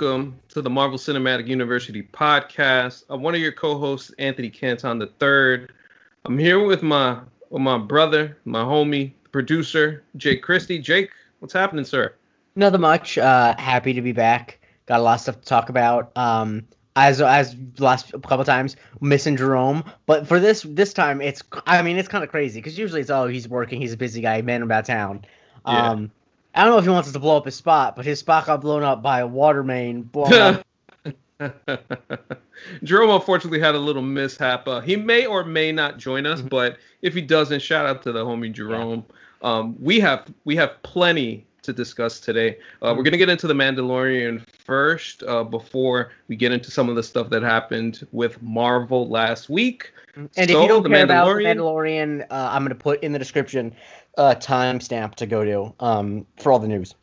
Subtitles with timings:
[0.00, 3.04] Welcome to the Marvel Cinematic University podcast.
[3.10, 5.66] I'm one of your co-hosts, Anthony Canton III.
[6.24, 7.18] I'm here with my
[7.50, 10.78] with my brother, my homie, producer, Jake Christie.
[10.78, 11.10] Jake,
[11.40, 12.14] what's happening, sir?
[12.56, 13.18] Nothing much.
[13.18, 14.58] Uh, happy to be back.
[14.86, 16.16] Got a lot of stuff to talk about.
[16.16, 21.82] Um, as as last couple times missing Jerome, but for this this time it's I
[21.82, 24.40] mean it's kind of crazy because usually it's oh he's working he's a busy guy
[24.40, 25.26] man about town.
[25.66, 26.06] Yeah.
[26.54, 28.46] I don't know if he wants us to blow up his spot, but his spot
[28.46, 30.02] got blown up by a water main.
[30.02, 30.62] blown.
[32.82, 34.68] Jerome unfortunately had a little mishap.
[34.68, 38.12] Uh, he may or may not join us, but if he doesn't, shout out to
[38.12, 39.04] the homie Jerome.
[39.42, 42.58] Um, we have we have plenty to discuss today.
[42.82, 46.96] Uh, We're gonna get into the Mandalorian first uh, before we get into some of
[46.96, 49.92] the stuff that happened with Marvel last week.
[50.16, 53.12] and if you don't The care about the Mandalorian- Mandalorian, uh, I'm gonna put in
[53.12, 53.74] the description
[54.20, 56.94] uh, timestamp to go to um, for all the news.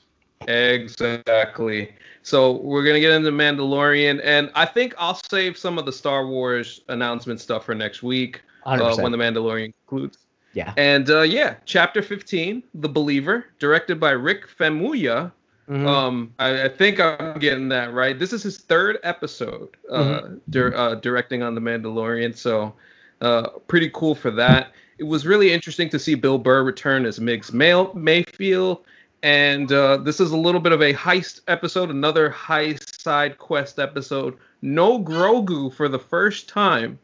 [0.47, 1.93] Exactly.
[2.23, 6.27] So we're gonna get into Mandalorian, and I think I'll save some of the Star
[6.27, 10.17] Wars announcement stuff for next week uh, when the Mandalorian concludes.
[10.53, 10.73] yeah.
[10.77, 15.31] And uh, yeah, chapter 15, The Believer, directed by Rick Famuyiwa.
[15.69, 15.85] Mhm.
[15.85, 18.17] Um, I, I think I'm getting that right.
[18.17, 20.35] This is his third episode uh, Mm-hmm.
[20.49, 22.73] dir- uh, directing on The Mandalorian, so
[23.21, 24.71] uh, pretty cool for that.
[24.97, 28.83] It was really interesting to see Bill Burr return as Migs May- Mayfield,
[29.21, 33.77] and uh, this is a little bit of a heist episode, another heist side quest
[33.77, 34.37] episode.
[34.61, 36.97] No Grogu for the first time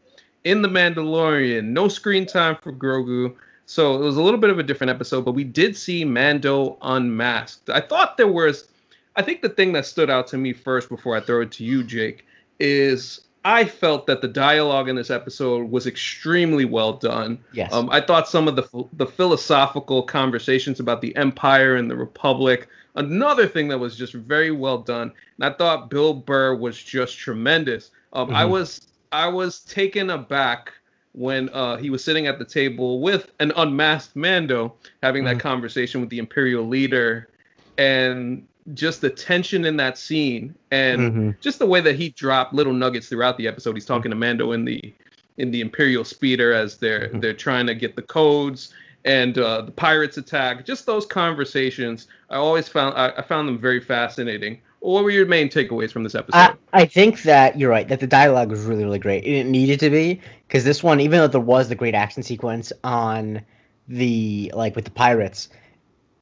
[0.43, 1.65] in The Mandalorian.
[1.65, 3.35] No screen time for Grogu.
[3.65, 6.77] So it was a little bit of a different episode, but we did see Mando
[6.81, 7.69] unmasked.
[7.69, 8.67] I thought there was,
[9.15, 11.63] I think the thing that stood out to me first before I throw it to
[11.63, 12.25] you, Jake,
[12.59, 17.39] is I felt that the dialogue in this episode was extremely well done.
[17.51, 17.73] Yes.
[17.73, 22.67] Um, I thought some of the the philosophical conversations about the Empire and the Republic,
[22.95, 25.11] another thing that was just very well done.
[25.37, 27.91] And I thought Bill Burr was just tremendous.
[28.13, 28.49] Um, I Mhm.
[28.49, 30.73] was I was taken aback
[31.11, 34.73] when uh, he was sitting at the table with an unmasked Mando,
[35.03, 35.41] having that Mhm.
[35.41, 37.29] conversation with the Imperial leader,
[37.77, 41.39] and just the tension in that scene, and Mhm.
[41.41, 43.75] just the way that he dropped little nuggets throughout the episode.
[43.75, 44.93] He's talking to Mando in the
[45.37, 47.21] in the Imperial speeder as they're Mhm.
[47.21, 50.65] they're trying to get the codes and uh, the pirates attack.
[50.65, 54.59] Just those conversations, I always found I, I found them very fascinating.
[54.79, 56.37] What were your main takeaways from this episode?
[56.37, 59.79] I, I think that you're right that the dialogue was really really great it needed
[59.81, 63.41] to be because this one even though there was the great action sequence on
[63.87, 65.49] the like with the pirates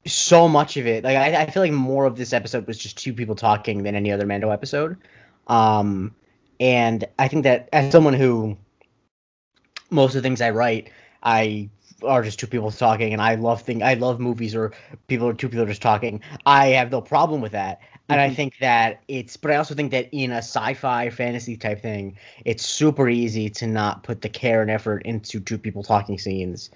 [0.06, 2.98] so much of it like I, I feel like more of this episode was just
[2.98, 4.98] two people talking than any other mando episode
[5.48, 6.16] um
[6.60, 8.58] and i think that as someone who
[9.90, 10.90] most of the things i write
[11.24, 11.70] i
[12.04, 14.72] are just two people talking and i love thing i love movies or
[15.08, 17.80] people or two people just talking i have no problem with that
[18.10, 18.36] and I Mhm.
[18.36, 22.66] think that it's, but I also think that in a sci-fi fantasy type thing, it's
[22.66, 26.70] super easy to not put the care and effort into two people talking scenes.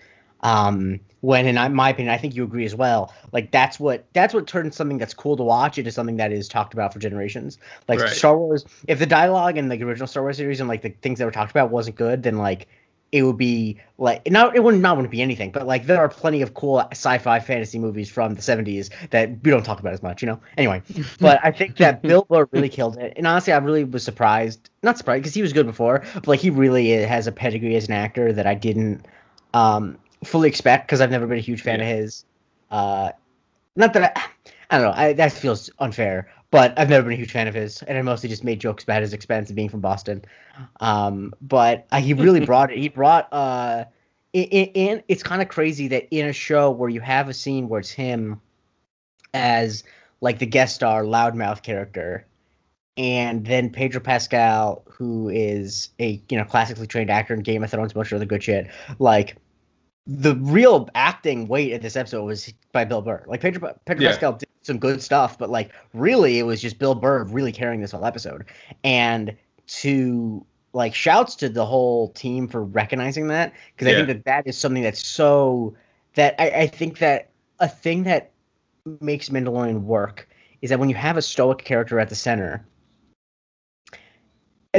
[0.45, 3.11] Um, when, in my opinion, I think you agree as well.
[3.31, 6.47] Like that's what that's what turns something that's cool to watch into something that is
[6.47, 7.57] talked about for generations.
[7.87, 8.09] Like Right.
[8.11, 10.89] Star Wars, if the dialogue in like the original Star Wars series and like the
[10.89, 12.67] things that were talked about wasn't good, then like
[13.11, 16.09] it would be like not it wouldn't not wouldn't be anything, but like there are
[16.09, 20.03] plenty of cool sci-fi fantasy movies from the 70s that we don't talk about as
[20.03, 20.39] much, you know.
[20.59, 20.83] Anyway,
[21.19, 24.69] but I think that Bill Burr really killed it, and honestly, I really was surprised.
[24.83, 27.87] Not surprised because he was good before, but like he really has a pedigree as
[27.87, 29.07] an actor that I didn't
[29.55, 32.25] um, fully expect because I've never been a huge fan of his.
[32.71, 33.11] Uh,
[33.75, 37.17] not that I, I don't know, I, that feels unfair, but I've never been a
[37.17, 39.69] huge fan of his, and I mostly just made jokes about his expense and being
[39.69, 40.23] from Boston.
[40.79, 42.77] Um, but uh, he really brought it.
[42.77, 43.85] He brought uh,
[44.33, 47.69] in, in it's kind of crazy that in a show where you have a scene
[47.69, 48.41] where it's him
[49.33, 49.83] as
[50.21, 52.25] like the guest star loudmouth character
[52.97, 57.69] and then pedro pascal who is a you know classically trained actor in game of
[57.69, 58.67] thrones bunch of the good shit
[58.99, 59.35] like
[60.07, 63.23] the real acting weight of this episode was by bill burr.
[63.27, 64.11] Like pedro, pedro Yeah.
[64.11, 67.81] pascal did some good stuff but like really it was just bill burr really carrying
[67.81, 68.45] this whole episode.
[68.83, 69.35] And
[69.67, 74.45] to like shouts to the whole team for recognizing that because i think that that
[74.45, 75.73] is something that's so
[76.15, 77.29] that I, I think that
[77.59, 78.31] a thing that
[79.01, 80.29] makes Mandalorian work
[80.61, 82.65] is that when you have a stoic character at the center,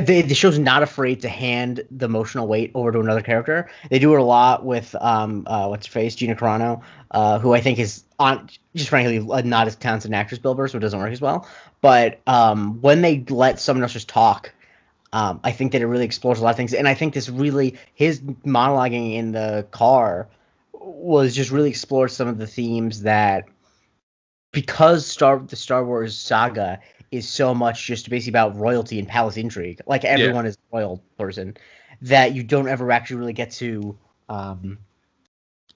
[0.01, 3.71] the show's not afraid to hand the emotional weight over to another character.
[3.91, 7.55] They do it a lot with um uh, what's her face Gina Carano, uh, who
[7.55, 10.79] I think is on just frankly uh, not as talented an actress Bill Burr, so
[10.79, 11.49] it doesn't work as well.
[11.81, 14.53] But um, when they let someone else just talk,
[15.13, 17.29] um, I think that it really explores a lot of things, and I think this
[17.29, 20.29] really his monologuing in the car
[20.73, 23.45] was just really explored some of the themes that
[24.53, 29.37] because Star the Star Wars saga is so much just basically about royalty and palace
[29.37, 29.81] intrigue.
[29.87, 30.51] Like everyone yeah.
[30.51, 31.57] is a royal person,
[32.03, 33.99] that you don't ever actually really get to
[34.29, 34.79] um,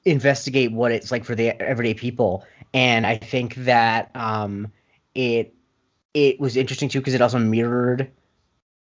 [0.05, 2.45] investigate what it's like for the everyday people.
[2.73, 4.73] And I think that um,
[5.15, 5.55] it
[6.15, 8.11] it was interesting too because it also mirrored,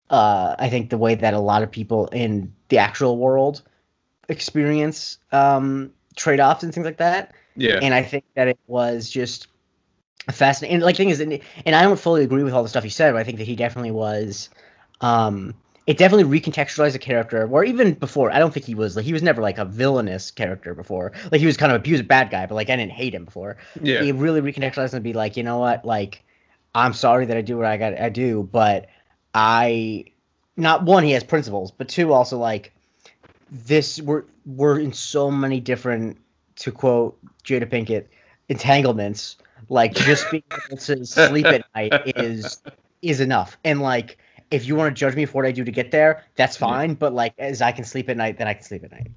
[0.08, 3.62] uh, I think, the way that a lot of people in the actual world
[4.28, 7.34] experience um, trade offs and things like that.
[7.56, 7.78] Yeah.
[7.82, 9.48] And I think that it was just
[10.30, 10.76] fascinating.
[10.76, 12.90] And like thing is, and, and I don't fully agree with all the stuff he
[12.90, 14.50] said, but I think that he definitely was.
[15.00, 15.54] Um,
[15.86, 17.48] it definitely recontextualized the character.
[17.50, 20.30] Or even before, I don't think he was like he was never like a villainous
[20.30, 21.12] character before.
[21.32, 22.92] Like he was kind of a, he was a bad guy, but like I didn't
[22.92, 23.56] hate him before.
[23.82, 24.02] Yeah.
[24.02, 26.22] He really recontextualized and be like, you know what, like
[26.74, 28.88] I'm sorry that I do what I got I do, but
[29.34, 30.04] I
[30.56, 32.72] not one he has principles, but two also like
[33.50, 36.18] this we're we're in so many different
[36.56, 38.06] to quote Jada Pinkett
[38.48, 39.36] entanglements.
[39.68, 42.60] Like just being able to sleep at night is
[43.02, 43.56] is enough.
[43.64, 44.18] And like
[44.50, 46.90] if you want to judge me for what I do to get there, that's fine.
[46.90, 46.96] Yeah.
[46.96, 49.10] But like as I can sleep at night, then I can sleep at night.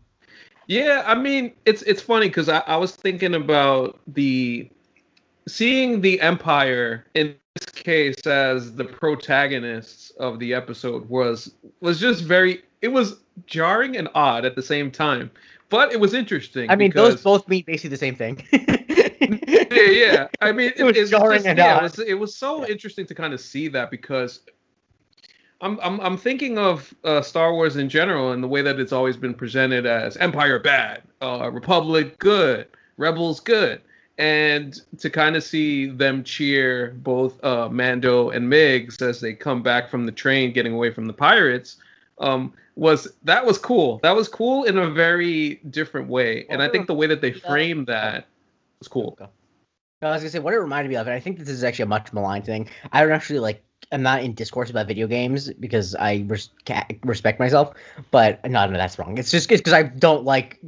[0.67, 4.69] Yeah, I mean it's it's funny because I, I was thinking about the
[5.47, 12.23] seeing the Empire in this case as the protagonists of the episode was was just
[12.23, 15.29] very it was jarring and odd at the same time
[15.69, 18.43] but it was interesting i mean because, those both mean basically the same thing
[19.47, 21.77] yeah yeah i mean it, it was jarring just, and yeah.
[21.77, 24.41] It was, it was so interesting to kind of see that because
[25.61, 28.91] I'm, I'm, I'm thinking of uh, Star Wars in general and the way that it's
[28.91, 32.67] always been presented as Empire bad, uh, Republic good,
[32.97, 33.81] Rebels good
[34.17, 39.63] and to kind of see them cheer both uh, Mando and Migs as they come
[39.63, 41.77] back from the train, getting away from the pirates,
[42.19, 43.99] um, was that was cool.
[44.03, 47.31] That was cool in a very different way, and I think the way that they
[47.31, 48.27] framed that
[48.83, 49.17] was cool.
[50.01, 51.83] I was gonna say what it reminded me of, and I think this is actually
[51.83, 52.69] a much maligned thing.
[52.91, 53.63] I don't actually like.
[53.91, 56.49] I'm not in discourse about video games because I res-
[57.03, 57.73] respect myself,
[58.11, 59.17] but no, no, that's wrong.
[59.17, 60.59] It's just because I don't like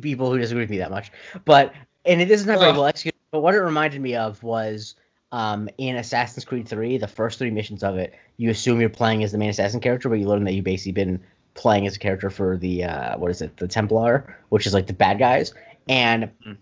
[0.00, 1.12] people who disagree with me that much.
[1.44, 1.74] But
[2.04, 3.18] and it isn't very well executed.
[3.30, 4.94] But what it reminded me of was
[5.32, 9.22] um, in Assassin's Creed 3, the first three missions of it, you assume you're playing
[9.22, 11.20] as the main assassin character, but you learn that you've basically been
[11.54, 14.86] playing as a character for the uh, what is it, the Templar, which is like
[14.86, 15.52] the bad guys,
[15.88, 16.52] and mm-hmm.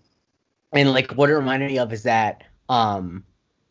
[0.75, 3.23] And like what it reminded me of is that um,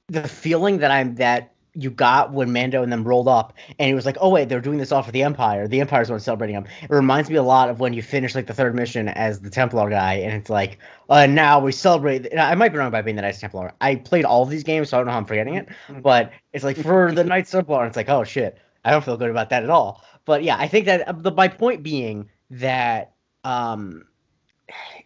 [0.09, 3.95] the feeling that I'm that you got when Mando and them rolled up, and it
[3.95, 5.67] was like, oh wait, they're doing this all for the Empire.
[5.67, 6.67] The Empire's one celebrating them.
[6.83, 9.51] It reminds me a lot of when you finish like the third mission as the
[9.51, 10.79] Templar guy, and it's like,
[11.11, 12.37] uh, now we celebrate.
[12.39, 13.73] I might be wrong by being the Knights Templar.
[13.81, 15.69] I played all of these games, so I don't know how I'm forgetting it.
[15.89, 16.00] Mm-hmm.
[16.00, 19.17] But it's like for the Knights Templar, and it's like, oh shit, I don't feel
[19.17, 20.05] good about that at all.
[20.25, 24.07] But yeah, I think that uh, the my point being that um,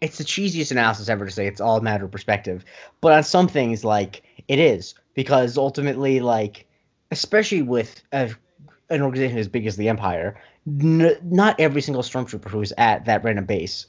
[0.00, 2.64] it's the cheesiest analysis ever to say it's all a matter of perspective.
[3.00, 6.66] But on some things, like it is because ultimately, like,
[7.10, 8.31] especially with a,
[8.90, 13.25] an organization as big as the Empire, n- not every single stormtrooper who's at that
[13.25, 13.87] random base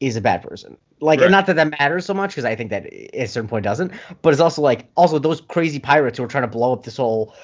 [0.00, 0.76] is a bad person.
[1.00, 1.30] Like, right.
[1.30, 3.92] not that that matters so much because I think that at a certain point doesn't.
[4.22, 6.96] But it's also like, also those crazy pirates who are trying to blow up this
[6.96, 7.34] whole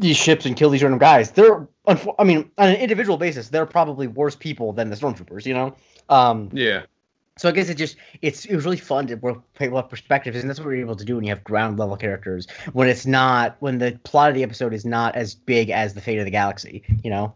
[0.00, 1.32] these ships and kill these random guys.
[1.32, 5.44] They're, I mean, on an individual basis, they're probably worse people than the stormtroopers.
[5.44, 5.76] You know?
[6.08, 6.82] Um, yeah.
[7.38, 10.42] So I guess it just it's it was really fun to work what perspective is,
[10.42, 12.48] and that's what we're able to do when you have ground level characters.
[12.72, 16.00] When it's not when the plot of the episode is not as big as the
[16.00, 17.34] fate of the galaxy, you know.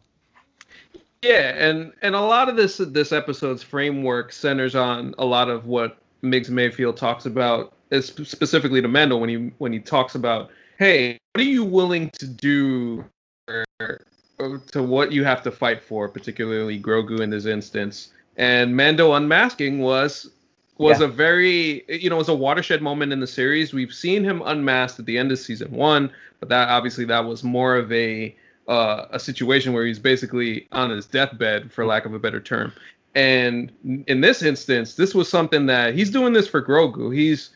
[1.22, 5.66] Yeah, and and a lot of this this episode's framework centers on a lot of
[5.66, 10.50] what Migs Mayfield talks about, specifically to Mando when he when he talks about,
[10.80, 13.04] hey, what are you willing to do
[13.46, 19.80] to what you have to fight for, particularly Grogu in this instance and Mando unmasking
[19.80, 20.30] was
[20.78, 21.06] was yeah.
[21.06, 23.72] a very you know was a watershed moment in the series.
[23.72, 26.10] We've seen him unmasked at the end of season one,
[26.40, 28.34] but that obviously that was more of a
[28.68, 32.72] uh, a situation where he's basically on his deathbed, for lack of a better term.
[33.14, 33.72] And
[34.06, 37.14] in this instance, this was something that he's doing this for Grogu.
[37.14, 37.50] He's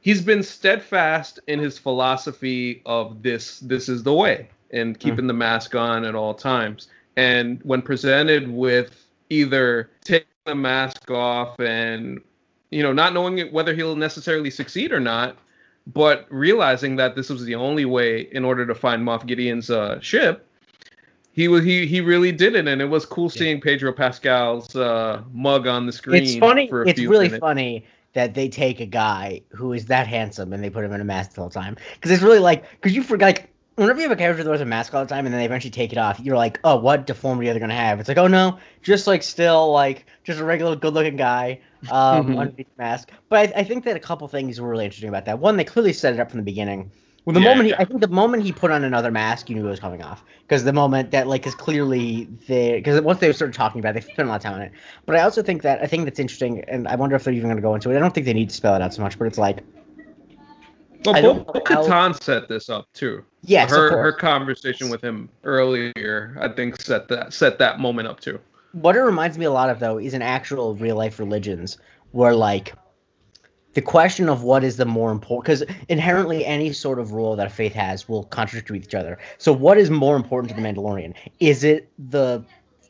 [0.00, 5.28] he's been steadfast in his philosophy of this this is the way and keeping mm.
[5.28, 6.88] the mask on at all times.
[7.16, 8.99] And when presented with
[9.30, 12.20] either taking the mask off and
[12.70, 15.38] you know not knowing whether he'll necessarily succeed or not
[15.86, 19.98] but realizing that this was the only way in order to find Moff Gideon's uh,
[20.00, 20.46] ship
[21.32, 23.60] he was he he really did it and it was cool seeing.
[23.60, 27.40] Pedro Pascal's uh, mug on the screen it's funny it's really minutes.
[27.40, 31.00] funny that they take a guy who is that handsome and they put him in
[31.00, 33.49] a mask the whole time because it's really like because you forget like
[33.80, 35.46] whenever you have a character that wears a mask all the time and then they
[35.46, 37.98] eventually take it off, you're like, oh, what deformity are they gonna have?
[37.98, 41.60] It's like, oh no, just like still like just a regular good-looking guy
[41.90, 43.10] um, underneath the mask.
[43.30, 45.38] But I, I, think that a couple things were really interesting about that.
[45.38, 46.90] One, they clearly set it up from the beginning
[47.24, 47.76] Well, the Yeah, moment he, yeah.
[47.78, 50.22] I think the moment he put on another mask, you knew it was coming off.
[50.42, 54.04] Because the moment that like is clearly there, because once they started talking about, it,
[54.04, 54.72] they spent a lot of time on it.
[55.06, 57.48] But I also think that I think that's interesting, and I wonder if they're even
[57.48, 57.96] going to go into it.
[57.96, 59.64] I don't think they need to spell it out so much, but it's like,
[61.06, 63.24] Well, I don't Bo Katan set this up too.
[63.42, 68.20] Yes, her her conversation with him earlier, I think, set that set that moment up
[68.20, 68.38] too.
[68.72, 71.78] what it reminds me a lot of though is an actual real life religions
[72.12, 72.74] where like
[73.74, 77.46] the question of what is the more important because inherently any sort of rule that
[77.46, 79.18] a faith has will contradict with each other.
[79.38, 81.14] So what is more important to the mandalorian?
[81.38, 82.44] Is it the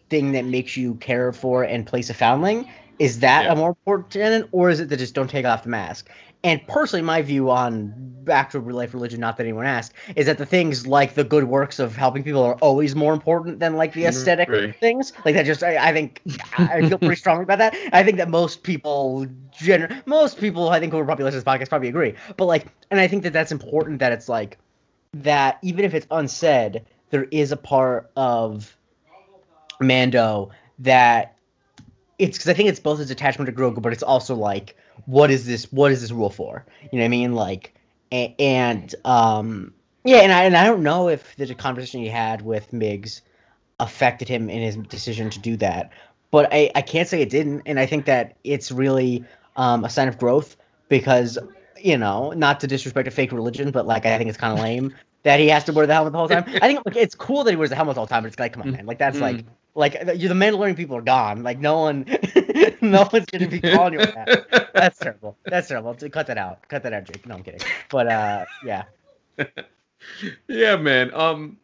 [0.09, 2.67] thing that makes you care for and place a foundling?
[2.99, 3.53] Is that Yeah.
[3.53, 6.09] a more important tenet or is it that just don't take off the mask
[6.43, 7.95] and personally my view on
[8.29, 11.45] actual real life religion not that anyone asked is that the things like the good
[11.45, 14.09] works of helping people are always more important than like the mm-hmm.
[14.11, 14.77] aesthetic Right.
[14.77, 15.13] things.
[15.25, 16.21] Like that just i, I think
[16.59, 17.75] i feel pretty strongly about that.
[17.93, 19.27] I think that most people
[19.59, 22.15] gener- most people i think who are probably listening to this podcast probably agree.
[22.37, 24.59] But like and i think that that's important that it's like
[25.15, 28.77] that even if it's unsaid there is a part of
[29.81, 31.37] mando that
[32.21, 35.31] it's because i think it's both his attachment to grogu but it's also like what
[35.31, 36.65] is this what is this rule for?
[36.93, 37.33] You know what i mean?
[37.33, 37.75] Like
[38.13, 39.73] and um
[40.05, 43.21] yeah and i and i don't know if the conversation he had with Migs
[43.79, 45.91] affected him in his decision to do that
[46.31, 49.25] but i i can't say it didn't and i think that it's really
[49.57, 50.57] um a sign of growth
[50.89, 51.39] because
[51.79, 54.63] you know not to disrespect a fake religion but like i think it's kind of
[54.63, 56.45] lame that he has to wear the helmet the whole time.
[56.47, 58.39] I think like, it's cool that he wears the helmet all the time but it's
[58.39, 58.87] like come on man.
[58.87, 61.43] Like that's like like the the Mandalorian people are gone.
[61.43, 62.05] Like no one,
[62.81, 64.71] no one's gonna be calling you that.
[64.75, 65.37] That's terrible.
[65.45, 65.95] That's terrible.
[65.95, 66.69] Cut that out.
[66.69, 67.27] Cut that out, Jake.
[67.27, 67.61] No, I'm kidding.
[67.91, 68.85] But uh, yeah.
[70.49, 71.13] yeah, man.
[71.15, 71.57] Um,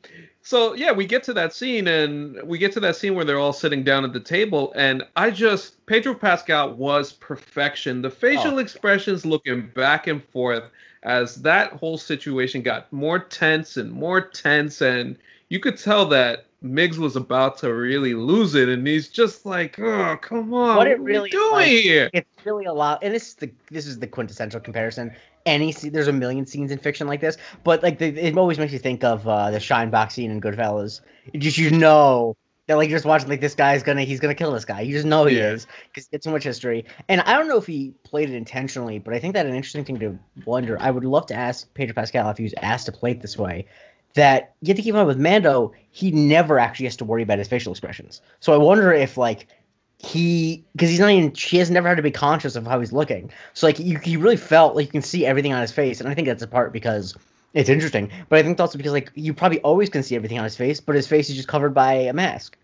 [0.42, 3.38] so yeah, we get to that scene, and we get to that scene where they're
[3.38, 8.02] all sitting down at the table, and I just Pedro Pascal was perfection.
[8.02, 8.58] The facial Oh.
[8.58, 10.64] expressions looking back and forth
[11.02, 15.16] as that whole situation got more tense and more tense, and
[15.48, 19.78] you could tell that Migs was about to really lose it, and he's just like,
[19.78, 23.02] "Oh, come on, What what, it are really we doing here?" It's really a lot,
[23.02, 25.12] and this is the this is the quintessential comparison.
[25.44, 28.72] Any there's a million scenes in fiction like this, but like the, it always makes
[28.72, 31.00] you think of uh, the Shine box scene in Goodfellas.
[31.32, 34.34] You just you know that like you're just watching like this guy's gonna he's gonna
[34.34, 34.80] kill this guy.
[34.80, 35.52] You just know he Yeah.
[35.52, 36.84] is because gets too much history.
[37.08, 39.84] And I don't know if he played it intentionally, but I think that an interesting
[39.84, 40.76] thing to wonder.
[40.80, 43.38] I would love to ask Pedro Pascal if he was asked to play it this
[43.38, 43.66] way.
[44.16, 47.22] That you have to keep in mind with Mando, he never actually has to worry
[47.22, 48.20] about his facial expressions.
[48.40, 49.46] So I wonder if like
[49.98, 52.92] he because he's not even she has never had to be conscious of how he's
[52.92, 56.00] looking so like you, you really felt like you can see everything on his face
[56.00, 57.14] and i think that's a part because
[57.54, 60.36] it's interesting but i think it's also because like you probably always can see everything
[60.36, 62.58] on his face but his face is just covered by a mask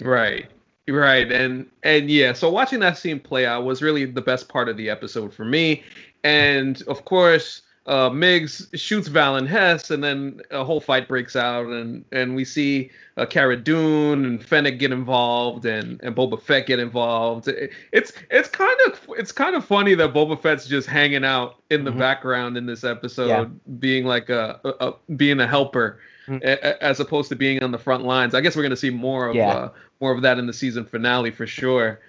[0.00, 0.46] Right.
[0.88, 1.30] Right.
[1.32, 4.76] And and yeah, so watching that scene play out was really the best part of
[4.76, 5.82] the episode for me.
[6.22, 11.66] And of course, uh Migs shoots Valin Hess and then a whole fight breaks out
[11.66, 16.66] and and we see uh, Cara Dune and Fennec get involved and and Boba Fett
[16.66, 17.48] get involved.
[17.48, 21.56] It- it's it's kind of it's kind of funny that Boba Fett's just hanging out
[21.70, 21.98] in the Mhm.
[21.98, 23.44] background in this episode Yeah.
[23.78, 26.42] being like a, a, a being a helper Mhm.
[26.42, 28.34] a- a- as opposed to being on the front lines.
[28.34, 29.48] I guess we're gonna see more of Yeah.
[29.48, 29.68] uh,
[30.00, 32.00] more of that in the season finale for sure.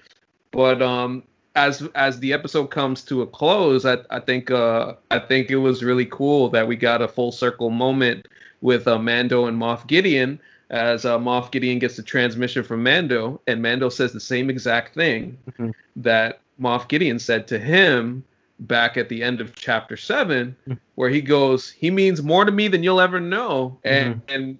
[0.51, 1.21] But um,
[1.57, 5.57] as as the episode comes to a close, I I think uh I think it
[5.57, 8.27] was really cool that we got a full circle moment
[8.61, 13.39] with uh, Mando and Moff Gideon as uh, Moff Gideon gets the transmission from Mando,
[13.47, 15.73] and Mando says the same exact thing Mhm.
[15.95, 18.23] that Moff Gideon said to him
[18.59, 20.77] back at the end of chapter seven, Mhm.
[20.95, 24.57] where he goes, "He means more to me than you'll ever know," and and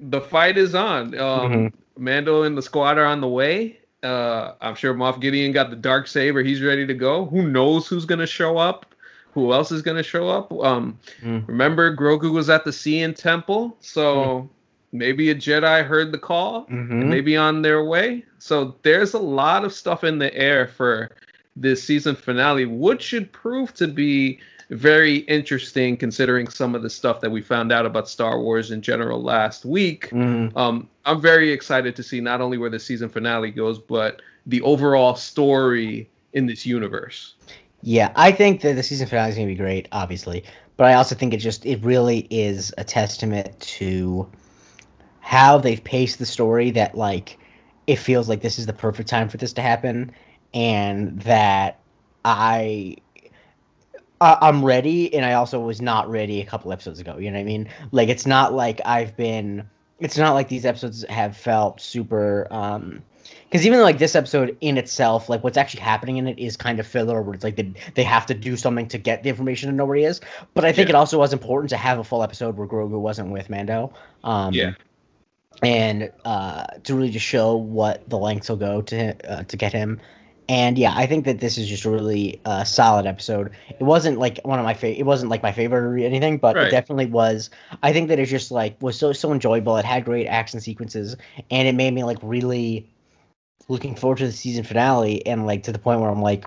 [0.00, 1.18] the fight is on.
[1.18, 1.72] Um, Mhm.
[1.98, 3.78] Mando and the squad are on the way.
[4.02, 6.42] Uh, I'm sure Moff Gideon got the dark saber.
[6.42, 7.26] He's ready to go.
[7.26, 8.86] Who knows who's gonna show up?
[9.32, 10.52] Who else is gonna show up?
[10.52, 11.46] Um, Mm.
[11.46, 14.48] remember Grogu was at the Cian Temple, so
[14.92, 16.90] maybe a Jedi heard the call Mhm.
[16.90, 18.24] and maybe on their way.
[18.38, 21.10] So there's a lot of stuff in the air for
[21.56, 24.38] this season finale, which should prove to be
[24.72, 28.80] very interesting considering some of the stuff that we found out about Star Wars in
[28.82, 30.08] general last week.
[30.10, 30.56] Mhm.
[30.56, 34.62] Um, I'm very excited to see not only where the season finale goes, but the
[34.62, 37.34] overall story in this universe.
[37.82, 40.44] Yeah, I think that the season finale is gonna be great, obviously,
[40.76, 44.28] but I also think it just it really is a testament to
[45.20, 46.70] how they've paced the story.
[46.70, 47.38] That like
[47.86, 50.12] it feels like this is the perfect time for this to happen,
[50.54, 51.80] and that
[52.24, 52.96] I.
[54.22, 57.18] I- I'm ready, and I also was not ready a couple episodes ago.
[57.18, 57.68] You know what I mean?
[57.90, 59.68] Like, it's not like I've been
[60.00, 63.02] it's not like these episodes have felt super um
[63.44, 66.80] because even like this episode in itself, like what's actually happening in it is kind
[66.80, 69.70] of filler, where it's like they, they have to do something to get the information
[69.70, 70.20] to know where he is.
[70.54, 70.94] But I think Yeah.
[70.94, 73.92] it also was important to have a full episode where Grogu wasn't with Mando.
[74.24, 74.72] Um, Yeah.
[75.62, 79.72] And uh, to really just show what the lengths will go to uh, to get
[79.72, 80.00] him.
[80.48, 83.52] And yeah, I think that this is just a really uh, solid episode.
[83.68, 84.98] It wasn't like one of my favorite.
[84.98, 86.66] It wasn't like my favorite or anything, but Right.
[86.66, 87.48] it definitely was.
[87.82, 89.76] I think that it just like was so so enjoyable.
[89.76, 91.16] It had great action sequences,
[91.50, 92.88] and it made me like really
[93.68, 95.24] looking forward to the season finale.
[95.26, 96.44] And like to the point where I'm like,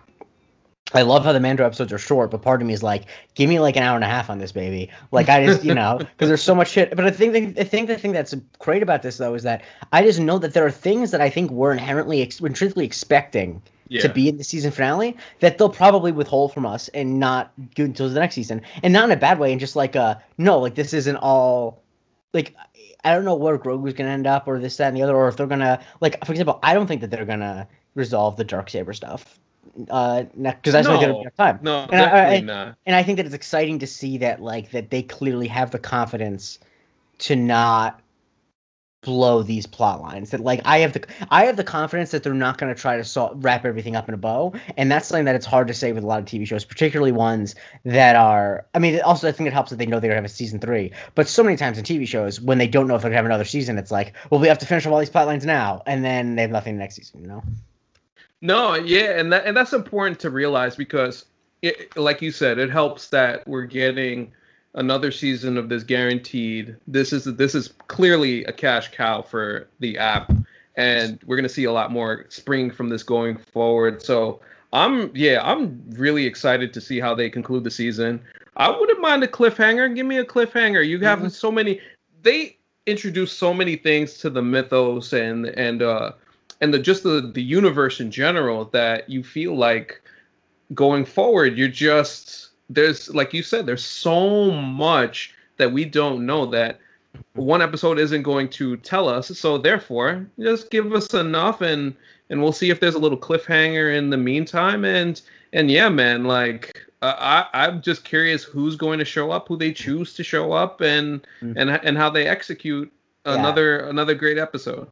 [0.93, 3.49] I love how the Mando episodes are short, but part of me is like, give
[3.49, 4.91] me like an hour and a half on this baby.
[5.11, 6.95] Like I just, you know, because there's so much shit.
[6.95, 9.63] But I think the, I think the thing that's great about this though is that
[9.91, 13.61] I just know that there are things that I think we're inherently ex- intrinsically expecting
[13.87, 14.01] Yeah.
[14.01, 17.85] to be in the season finale that they'll probably withhold from us and not do
[17.85, 20.59] until the next season, and not in a bad way, and just like uh no,
[20.59, 21.81] like this isn't all
[22.33, 22.55] like
[23.03, 25.27] I don't know where Grogu's gonna end up or this that and the other, or
[25.27, 28.69] if they're gonna like for example, I don't think that they're gonna resolve the dark
[28.69, 29.39] saber stuff.
[29.89, 31.59] Uh, because that's not gonna be enough time.
[31.61, 32.75] No, And I- I- not.
[32.85, 35.79] And I think that it's exciting to see that like that they clearly have the
[35.79, 36.59] confidence
[37.19, 37.99] to not
[39.05, 42.33] blow these plot lines that like i have the i have the confidence that they're
[42.33, 44.53] not going to try to wrap everything up in a bow.
[44.75, 47.13] And that's something that it's hard to say with a lot of tv shows particularly
[47.13, 50.21] ones that are i mean also i think it helps that they know they're going
[50.21, 50.91] to have a season three.
[51.13, 53.23] But so many times in tv shows when they don't know if they're going to
[53.23, 55.45] have another season it's like well we have to finish up all these plot lines
[55.45, 55.83] now.
[55.85, 57.43] And then they have nothing next season you know?
[58.41, 61.25] No, yeah, and that and that's important to realize because,
[61.61, 64.33] it, like you said, it helps that we're getting
[64.75, 66.75] another season of this guaranteed.
[66.87, 70.31] This is this is clearly a cash cow for the app,
[70.75, 74.01] and we're gonna see a lot more spring from this going forward.
[74.01, 74.41] So
[74.73, 78.21] I'm yeah, I'm really excited to see how they conclude the season.
[78.57, 79.93] I wouldn't mind a cliffhanger.
[79.95, 80.85] Give me a cliffhanger.
[80.87, 81.31] You have Mhm.
[81.31, 81.81] so many.
[82.21, 86.11] They introduced so many things to the mythos and and uh
[86.61, 90.01] and the just the the universe in general that you feel like
[90.73, 96.45] going forward you're just there's like you said there's so much that we don't know
[96.45, 96.79] that
[97.33, 101.95] one episode isn't going to tell us so therefore just give us enough and
[102.29, 105.21] and we'll see if there's a little cliffhanger in the meantime and
[105.53, 109.57] and yeah man like uh, I, I'm just curious who's going to show up, who
[109.57, 111.53] they choose to show up, and Mm.
[111.57, 112.91] and and how they execute
[113.25, 113.35] Yeah.
[113.35, 114.87] another another great episode.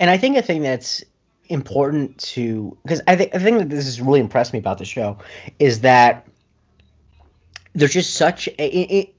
[0.00, 1.04] And I think a thing that's
[1.50, 4.84] important to because I think I think that this has really impressed me about the
[4.86, 5.18] show
[5.58, 6.26] is that
[7.78, 9.14] there's just such a, it, it-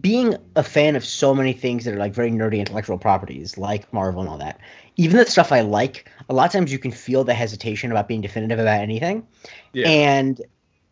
[0.00, 3.92] being a fan of so many things that are like very nerdy intellectual properties like
[3.92, 4.58] Marvel and all that.
[4.96, 8.08] Even the stuff I like, a lot of times you can feel the hesitation about
[8.08, 9.26] being definitive about anything.
[9.74, 9.88] Yeah.
[9.88, 10.40] And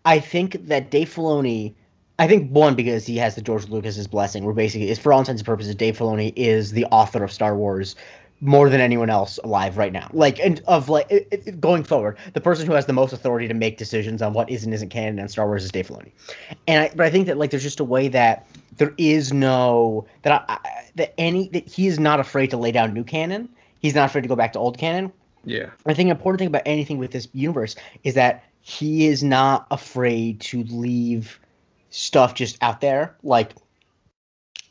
[0.04, 1.72] I think that Dave Filoni,
[2.18, 5.20] I think one because he has the George Lucas's blessing, where basically, is for all
[5.20, 7.96] intents and purposes, Dave Filoni is the author of Star Wars
[8.40, 10.09] more than anyone else alive right now.
[10.12, 13.46] Like, and of like it, it, going forward, the person who has the most authority
[13.48, 16.12] to make decisions on what is and isn't canon in Star Wars is Dave Filoni.
[16.66, 20.07] And I, but I think that like there's just a way that there is no
[20.22, 23.48] that I, I that any that he is not afraid to lay down new canon.
[23.81, 25.12] He's not afraid to go back to old canon.
[25.44, 25.70] yeah.
[25.87, 29.66] I think an important thing about anything with this universe is that he is not
[29.70, 31.40] afraid to leave
[31.90, 33.16] stuff just out there.
[33.22, 33.53] Like,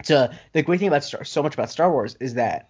[0.03, 2.69] to the great thing about Star, so much about Star Wars is that,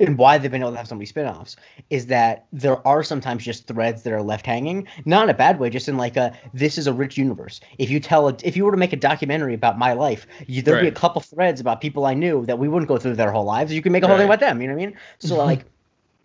[0.00, 1.54] and why they've been able to have so many spin-offs
[1.88, 5.60] is that there are sometimes just threads that are left hanging, not in a bad
[5.60, 7.60] way, just in like a this is a rich universe.
[7.78, 10.62] If you tell a, if you were to make a documentary about my life, you,
[10.62, 13.30] there'd be a couple threads about people I knew that we wouldn't go through their
[13.30, 13.72] whole lives.
[13.72, 14.60] You can make a whole thing about them.
[14.60, 14.96] You know what I mean?
[15.20, 15.46] So mm-hmm.
[15.46, 15.64] like,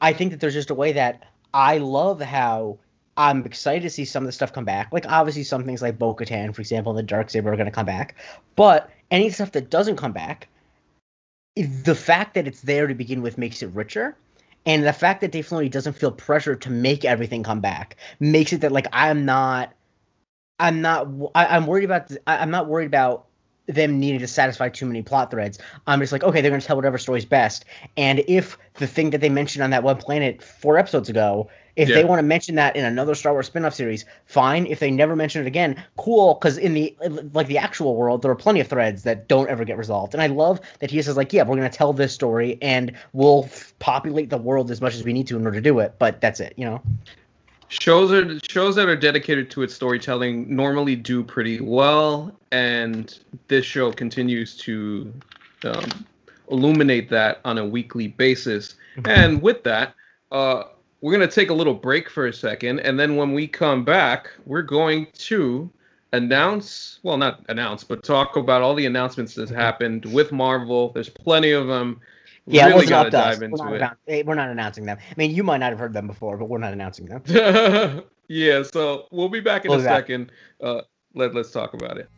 [0.02, 2.80] I think that there's just a way that I love how
[3.18, 4.92] I'm excited to see some of the stuff come back.
[4.92, 7.70] Like obviously some things like Bo Katan, for example, and the Dark Saber are gonna
[7.70, 8.16] come back.
[8.56, 10.48] But any stuff that doesn't come back,
[11.56, 14.16] the fact that it's there to begin with makes it richer.
[14.66, 18.54] And the fact that Dave Filoni doesn't feel pressure to make everything come back makes
[18.54, 19.74] it that like I'm not,
[20.60, 23.26] I'm not, I, I'm worried about, I, I'm not worried about
[23.70, 25.60] them needing to satisfy too many plot threads.
[25.88, 27.66] I'm just like, okay, they're going to tell whatever story's best.
[27.96, 31.88] And if the thing that they mentioned on that one planet four episodes ago, if
[31.88, 34.66] they want to mention that in another Star Wars spin-off series, fine.
[34.66, 36.34] If they never mention it again, cool.
[36.34, 36.94] Because in the
[37.32, 40.14] like the actual world, there are plenty of threads that don't ever get resolved.
[40.14, 42.92] And I love that he says like, yeah, we're going to tell this story and
[43.14, 45.80] we'll f- populate the world as much as we need to in order to do
[45.80, 45.96] it.
[46.00, 46.82] But that's it, you know.
[47.70, 53.64] Shows are shows that are dedicated to its storytelling normally do pretty well and this
[53.64, 55.14] show continues to
[55.64, 56.06] um,
[56.50, 58.76] illuminate that on a weekly basis.
[59.06, 59.94] And with that
[60.32, 60.64] uh,
[61.02, 63.86] we're going to take a little break for a second and then when we come
[63.86, 65.70] back we're going to
[66.12, 70.90] announce well not announce but talk about all the announcements that happened with marvel.
[70.90, 72.02] There's plenty of them
[72.52, 73.12] Yeah, it really wasn't up us.
[73.12, 74.24] dive We're not, it.
[74.24, 74.98] annou- we're not announcing them.
[75.00, 77.24] I mean, you might not have heard them before, but we're not announcing them.
[78.28, 79.98] yeah, so we'll be back in We'll a back.
[80.08, 80.32] second.
[80.62, 80.82] Uh,
[81.14, 82.10] let let's talk about it.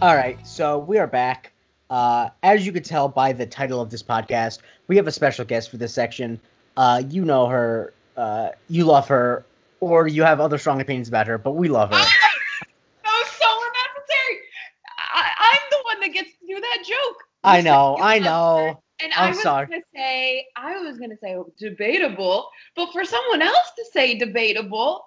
[0.00, 1.52] All right, so we are back.
[1.90, 5.44] Uh, as you could tell by the title of this podcast, we have a special
[5.44, 6.38] guest for this section.
[6.76, 9.46] Uh, you know her, uh, you love her,
[9.80, 11.96] or you have other strong opinions about her, but we love her.
[13.04, 14.40] That was so unnecessary.
[15.14, 17.16] I, I'm the one that gets to do that joke.
[17.44, 18.80] I You said know, I know.
[19.00, 19.68] her, And I'm I was sorry.
[19.68, 25.04] gonna say, I was gonna say debatable, but for someone else to say debatable,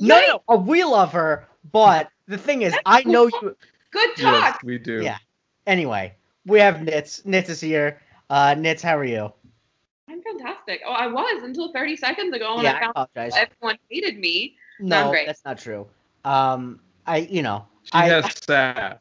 [0.00, 3.56] No, yikes, no, uh, we love her, but the thing is, I know you.
[3.92, 4.60] good Yes, talk.
[4.62, 5.02] we do.
[5.02, 5.18] Yeah.
[5.66, 6.14] Anyway,
[6.46, 7.22] we have Nitz.
[7.24, 8.00] Nitz is here.
[8.30, 9.32] Uh, Nitz, how are you?
[10.08, 10.80] I'm fantastic.
[10.86, 13.34] Oh, I was until 30 seconds ago when yeah, I I found apologize.
[13.36, 14.56] everyone hated me.
[14.80, 15.26] I'm No, great.
[15.26, 15.86] that's not true.
[16.24, 18.98] Um, I, you know, She I, has sass.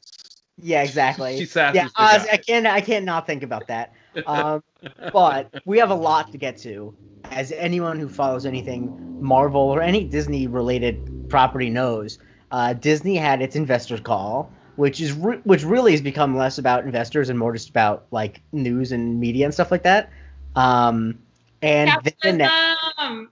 [0.58, 1.38] yeah, exactly.
[1.38, 2.28] She sasses yeah, the I, guy.
[2.34, 3.94] I can't, I can't not think about that.
[4.26, 4.64] Um,
[5.12, 6.94] but we have a lot to get to.
[7.32, 12.20] As anyone who follows anything Marvel or any Disney related property knows,
[12.52, 16.86] uh, Disney had its investors call, which is re- which really has become less about
[16.86, 20.10] investors and more just about like news and media and stuff like that.
[20.58, 21.20] Um,
[21.62, 21.92] and
[22.22, 22.42] then.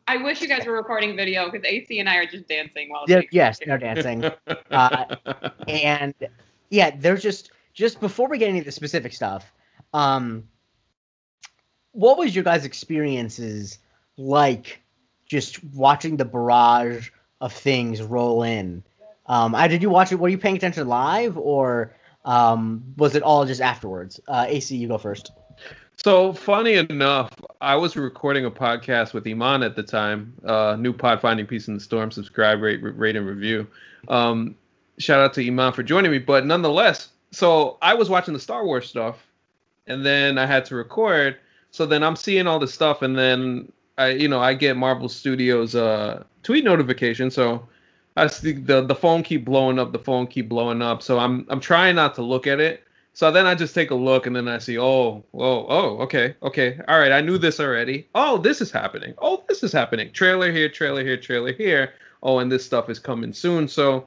[0.07, 3.07] I wish you guys were recording video because AC and I are just dancing while.
[3.07, 4.23] Saying yes, they're dancing.
[4.71, 5.15] Uh,
[5.67, 6.13] and
[6.69, 9.49] yeah, there's just just before we get into the specific stuff,
[9.93, 10.43] um,
[11.91, 13.79] what was your guys' experiences
[14.17, 14.81] like
[15.25, 17.09] just watching the barrage
[17.39, 18.83] of things roll in?
[19.27, 20.15] Um, I did you watch it?
[20.15, 24.19] Were you paying attention live or um, was it all just afterwards?
[24.27, 25.31] Uh, AC, you go first.
[25.97, 27.31] So funny enough,
[27.61, 30.33] I was recording a podcast with Iman at the time.
[30.45, 32.11] Uh, new pod finding peace in the storm.
[32.11, 33.65] Subscribe, rate, rate, and review.
[34.07, 34.55] Um,
[34.97, 36.19] shout out to Iman for joining me.
[36.19, 39.25] But nonetheless, so I was watching the Star Wars stuff,
[39.87, 41.37] and then I had to record.
[41.71, 45.09] So then I'm seeing all this stuff, and then I, you know, I get Marvel
[45.09, 47.31] Studios uh, tweet notification.
[47.31, 47.67] So
[48.15, 49.91] I see the the phone keep blowing up.
[49.91, 51.01] The phone keep blowing up.
[51.01, 52.84] So I'm I'm trying not to look at it.
[53.15, 56.35] So then I just take a look and then I see, oh, whoa, oh, okay,
[56.43, 58.09] okay, all right, I knew this already.
[58.13, 59.13] Oh, this is happening.
[59.19, 60.11] Oh, this is happening.
[60.11, 61.93] Trailer here, trailer here, trailer here.
[62.21, 63.69] Oh, and this stuff is coming soon.
[63.69, 64.05] So,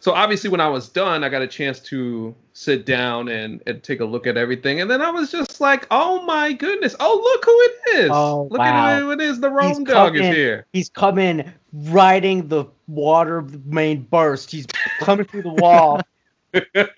[0.00, 3.82] so obviously when I was done, I got a chance to sit down and, and
[3.82, 7.18] take a look at everything, and then I was just like, oh my goodness, oh
[7.24, 8.10] look who it is.
[8.12, 8.88] Oh, look wow.
[8.88, 9.40] at who it is.
[9.40, 10.66] The Rome He's dog is here.
[10.74, 14.50] He's coming riding the water main burst.
[14.50, 14.66] He's
[15.00, 16.02] coming through the wall,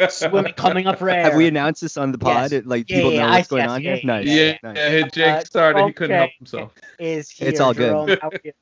[0.09, 1.23] swimming, coming up for air.
[1.25, 2.53] Have we announced this on the pod?
[2.53, 2.63] Yes.
[2.65, 4.01] Like Yeah, people yeah, know I- what's going yes, on yeah, here.
[4.03, 4.27] yeah, Nice.
[4.27, 4.77] Yeah, nice.
[4.77, 5.87] yeah, Jake Uh, started.
[5.87, 6.73] He couldn't help himself.
[6.99, 7.49] Is here.
[7.49, 7.89] It's all good.
[7.91, 8.53] Jerome, how are you?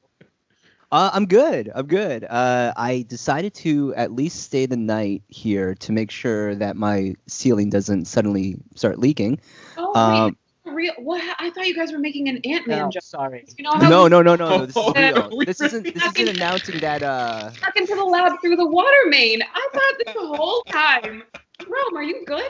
[0.93, 1.71] Uh, I'm good.
[1.75, 2.23] I'm good.
[2.25, 7.15] Uh, I decided to at least stay the night here to make sure that my
[7.27, 9.41] ceiling doesn't suddenly start leaking.
[9.77, 10.35] Oh, Um, wait,
[10.77, 10.95] real?
[10.99, 11.23] What?
[11.41, 13.03] I thought you guys were making an Ant Man No, joke.
[13.03, 13.45] sorry.
[13.59, 14.67] You know no, we no, no, no, no.
[14.67, 15.37] This is Oh, real.
[15.37, 15.93] we This isn't.
[15.95, 17.03] This isn't announcing that.
[17.03, 19.43] Uh, stuck into the lab through the water main.
[19.43, 21.23] I thought this the whole time.
[21.67, 22.45] Rome, are you good?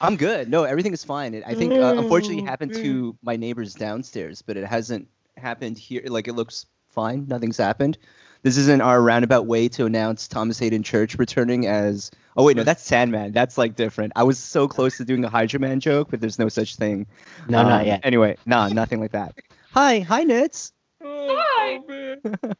[0.00, 0.48] I'm good.
[0.50, 1.34] No, everything is fine.
[1.34, 5.08] It, I think uh, unfortunately it Mm, happened to my neighbors downstairs, but it hasn't
[5.36, 6.02] happened here.
[6.06, 7.26] Like it looks fine.
[7.28, 7.98] Nothing's happened.
[8.42, 12.10] This isn't our roundabout way to announce Thomas Haden Church returning as.
[12.38, 13.32] Oh wait, no, that's Sandman.
[13.32, 14.12] That's like different.
[14.16, 17.06] I was so close to doing a Hydro Man joke, but there's no such thing.
[17.48, 18.00] No, not Um, yet.
[18.04, 19.34] Anyway, nah, nothing like that.
[19.74, 20.72] Hi, hi, Nits.
[21.04, 21.80] Oh, Hi.
[21.86, 22.20] man.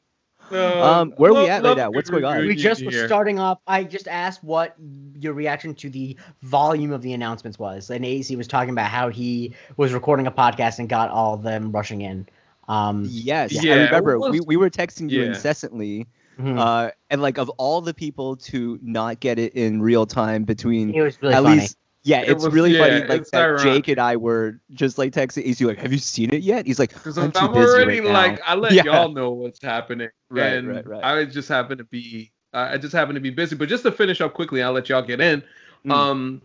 [0.51, 1.91] No, Um, where are we love- at right now?
[1.91, 2.39] What's going on?
[2.47, 3.59] We just were starting off.
[3.67, 4.75] I just asked what
[5.15, 9.11] your reaction to the volume of the announcements was, and AC was talking about how
[9.11, 12.27] he was recording a podcast and got all of them rushing in.
[12.67, 15.29] Um, Yes, Yeah, I remember was- we, we were texting you yeah.
[15.29, 16.07] incessantly,
[16.39, 16.59] mhm.
[16.59, 20.95] uh, and like of all the people to not get it in real time between
[20.95, 21.61] it was really at funny.
[21.61, 23.07] least yeah, It it's was- really yeah, funny.
[23.07, 23.63] Like that ironic.
[23.63, 25.45] Jake and I were just like texting.
[25.45, 27.67] He's like, "Have you seen it yet?" He's like, Because "I'm I'm, too I'm busy
[27.71, 28.85] already right now." like I let Yeah.
[28.85, 31.05] y'all know what's happening, Right, and right, right.
[31.05, 33.57] I just happen to be I I just happen to be busy.
[33.57, 35.43] But just to finish up quickly, I'll let y'all get in.
[35.85, 35.93] Mm.
[35.93, 36.43] Um,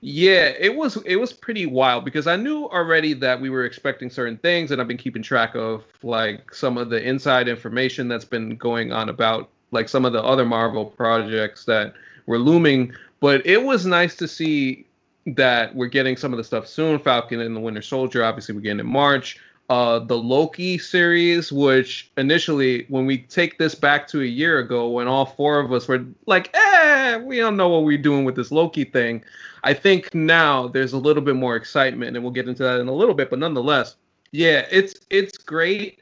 [0.00, 4.10] yeah, it was it was pretty wild because I knew already that we were expecting
[4.10, 8.24] certain things, and I've been keeping track of like some of the inside information that's
[8.24, 11.94] been going on about like some of the other Marvel projects that
[12.26, 12.92] were looming.
[13.20, 14.86] But it was nice to see
[15.26, 16.98] that we're getting some of the stuff soon.
[16.98, 19.40] Falcon and the Winter Soldier, obviously, we're getting in March.
[19.68, 24.88] Uh, the Loki series, which initially, when we take this back to a year ago,
[24.88, 28.36] when all four of us were like, "eh, we don't know what we're doing with
[28.36, 29.24] this Loki thing,"
[29.66, 32.88] I think now there's a little bit more excitement, and we'll get into that in
[32.88, 33.30] a little bit.
[33.30, 33.96] But nonetheless,
[34.32, 36.00] yeah, it's it's great.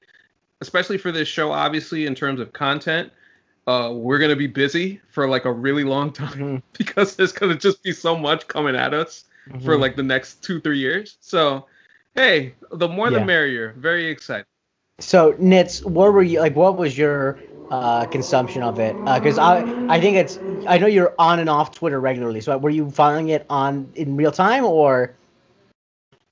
[0.60, 3.12] especially for this show, obviously in terms of content,
[3.66, 7.56] uh, we're gonna be busy for like a really long time Mhm, because there's gonna
[7.56, 9.24] just be so much coming at us
[9.64, 9.80] for mhm.
[9.80, 11.18] like the next two three years.
[11.20, 11.66] So,
[12.14, 13.18] hey, the more Yeah.
[13.20, 13.74] the merrier.
[13.78, 14.46] Very excited.
[15.00, 16.56] So, Nits, what were you like?
[16.56, 17.38] What was your
[17.70, 18.96] uh, consumption of it?
[19.04, 20.38] Because I, I think it's.
[20.66, 22.40] I know you're on and off Twitter regularly.
[22.40, 25.14] So, were you following it on in real time or?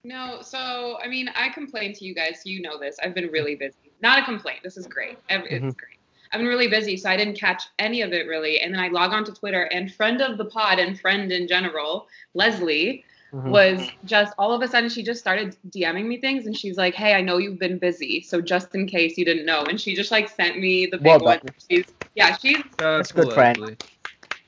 [0.05, 2.43] No, so I mean, I complained to you guys.
[2.45, 2.97] You know this.
[3.03, 3.93] I've been really busy.
[4.03, 4.61] Not a complaint.
[4.63, 5.17] This is great.
[5.29, 5.77] It's Mhm.
[5.77, 5.99] great.
[6.33, 8.61] I've been really busy, so I didn't catch any of it really.
[8.61, 11.47] And then I log on to Twitter, and friend of the pod and friend in
[11.47, 13.51] general, Leslie, Mhm.
[13.51, 16.95] was just all of a sudden she just started DMing me things, and she's like,
[16.95, 19.95] "Hey, I know you've been busy, so just in case you didn't know," and she
[19.95, 21.41] just like sent me the big Well one.
[21.71, 23.77] She's yeah, she's That's, a good friend.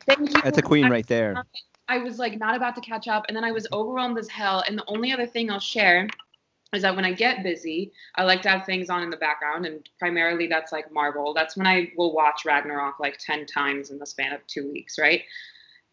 [0.07, 0.43] Thank you.
[0.43, 1.43] That's a queen right there.
[1.89, 4.63] I was like not about to catch up, and then I was overwhelmed as hell.
[4.67, 6.09] And the only other thing I'll share
[6.75, 9.65] is that when I get busy, I like to have things on in the background,
[9.65, 11.33] and primarily that's like Marvel.
[11.33, 14.99] That's when I will watch Ragnarok like ten times in the span of two weeks,
[14.99, 15.23] right?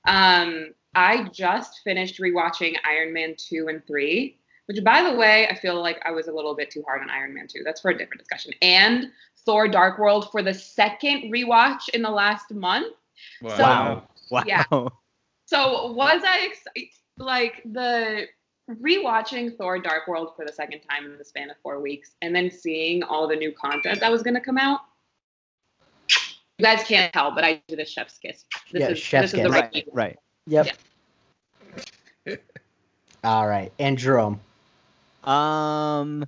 [0.06, 5.56] Um, I just finished rewatching Iron Man two and three, which by the way, I
[5.56, 7.62] feel like I was a little bit too hard on Iron Man two.
[7.64, 8.54] That's for a different discussion.
[8.62, 9.12] And
[9.46, 12.94] Thor: Dark World for the second rewatch in the last month.
[13.42, 13.58] Wow.
[13.58, 14.08] So- Wow.
[14.32, 14.44] Wow.
[14.48, 14.64] Yeah.
[15.46, 16.88] So was I excited?
[17.18, 18.28] Like the
[18.70, 22.34] rewatching Thor: Dark World for the second time in the span of four weeks, and
[22.36, 24.80] then seeing all the new content that was going to come out.
[26.58, 28.46] You guys can't tell, but I did a chef's kiss.
[28.72, 29.62] This Yeah, is chef's this is the kiss.
[29.74, 29.88] right.
[29.92, 30.20] Right.
[30.48, 30.66] Right.
[30.66, 30.78] Yep.
[32.26, 32.36] Yeah.
[33.24, 34.40] All right, and Jerome.
[35.24, 36.26] Um,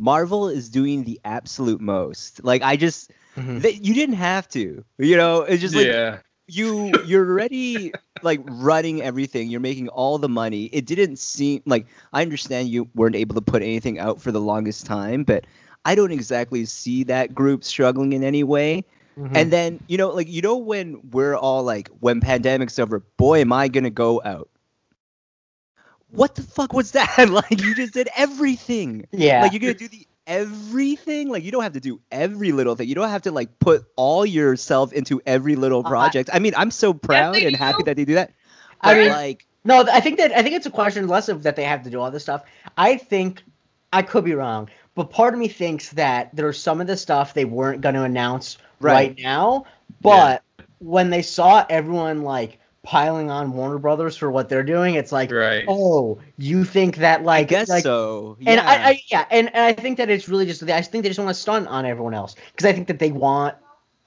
[0.00, 2.42] Marvel is doing the absolute most.
[2.44, 3.62] Like I just, Mhm.
[3.62, 4.84] they, you didn't have to.
[4.98, 6.18] You know, it's just like yeah.
[6.46, 11.86] you you're already like running everything you're making all the money it didn't seem like
[12.12, 15.44] i understand you weren't able to put anything out for the longest time but
[15.84, 18.84] i don't exactly see that group struggling in any way
[19.18, 19.36] Mhm.
[19.36, 23.40] and then you know like you know when we're all like when pandemic's over boy
[23.40, 24.48] am i gonna go out.
[26.10, 27.16] What the fuck was that?
[27.30, 29.06] Like you just did everything.
[29.12, 31.28] Yeah, like you're gonna do the everything?
[31.28, 32.88] Like you don't have to do every little thing.
[32.88, 36.30] You don't have to like put all yourself into every little Uh, project.
[36.32, 37.84] I mean i'm so proud and happy do.
[37.84, 38.32] that they do that.
[38.80, 41.56] I mean- like No, I think that I think it's a question less of that
[41.56, 42.42] they have to do all this stuff.
[42.76, 43.42] I think
[43.92, 47.32] I could be wrong, but part of me thinks that there's some of the stuff
[47.34, 49.18] they weren't going to announce right, Right.
[49.18, 49.64] now,
[50.02, 50.42] but
[50.78, 55.34] when they saw everyone like piling on Warner Brothers for what they're doing, it's like,
[55.34, 55.64] Right.
[55.66, 58.60] oh, you think that i like guess like, so And.
[58.60, 61.18] I, I yeah, and, and I think that it's really just I think they just
[61.18, 63.56] want to stun on everyone else because I think that they want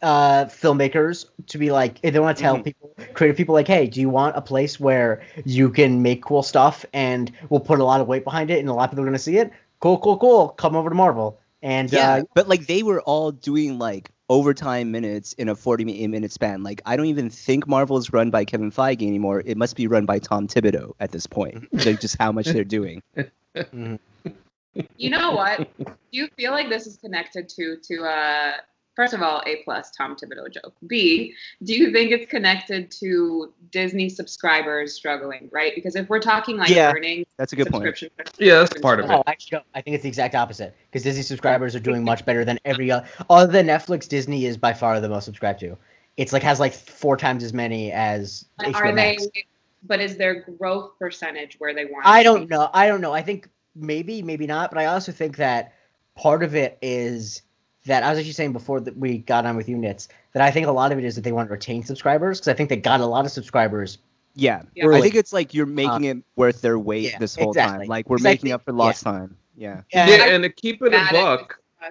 [0.01, 2.63] uh filmmakers to be like they want to tell Mhm.
[2.63, 6.43] people creative people like hey do you want a place where you can make cool
[6.43, 9.03] stuff and we'll put a lot of weight behind it and a lot of people
[9.03, 12.21] are going to see it cool cool cool come over to marvel and yeah uh,
[12.33, 16.97] but like they were all doing like overtime minutes in a forty-minute span like i
[16.97, 20.19] don't even think marvel is run by kevin feige anymore it must be run by
[20.19, 23.01] tom thibodeau at this point like just how much they're doing
[23.55, 23.97] mhm.
[24.97, 25.69] You know what?
[25.77, 28.51] Do you feel like this is connected to to uh
[28.97, 30.73] first of all, A plus Tom Thibodeau joke.
[30.87, 31.33] B,
[31.63, 35.71] do you think it's connected to Disney subscribers struggling, right?
[35.75, 36.91] Because if we're talking like Yeah.
[36.91, 37.85] earnings, that's a good point
[38.39, 39.11] Yeah, that's part of it.
[39.13, 42.25] oh actually no, I think it's the exact opposite because Disney subscribers are doing much
[42.25, 45.77] better than every other other than Netflix Disney is by far the most subscribed to
[46.17, 49.11] it's like has like four times as many as But HBO are they?
[49.11, 49.27] Max.
[49.83, 52.05] But is their growth percentage where they want?
[52.05, 52.47] I don't be?
[52.47, 52.69] know.
[52.73, 53.13] I don't know.
[53.13, 54.71] I think maybe, maybe not.
[54.71, 55.75] But I also think that
[56.15, 57.43] part of it is
[57.87, 60.67] that I was actually saying before that we got on with units that I think
[60.67, 62.77] a lot of it is that they want to retain subscribers because I think they
[62.77, 63.97] got a lot of subscribers.
[64.35, 64.89] Yeah, Yeah.
[64.89, 67.79] I think it's like you're making uh, it worth their weight yeah, this whole exactly.
[67.79, 67.87] time.
[67.87, 69.35] Like we're I making think- up for lost time.
[69.55, 69.81] Yeah.
[69.91, 71.59] And Yeah, and to keep it a Bad buck.
[71.83, 71.89] Uh,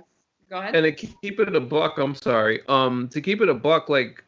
[0.49, 0.77] go ahead.
[0.77, 2.61] and to keep it a buck, I'm sorry.
[2.69, 4.23] Um, to keep it a buck, like,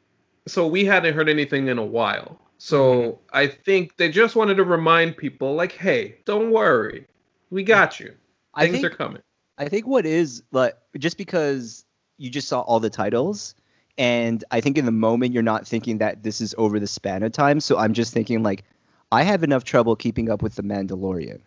[0.49, 2.41] so we hadn't heard anything in a while.
[2.59, 3.21] So mm-hmm.
[3.33, 7.07] I think they just wanted to remind people, like, hey, don't worry,
[7.51, 8.15] we got you.
[8.55, 9.23] I Things think are coming.
[9.59, 11.85] I think what is like just because
[12.17, 13.55] you just saw all the titles,
[13.99, 17.23] and I think in the moment you're not thinking that this is over the span
[17.25, 17.61] of time.
[17.61, 18.65] So I'm just thinking like,
[19.11, 21.41] I have enough trouble keeping up with the Mandalorian.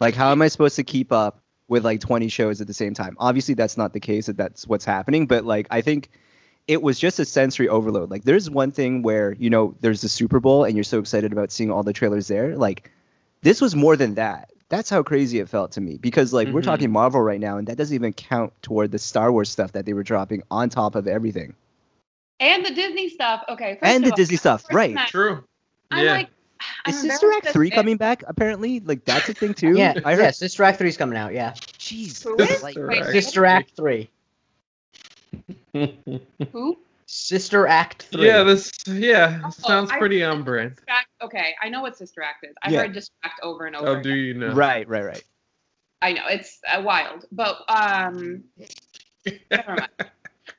[0.00, 2.94] Like, how am I supposed to keep up with like 20 shows at the same
[2.94, 3.16] time?
[3.18, 4.26] Obviously, that's not the case.
[4.26, 5.26] That that's what's happening.
[5.26, 6.10] But like, I think
[6.68, 8.10] it was just a sensory overload.
[8.10, 11.32] Like, there's one thing where you know there's the Super Bowl, and you're so excited
[11.32, 12.56] about seeing all the trailers there.
[12.56, 12.90] Like,
[13.42, 14.50] this was more than that.
[14.74, 16.64] That's how crazy it felt to me because like we're Mhm.
[16.64, 19.86] talking Marvel right now, and that doesn't even count toward the Star Wars stuff that
[19.86, 21.54] they were dropping on top of everything
[22.40, 23.44] and the Disney stuff.
[23.48, 23.74] Okay.
[23.80, 24.64] first and of the all, Disney stuff.
[24.72, 24.92] Right?
[24.92, 25.44] match, True.
[25.92, 26.12] I'm yeah.
[26.14, 26.28] like,
[26.86, 28.24] I'm Is Sister Act three say- coming back?
[28.26, 29.74] Apparently, like that's a thing too.
[29.78, 30.22] yeah, I heard.
[30.22, 31.32] yeah, Sister Act three is coming out.
[31.32, 32.58] Yeah, Jeez, Who like, is?
[32.60, 33.10] Sister Wait, Act.
[33.12, 34.10] Sister Act three.
[36.52, 36.78] Who?
[37.06, 38.26] Sister Act three.
[38.26, 40.78] yeah, this yeah Oh, sounds I- pretty on brand.
[41.22, 42.54] Okay, I know what Sister Act is.
[42.62, 42.80] I've Yeah.
[42.82, 43.88] heard distract over and over.
[43.88, 44.18] Oh, do again.
[44.24, 44.52] you know?
[44.52, 45.24] Right, right, right.
[46.02, 48.44] I know it's uh, wild, but um,
[49.50, 49.88] never mind.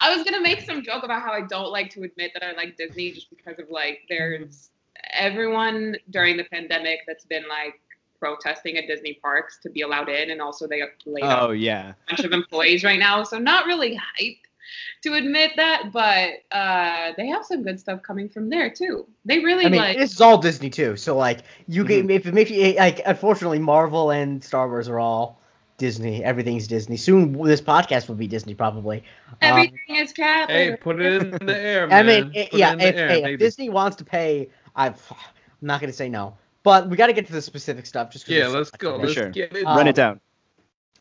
[0.02, 2.54] I was gonna make some joke about how I don't like to admit that I
[2.54, 4.72] like Disney just because of like there's
[5.14, 7.80] everyone during the pandemic that's been like
[8.20, 11.52] protesting at Disney parks to be allowed in, and also they have laid off Oh
[11.52, 11.90] yeah.
[11.90, 14.40] a bunch of employees right now, so not really hyped
[15.04, 19.08] to admit that, but uh, they have some good stuff coming from there too.
[19.26, 19.98] They really I mean, like.
[19.98, 20.96] this is all Disney too.
[20.98, 21.88] So like, you Mhm.
[21.88, 25.40] can if it makes you like, unfortunately, Marvel and Star Wars are all
[25.78, 26.24] Disney.
[26.24, 26.98] Everything's Disney.
[26.98, 29.00] Soon, this podcast will be Disney probably.
[29.30, 30.50] Um, Everything is cat.
[30.50, 32.06] Hey, put it in the air, I man.
[32.06, 32.72] mean, it- Put it yeah.
[32.74, 33.40] in the If, air, hey, if.
[33.40, 35.18] Disney wants to pay, I've, I'm
[35.68, 36.38] not gonna say no.
[36.64, 38.10] But we got to get to the specific stuff.
[38.12, 38.96] Just yeah, let's go.
[38.96, 39.30] Let's sure.
[39.30, 39.64] get it.
[39.66, 40.20] Uh, Run it down.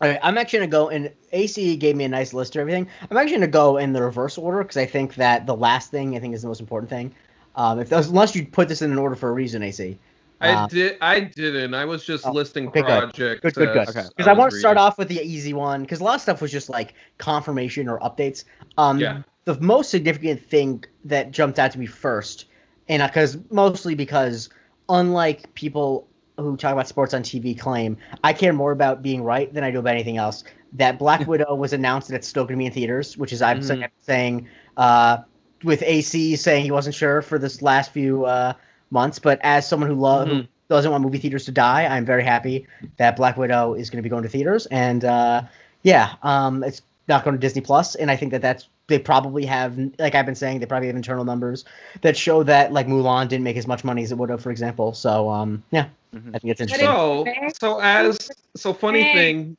[0.01, 2.89] All right, I'm actually gonna go and AC gave me a nice list of everything.
[3.11, 6.17] I'm actually gonna go in the reverse order because I think that the last thing
[6.17, 7.15] I think is the most important thing.
[7.57, 9.99] Um, if unless you put this in an order for a reason, AC.
[10.41, 10.99] I Uh, did.
[11.01, 11.75] I didn't.
[11.75, 13.41] I was just Oh, listing okay, projects.
[13.41, 13.77] Good, good, good.
[13.79, 14.09] as Okay.
[14.09, 16.21] Because I, was want to start off with the easy one because a lot of
[16.21, 18.45] stuff was just like confirmation or updates.
[18.77, 19.23] Um, Yeah.
[19.45, 22.47] The most significant thing that jumped out to me first,
[22.89, 24.49] and because mostly because
[24.89, 29.53] unlike people who talk about sports on TV claim, I care more about being right
[29.53, 30.45] than I do about anything else.
[30.73, 33.43] That Black Widow was announced that it's still going to be in theaters, which is
[33.43, 33.89] I'm Mhm.
[34.01, 35.19] saying, uh,
[35.63, 38.55] with AC saying he wasn't sure for this last few uh,
[38.91, 40.49] months, but as someone who loves Mhm.
[40.69, 42.67] doesn't want movie theaters to die, I'm very happy
[42.97, 45.43] that Black Widow is going to be going to theaters, and uh,
[45.83, 49.47] yeah, um, it's not going to Disney Plus, and I think that that's they probably
[49.47, 51.65] have, like I've been saying, they probably have internal numbers
[52.03, 54.51] that show that like Mulan didn't make as much money as it would have, for
[54.51, 54.93] example.
[54.93, 56.35] So um, yeah, Mhm.
[56.35, 56.89] I think it's interesting.
[56.89, 57.27] So,
[57.59, 59.57] so as so funny thing,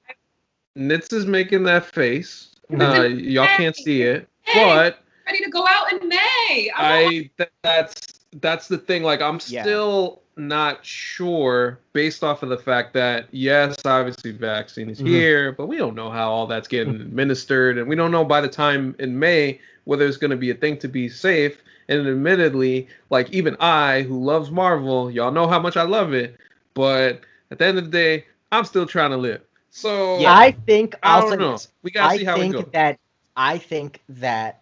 [0.78, 2.56] Nitz is making that face.
[2.72, 2.82] Mhm.
[2.82, 4.64] Uh, y'all can't see it, Hey.
[4.64, 6.72] but ready to go out in May.
[6.76, 7.30] I'm I
[7.64, 9.04] that's that's the thing.
[9.04, 9.64] Like I'm Yeah.
[9.64, 15.02] still not sure based off of the fact that yes, obviously vaccine is Mhm.
[15.02, 18.42] here, but we don't know how all that's getting administered, and we don't know by
[18.42, 21.62] the time in May whether it's going to be a thing to be safe.
[21.90, 26.38] And admittedly, like even I, who loves Marvel, y'all know how much I love it,
[26.74, 27.22] but
[27.52, 29.42] at the end of the day, I'm still trying to live.
[29.70, 30.36] So Yeah.
[30.36, 31.62] I think I I'll don't know.
[31.84, 32.74] We gotta I see how it think goes.
[32.74, 33.00] that
[33.36, 34.62] I think that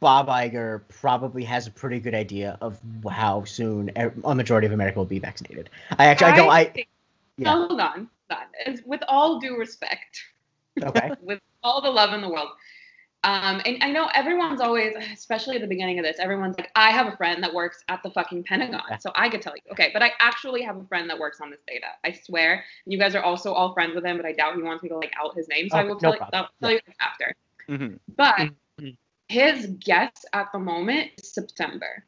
[0.00, 2.78] Bob Iger probably has a pretty good idea of
[3.10, 5.70] how soon a a majority of America will be vaccinated.
[5.98, 6.88] I actually I don't I think-
[7.36, 7.52] yeah.
[7.52, 8.78] Hold on, hold on.
[8.84, 10.22] With all due respect,
[10.82, 11.10] okay.
[11.22, 12.48] with all the love in the world.
[13.22, 16.90] Um, and I know everyone's always, especially at the beginning of this, everyone's like, I
[16.90, 18.80] have a friend that works at the fucking Pentagon.
[18.98, 19.60] So I could tell you.
[19.72, 21.86] Okay, but I actually have a friend that works on this data.
[22.02, 22.64] I swear.
[22.86, 24.96] You guys are also all friends with him, but I doubt he wants me to
[24.96, 25.68] like out his name.
[25.68, 26.20] So I Okay, will no tell, you.
[26.32, 27.34] I'll tell you after.
[27.68, 27.98] Mhm.
[28.16, 28.50] But.
[29.30, 32.04] His guess at the moment is September.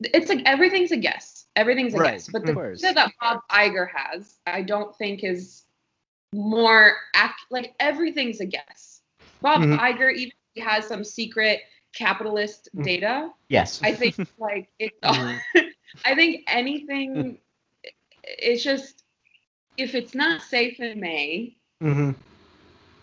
[0.00, 1.46] It's like everything's a guess.
[1.54, 2.28] Everything's a Right, guess.
[2.28, 5.64] But the data that Bob Iger has, I don't think is
[6.34, 9.02] more ac- like everything's a guess.
[9.40, 9.78] Bob Mhm.
[9.78, 11.60] Iger even he has some secret
[11.94, 12.82] capitalist Mhm.
[12.84, 13.32] data.
[13.48, 13.80] Yes.
[13.84, 15.00] I think like it.
[15.02, 15.40] Mhm.
[16.04, 17.38] I think anything.
[18.24, 19.04] It's just
[19.76, 22.10] if it's not safe in May, hmm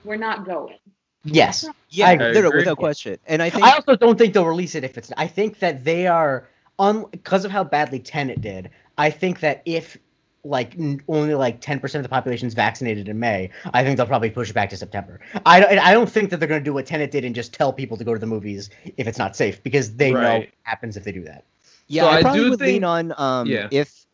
[0.04, 0.78] we're not going.
[1.26, 1.66] Yes.
[1.90, 2.50] Yeah, I no, agree.
[2.58, 3.18] without question.
[3.28, 5.12] And I think I also don't think they'll release it if it's.
[5.16, 6.48] I think that they are
[6.80, 8.72] on because of how badly Tenet did.
[8.98, 9.98] I think that if
[10.44, 13.98] like n- only like ten percent of the population is vaccinated in May, I think
[13.98, 15.20] they'll probably push it back to September.
[15.46, 15.80] I don't.
[15.80, 17.96] I don't think that they're going to do what Tenet did and just tell people
[17.98, 21.04] to go to the movies if it's not safe because they know what happens if
[21.04, 21.46] they do that.
[21.88, 23.68] Yeah, So I I probably do would lean on um Yeah.
[23.72, 24.06] if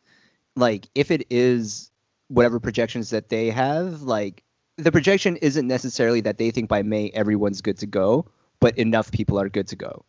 [0.55, 1.89] like if it is
[2.27, 4.43] whatever projections that they have, like
[4.83, 8.25] the projection isn't necessarily that they think by May everyone's good to go,
[8.59, 10.03] but enough people are good to go.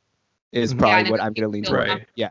[0.52, 0.78] Is Mhm.
[0.78, 1.88] probably Yeah, what I'm gonna lean people toward.
[1.88, 2.06] Right.
[2.16, 2.30] Yeah.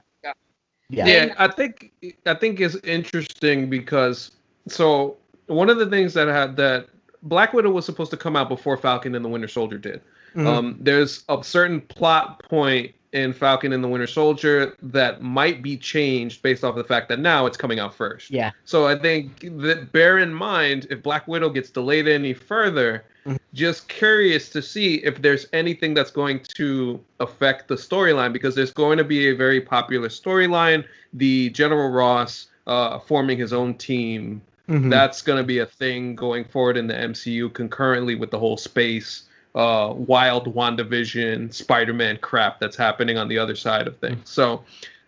[0.92, 1.06] Yeah.
[1.06, 1.92] Yeah, I think
[2.25, 4.31] I think it's interesting because
[4.67, 6.87] so one of the things that had that
[7.21, 10.02] Black Widow was supposed to come out before Falcon and the Winter Soldier did.
[10.35, 10.48] Mhm.
[10.48, 15.76] Um, there's a certain plot point in Falcon and the Winter Soldier that might be
[15.78, 18.30] changed based off of the fact that now it's coming out first.
[18.30, 18.52] yeah.
[18.66, 23.38] So I think that bear in mind if Black Widow gets delayed any further, Mhm.
[23.54, 28.72] just curious to see if there's anything that's going to affect the storyline because there's
[28.72, 30.84] going to be a very popular storyline.
[31.14, 34.40] The General Ross uh, forming his own team.
[34.70, 34.92] Mhm.
[34.92, 38.58] That's going to be a thing going forward in the MCU concurrently with the whole
[38.58, 39.24] space,
[39.60, 44.30] uh, wild WandaVision, Spider-Man crap that's happening on the other side of things.
[44.30, 44.64] So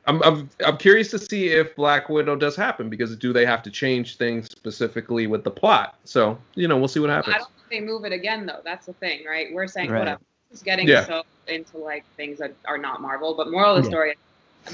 [0.08, 3.64] I'm, I'm I'm curious to see if Black Widow does happen because do they have
[3.64, 5.96] to change things specifically with the plot?
[6.04, 7.36] So you know we'll see what happens.
[7.36, 8.60] I don't think they move it again though.
[8.66, 9.48] That's the thing, right?
[9.54, 10.00] We're saying Right.
[10.00, 10.22] whatever.
[10.52, 11.06] It's getting Yeah.
[11.06, 13.94] so into like things that are not Marvel, but moral of the Yeah.
[13.94, 14.16] story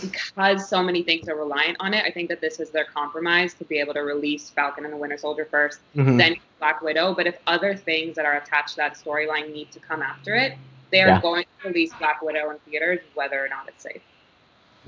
[0.01, 3.53] because so many things are reliant on it, I think that this is their compromise
[3.55, 6.17] to be able to release Falcon and the Winter Soldier first, Mhm.
[6.17, 7.13] then Black Widow.
[7.13, 10.53] But if other things that are attached to that storyline need to come after it,
[10.91, 11.21] they are Yeah.
[11.21, 14.01] going to release Black Widow in theaters, whether or not it's safe.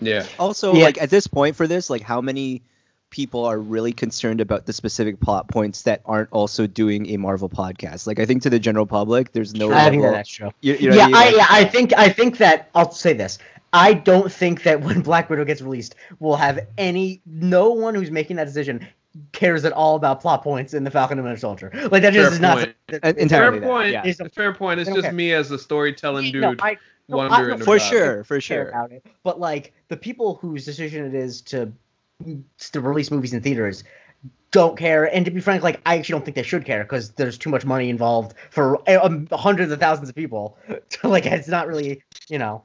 [0.01, 0.25] Yeah.
[0.37, 0.85] Also, Yeah.
[0.85, 2.61] like at this point for this, like how many
[3.09, 7.49] people are really concerned about the specific plot points that aren't also doing a Marvel
[7.49, 8.05] podcast?
[8.07, 9.71] Like I think to the general public, there's no.
[9.71, 10.51] I think that level- that's true.
[10.61, 11.13] you, you know yeah, I I, mean?
[11.13, 13.39] Like, yeah, I think I think that I'll say this.
[13.73, 18.11] I don't think that when Black Widow gets released, we'll have any no one who's
[18.11, 18.87] making that decision
[19.31, 21.71] cares at all about plot points in the Falcon and Winter Soldier.
[21.91, 22.75] Like that just Fair is not point.
[22.91, 23.91] En- Fair entirely that, point.
[23.91, 24.03] yeah.
[24.05, 24.79] It's a- Fair point.
[24.79, 25.11] It's just care.
[25.11, 27.89] me as a storytelling dude No, I, no, I- wondering no, for about it.
[27.89, 28.69] sure, for sure.
[28.69, 29.05] about it.
[29.23, 31.71] But like the people whose decision it is to
[32.71, 33.83] to release movies in theaters
[34.51, 35.05] don't care.
[35.13, 37.49] And to be frank, like I actually don't think they should care because there's too
[37.49, 40.57] much money involved for um, hundreds of thousands of people.
[41.03, 42.63] like it's not really, you know.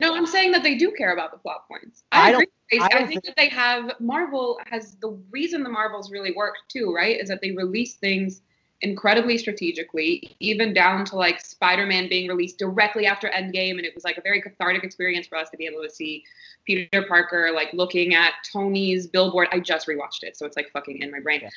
[0.00, 2.04] No, I'm saying that they do care about the plot points.
[2.12, 2.80] I I, don't- agree.
[2.80, 6.54] I I, think think- that they have Marvel has the reason the Marvels really work
[6.68, 7.20] too, right?
[7.20, 8.42] Is that they release things
[8.82, 14.04] incredibly strategically, even down to like Spider-Man being released directly after Endgame, and it was
[14.04, 16.24] like a very cathartic experience for us to be able to see
[16.66, 19.48] Peter Parker like looking at Tony's billboard.
[19.50, 21.40] I just rewatched it, so it's like fucking in my brain.
[21.42, 21.48] Yeah.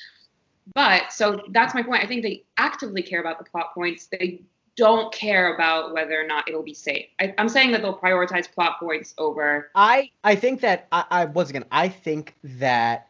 [0.76, 2.04] But so that's my point.
[2.04, 4.08] I think they actively care about the plot points.
[4.08, 4.42] They
[4.80, 7.08] don't care about whether or not it'll be safe.
[7.20, 9.70] I, I'm saying that they'll prioritize plot points over.
[9.76, 13.10] I I think that I, I once again I think that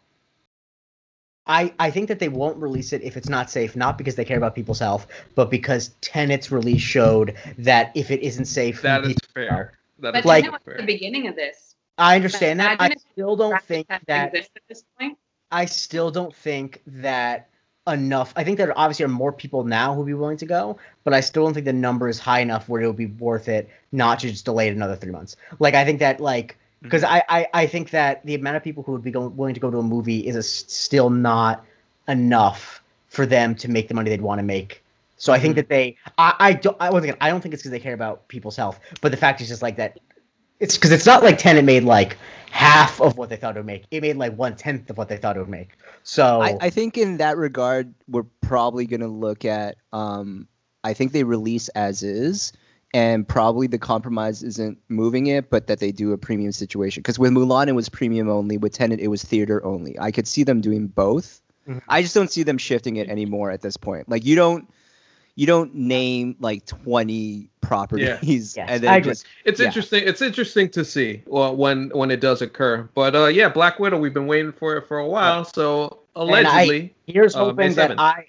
[1.45, 4.25] I I think that they won't release it if it's not safe, not because they
[4.25, 5.05] care about people's health,
[5.35, 9.51] but because Tenet's release showed that if it isn't safe, That is fair.
[9.51, 9.73] are.
[9.99, 10.73] That But is Like- fair.
[10.75, 11.75] at the beginning of this.
[11.99, 12.77] I understand that.
[12.81, 15.17] I still don't think that at this point.
[15.51, 17.49] I still don't think that
[17.89, 18.33] enough.
[18.35, 21.21] I think there obviously are more people now who'd be willing to go, but I
[21.21, 24.19] still don't think the number is high enough where it would be worth it not
[24.19, 25.35] to just delay it another three months.
[25.59, 26.87] Like I think that like mm-hmm.
[26.87, 29.53] because I, I I think that the amount of people who would be going, willing
[29.53, 31.65] to go to a movie is a, still not
[32.07, 34.83] enough for them to make the money they'd want to make.
[35.17, 35.57] So I think mm-hmm.
[35.57, 37.93] that they I I don't I once again I don't think it's because they care
[37.93, 39.99] about people's health, but the fact is just like that.
[40.59, 42.17] It's because it's not like Tenet made like
[42.51, 43.85] half of what they thought it would make.
[43.91, 45.69] It made like one tenth of what they thought it would make.
[46.03, 49.77] So I, I think in that regard, we're probably going to look at.
[49.93, 50.47] Um,
[50.83, 52.53] I think they release as is,
[52.93, 57.01] and probably the compromise isn't moving it, but that they do a premium situation.
[57.01, 58.57] Because with Mulan, it was premium only.
[58.57, 59.97] With Tenet, it was theater only.
[59.99, 61.41] I could see them doing both.
[61.67, 61.81] Mhm.
[61.87, 64.09] I just don't see them shifting it anymore at this point.
[64.09, 64.67] Like you don't,
[65.39, 68.17] you don't name like twenty properties
[68.57, 69.11] Yes, and I then agree.
[69.11, 69.67] just It's Yeah.
[69.67, 70.03] interesting.
[70.05, 72.89] It's interesting to see well, when when it does occur.
[72.93, 73.97] But uh, yeah, Black Widow.
[73.99, 75.45] We've been waiting for it for a while.
[75.45, 78.25] So I- allegedly, here's uh, hoping that I,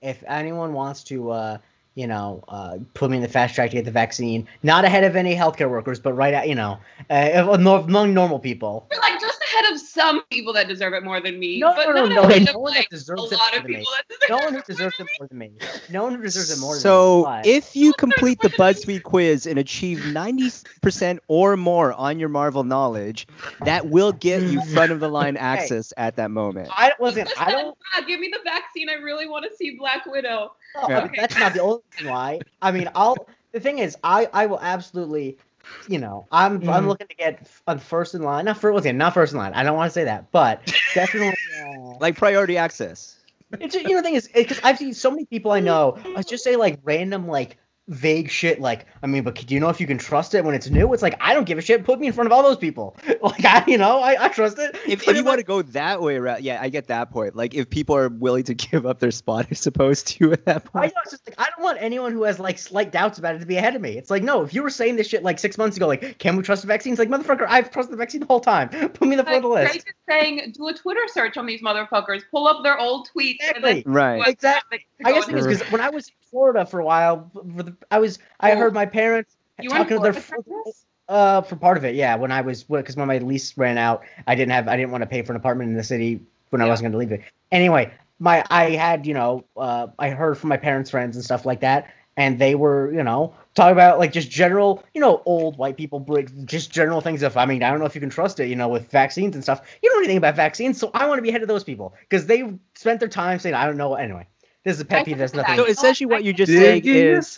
[0.00, 1.58] if anyone wants to, uh,
[1.96, 5.04] you know, uh, put me in the fast track to get the vaccine, not ahead
[5.04, 6.78] of any healthcare workers, but right at, you know,
[7.10, 8.86] uh, among normal people.
[8.90, 9.33] We're like just
[9.64, 11.58] ahead of some people that deserve it more than me.
[11.58, 13.48] No, but no, no, not no, ahead no of, one that deserves a it more
[13.56, 13.86] of than me.
[14.20, 15.52] that No one who deserves it more than me.
[15.90, 16.82] No one who deserves it more than me.
[16.82, 22.64] So if you complete the BuzzFeed quiz and achieve 90% or more on your Marvel
[22.64, 23.26] knowledge,
[23.64, 26.68] that will get you front of the line access at that moment.
[26.72, 27.30] I wasn't.
[27.40, 27.76] I don't.
[27.94, 28.88] "Ah, give me the vaccine.
[28.88, 30.52] I really want to see Black Widow.
[30.76, 31.08] Oh, Yeah.
[31.16, 32.40] That's not the only reason why.
[32.60, 33.16] I mean, I'll.
[33.52, 35.38] The thing is, I I will absolutely.
[35.86, 36.88] You know, I'm I'm Mhm.
[36.88, 38.46] looking to get on first in line.
[38.46, 39.52] Not first, not first in line.
[39.54, 40.62] I don't want to say that, but
[40.94, 41.34] definitely.
[41.56, 43.16] Uh, Like priority access.
[43.60, 45.98] it's you know the thing is because I've seen so many people I know.
[46.14, 47.56] Let's just say like random like
[47.88, 48.60] vague shit.
[48.60, 50.92] Like I mean, but do you know if you can trust it when it's new?
[50.92, 51.84] It's like I don't give a shit.
[51.84, 52.96] Put me in front of all those people.
[53.24, 54.76] Like I, you know, I, I trust it.
[54.86, 57.34] If, if you want to go that way around, yeah, I get that point.
[57.34, 60.56] Like if people are willing to give up their spot, I suppose, to at that
[60.56, 60.94] I point.
[60.94, 63.38] know it's just like I don't want anyone who has like slight doubts about it
[63.38, 63.96] to be ahead of me.
[63.96, 66.36] It's like no, if you were saying this shit like six months ago, like can
[66.36, 66.98] we trust the vaccines?
[66.98, 68.68] Like motherfucker, I've trusted the vaccine the whole time.
[68.68, 69.84] Put me in the front of the Like, list.
[69.84, 72.22] Grace is saying, do a Twitter search on these motherfuckers.
[72.30, 73.36] Pull up their old tweets.
[73.40, 73.70] Exactly.
[73.70, 74.28] And then Right.
[74.28, 74.86] Exactly.
[75.02, 77.62] I guess the thing is because when I was in Florida for a while, for
[77.62, 78.56] the, I was I Oh.
[78.56, 79.36] heard my parents
[79.68, 80.44] talking to their friends.
[80.48, 80.64] for?
[81.08, 82.16] Uh, for part of it, yeah.
[82.16, 85.02] When I was, because when my lease ran out, I didn't have, I didn't want
[85.02, 86.20] to pay for an apartment in the city
[86.50, 87.24] when I wasn't going to leave it.
[87.52, 91.46] Anyway, my, I had, you know, uh, I heard from my parents' friends and stuff
[91.46, 95.56] like that, and they were, you know, talking about like just general, you know, old
[95.58, 96.00] white people,
[96.46, 98.56] just general things of, I mean, I don't know if you can trust it, you
[98.56, 99.60] know, with vaccines and stuff.
[99.82, 101.94] You don't know anything about vaccines, so I want to be ahead of those people
[102.08, 103.94] because they spent their time saying, I don't know.
[103.94, 104.26] Anyway,
[104.64, 105.18] this is a I pet peeve.
[105.18, 105.56] There's nothing.
[105.56, 107.36] So essentially, what you're just saying is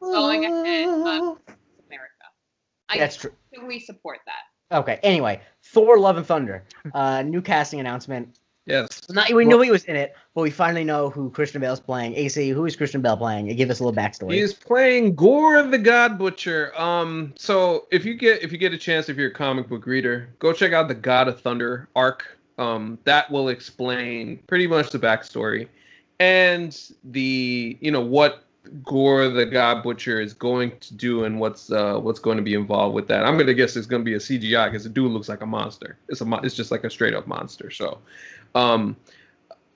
[0.00, 1.38] Going ahead of
[1.86, 2.26] America.
[2.88, 3.32] I That's true.
[3.66, 4.76] we support that.
[4.76, 4.98] Okay.
[5.02, 8.38] Anyway, Thor: Love and Thunder, uh, new casting announcement.
[8.66, 9.02] Yes.
[9.10, 12.14] Not, we knew he was in it, but we finally know who Christian Bale's playing.
[12.14, 13.48] AC, who is Christian Bale playing?
[13.50, 14.32] And give us a little backstory.
[14.32, 16.72] He's playing Gorr the God Butcher.
[16.80, 19.86] Um, so if you get if you get a chance, if you're a comic book
[19.86, 22.38] reader, go check out the God of Thunder arc.
[22.56, 25.68] Um, that will explain pretty much the backstory
[26.20, 28.44] and the you know what
[28.82, 32.54] Gorr the God Butcher is going to do and what's uh, what's going to be
[32.54, 33.24] involved with that.
[33.24, 35.98] I'm gonna guess it's gonna be a CGI because the dude looks like a monster.
[36.08, 37.70] It's a mo- it's just like a straight up monster.
[37.70, 37.98] So,
[38.54, 38.96] um,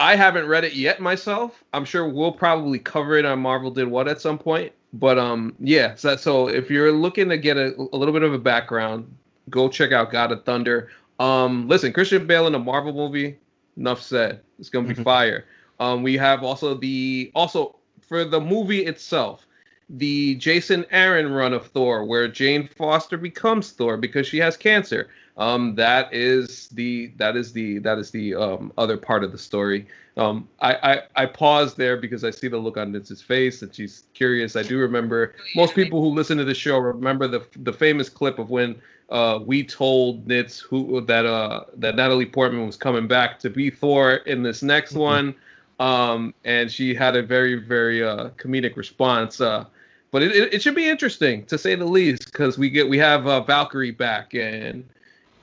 [0.00, 1.62] I haven't read it yet myself.
[1.74, 4.72] I'm sure we'll probably cover it on Marvel Did What at some point.
[4.94, 5.94] But um, yeah.
[5.96, 9.12] So, so if you're looking to get a, a little bit of a background,
[9.50, 10.88] go check out God of Thunder.
[11.20, 13.36] Um, listen, Christian Bale in a Marvel movie.
[13.76, 14.40] Enough said.
[14.58, 15.04] It's gonna be Mhm.
[15.04, 15.44] fire.
[15.80, 19.46] Um, we have also the also for the movie itself,
[19.88, 25.08] the Jason Aaron run of Thor, where Jane Foster becomes Thor because she has cancer.
[25.36, 29.38] Um, that is the that is the that is the um, other part of the
[29.38, 29.86] story.
[30.16, 30.74] Um, I,
[31.16, 34.56] I I paused there because I see the look on Nitz's face and she's curious.
[34.56, 38.38] I do remember most people who listen to the show remember the the famous clip
[38.40, 38.74] of when
[39.10, 43.70] uh, we told Nitz who that uh that Natalie Portman was coming back to be
[43.70, 44.98] Thor in this next Mhm.
[44.98, 45.34] one,
[45.78, 49.40] um, and she had a very very uh, comedic response.
[49.40, 49.64] Uh,
[50.10, 52.98] but it, it, it should be interesting to say the least because we get we
[52.98, 54.88] have uh, Valkyrie back and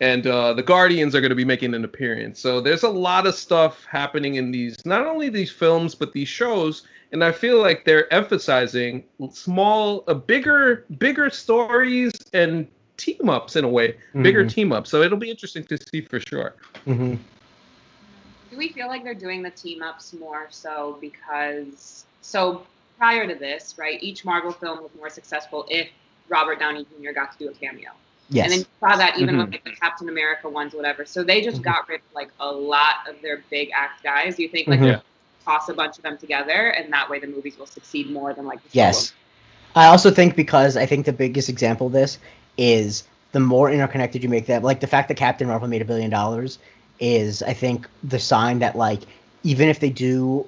[0.01, 2.39] and uh, the Guardians are going to be making an appearance.
[2.39, 6.27] So there's a lot of stuff happening in these not only these films but these
[6.27, 12.67] shows, and I feel like they're emphasizing small, uh, bigger, bigger stories and
[12.97, 14.49] team ups in a way, bigger Mhm.
[14.49, 14.89] team ups.
[14.89, 16.55] So it'll be interesting to see for sure.
[16.86, 17.19] Mhm.
[18.56, 22.66] Do we feel like they're doing the team ups more so because so
[22.97, 24.01] prior to this, right?
[24.01, 25.89] Each Marvel film was more successful if
[26.30, 27.12] Robert Downey Jr.
[27.12, 27.89] got to do a cameo.
[28.30, 28.45] Yes.
[28.45, 29.39] And then you saw that even Mhm.
[29.39, 31.03] with like the Captain America ones, whatever.
[31.06, 31.66] So they just Mhm.
[31.66, 34.39] got rid of like a lot of their big act guys.
[34.39, 34.88] You think like Mhm.
[34.88, 34.99] Yeah.
[35.43, 38.45] toss a bunch of them together and that way the movies will succeed more than
[38.45, 39.12] like the Yes.
[39.76, 42.20] I also think because I think the biggest example of this
[42.58, 43.03] is
[43.34, 46.10] the more interconnected you make them, like the fact that Captain Marvel made a billion
[46.10, 46.58] dollars
[47.00, 49.02] is, I think, the sign that like
[49.43, 50.46] even if they do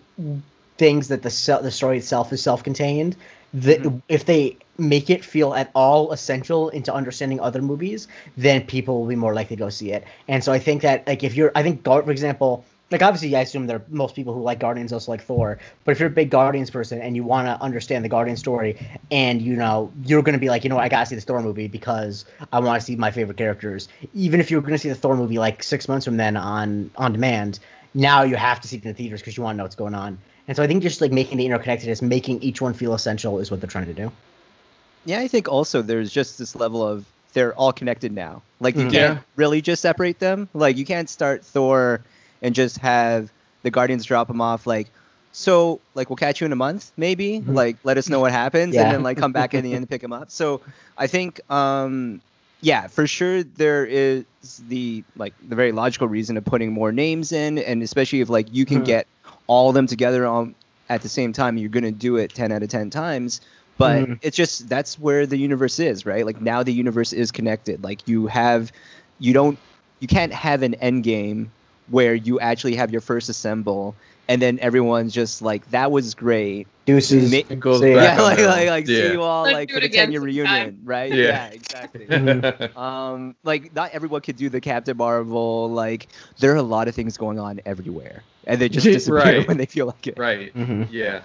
[0.78, 3.16] things that the se- the story itself is self-contained,
[3.54, 4.02] that Mhm.
[4.10, 9.08] if they make it feel at all essential into understanding other movies, then people will
[9.08, 10.04] be more likely to go see it.
[10.28, 13.36] And so I think that like if you're, I think Gar- for example, like obviously
[13.36, 16.08] I assume there are most people who like Guardians also like Thor, but if you're
[16.08, 18.78] a big Guardians person and you want to understand the Guardian story,
[19.12, 21.42] and you know you're gonna be like, you know, what, I gotta see the Thor
[21.42, 23.90] movie because I want to see my favorite characters.
[24.14, 27.12] Even if you're gonna see the Thor movie like six months from then on on
[27.12, 27.60] demand,
[27.94, 29.76] now you have to see it in the theaters because you want to know what's
[29.76, 30.18] going on.
[30.48, 33.52] And so I think just like making the interconnectedness, making each one feel essential, is
[33.52, 34.12] what they're trying to do.
[35.06, 38.42] Yeah, I think also there's just this level of they're all connected now.
[38.62, 38.92] Like you Mhm.
[38.92, 39.20] can't Yeah.
[39.36, 40.48] really just separate them.
[40.54, 42.02] Like you can't start Thor
[42.42, 43.32] and just have
[43.64, 44.88] the Guardians drop them off like
[45.32, 47.54] so like we'll catch you in a month maybe Mhm.
[47.54, 48.84] like let us know what happens Yeah.
[48.84, 50.62] and then like come back in the end and pick them up so
[50.98, 52.22] i think um
[52.62, 54.24] yeah for sure there is
[54.70, 58.48] the like the very logical reason of putting more names in and especially if like
[58.52, 58.86] you can Mhm.
[58.86, 59.08] get
[59.48, 60.56] all of them together on
[60.90, 63.42] at the same time you're going to do it 10 out of 10 times
[63.78, 64.20] but Mhm.
[64.24, 68.08] it's just that's where the universe is right like now the universe is connected like
[68.08, 68.72] you have
[69.20, 69.60] you don't
[70.00, 71.52] you can't have an end game
[71.88, 76.68] where you actually have your first assemble and then everyone's just like that was great
[76.86, 77.32] Deuces.
[77.32, 79.72] Ma- It goes See, back yeah on like like, like see you all Let's like
[79.72, 80.82] for the 10 year reunion sometime.
[80.84, 81.22] right Yeah.
[81.22, 82.10] yeah exactly
[82.76, 86.08] um like not everyone could do the captain marvel like
[86.40, 89.48] there are a lot of things going on everywhere and they just disappear Right.
[89.48, 90.54] when they feel like it right.
[90.56, 90.88] Mhm.
[90.90, 91.22] Yeah.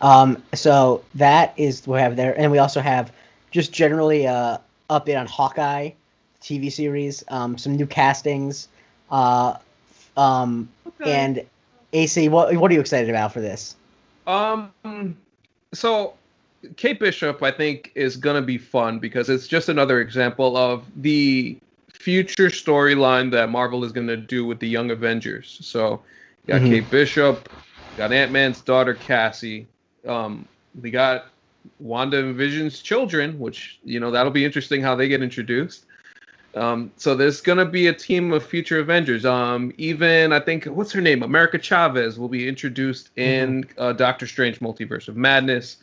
[0.00, 3.12] Um, so that is what we have there, and we also have
[3.50, 4.60] just generally a
[4.90, 5.90] update on Hawkeye
[6.40, 8.68] TV series, um, some new castings,
[9.10, 9.56] uh,
[10.16, 10.68] um,
[11.04, 11.44] and
[11.92, 12.28] AC.
[12.28, 13.76] What what are you excited about for this?
[14.26, 14.72] Um.
[15.74, 16.14] So,
[16.76, 21.56] Kate Bishop, I think, is gonna be fun because it's just another example of the
[21.92, 25.58] future storyline that Marvel is gonna do with the Young Avengers.
[25.62, 26.02] So,
[26.46, 26.68] you got Mhm.
[26.68, 27.48] Kate Bishop,
[27.92, 29.66] you got Ant Man's daughter Cassie.
[30.06, 30.46] Um,
[30.80, 31.26] we got
[31.80, 35.84] Wanda and Vision's children, which you know that'll be interesting how they get introduced.
[36.56, 39.24] Um, so there's gonna be a team of future Avengers.
[39.24, 44.26] Um, even I think what's her name, America Chavez, will be introduced in uh, Doctor
[44.26, 45.76] Strange: Multiverse of Madness.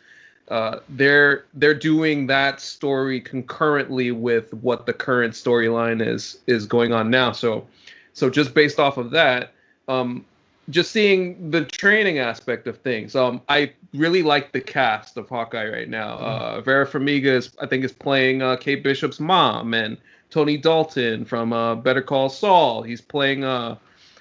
[0.50, 6.92] Uh, they're they're doing that story concurrently with what the current storyline is is going
[6.92, 7.32] on now.
[7.32, 7.66] So,
[8.14, 9.54] so just based off of that,
[9.88, 10.26] um,
[10.70, 13.16] just seeing the training aspect of things.
[13.16, 16.18] Um, I really like the cast of Hawkeye right now.
[16.18, 19.98] Uh, Vera Farmiga is, I think, is playing uh, Kate Bishop's mom, and
[20.34, 22.82] Tony Dalton from uh, Better Call Saul.
[22.82, 23.76] He's playing uh,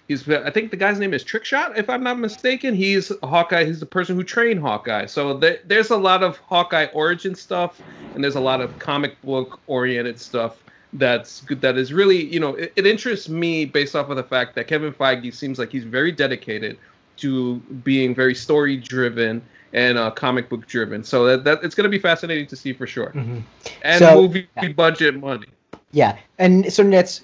[0.08, 2.74] He's I think the guy's name is Trickshot, if I'm not mistaken.
[2.74, 3.64] He's Hawkeye.
[3.64, 5.06] He's the person who trained Hawkeye.
[5.06, 7.80] So there, there's a lot of Hawkeye origin stuff,
[8.14, 11.62] and there's a lot of comic book oriented stuff that's good.
[11.62, 14.66] That is really, you know, it, it interests me based off of the fact that
[14.66, 16.76] Kevin Feige seems like he's very dedicated
[17.18, 19.40] to being very story driven
[19.72, 21.04] and uh, comic book driven.
[21.04, 23.12] So that, that it's going to be fascinating to see for sure.
[23.14, 23.44] Mhm.
[23.82, 24.68] And So- movie yeah.
[24.72, 25.46] budget money.
[25.92, 27.20] Yeah, and so Nets,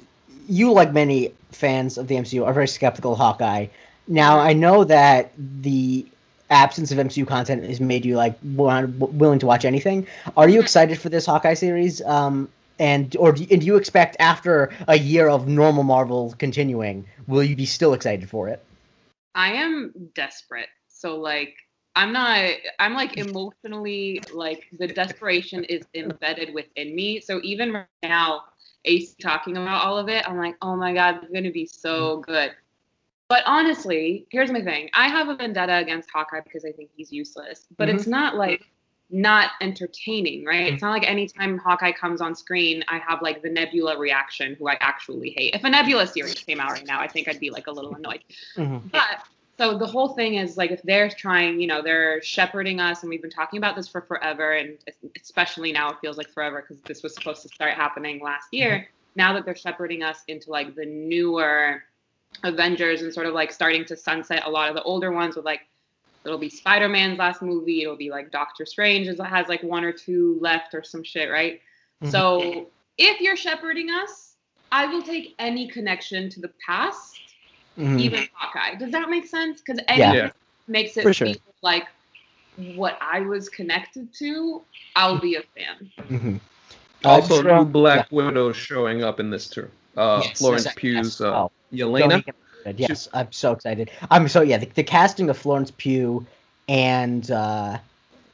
[0.49, 3.67] you like many fans of the MCU are very skeptical of Hawkeye.
[4.07, 6.07] Now I know that the
[6.51, 10.07] absence of MCU content has made you like willing to watch anything.
[10.37, 12.01] Are you excited for this Hawkeye series?
[12.03, 12.49] Um,
[12.79, 17.05] and or do you, and do you expect after a year of normal Marvel continuing,
[17.27, 18.65] will you be still excited for it?
[19.35, 20.69] I am desperate.
[20.89, 21.57] So like
[21.97, 27.21] I'm not I'm like emotionally like the desperation is embedded within me.
[27.21, 28.45] So even right now,
[28.85, 32.19] Ace talking about all of it, I'm like, oh my god, it's gonna be so
[32.19, 32.53] good.
[33.29, 34.89] But honestly, here's my thing.
[34.95, 37.67] I have a vendetta against Hawkeye because I think he's useless.
[37.77, 38.67] But it's not like
[39.11, 40.73] not entertaining, right?
[40.73, 44.69] It's not like anytime Hawkeye comes on screen, I have like the Nebula reaction, who
[44.69, 45.55] I actually hate.
[45.55, 47.95] If a Nebula series came out right now, I think I'd be like a little
[47.95, 48.23] annoyed.
[48.57, 48.91] Mhm.
[48.91, 49.23] But
[49.59, 53.11] so the whole thing is like if they're trying, you know, they're shepherding us, and
[53.11, 54.79] we've been talking about this for forever, and
[55.21, 58.89] especially now it feels like forever because this was supposed to start happening last year.
[59.17, 61.83] Now that they're shepherding us into like the newer
[62.45, 65.45] Avengers and sort of like starting to sunset a lot of the older ones with
[65.45, 65.63] like
[66.25, 70.39] it'll be Spider-Man's last movie, it'll be like Doctor Strange has like one or two
[70.41, 71.61] left or some shit, right?
[72.03, 72.11] Mhm.
[72.11, 74.37] So if you're shepherding us,
[74.71, 77.21] I will take any connection to the past
[77.79, 78.01] Mhm.
[78.01, 78.75] even Hawkeye.
[78.75, 79.61] Does that make sense?
[79.61, 79.95] Because Yeah.
[79.95, 80.31] anything Yeah.
[80.67, 81.27] makes it sure.
[81.29, 81.87] feel like
[82.75, 84.63] what I was connected to,
[84.97, 85.91] I'll be a fan.
[86.11, 86.41] Mhm.
[87.05, 89.71] Also, sure- new Black Widow showing up in this too.
[89.97, 91.51] Uh, Yes, Florence yes, Pugh's uh, Oh.
[91.73, 92.09] Yelena.
[92.11, 92.35] Don't get-
[92.77, 93.91] Yes, I'm so excited.
[94.11, 94.59] I'm so yeah.
[94.59, 96.27] The, the casting of Florence Pugh
[96.69, 97.79] and uh,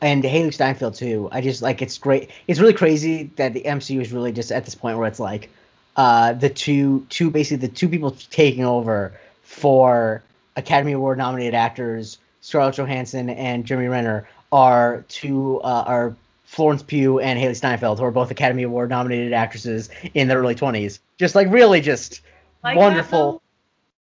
[0.01, 1.29] and Hailee Steinfeld too.
[1.31, 2.31] I just like it's great.
[2.49, 5.51] It's really crazy that the MCU is really just at this point where it's like
[5.97, 9.13] uh, the two two basically the two people taking over
[9.45, 10.23] for
[10.57, 16.15] Academy Award nominated actors Scarlett Johansson and Jeremy Renner are two uh, are
[16.45, 20.55] Florence Pugh and Hailee Steinfeld, who are both Academy Award nominated actresses in their early
[20.55, 20.99] 20s.
[21.19, 22.21] Just like really just
[22.63, 23.43] Like wonderful.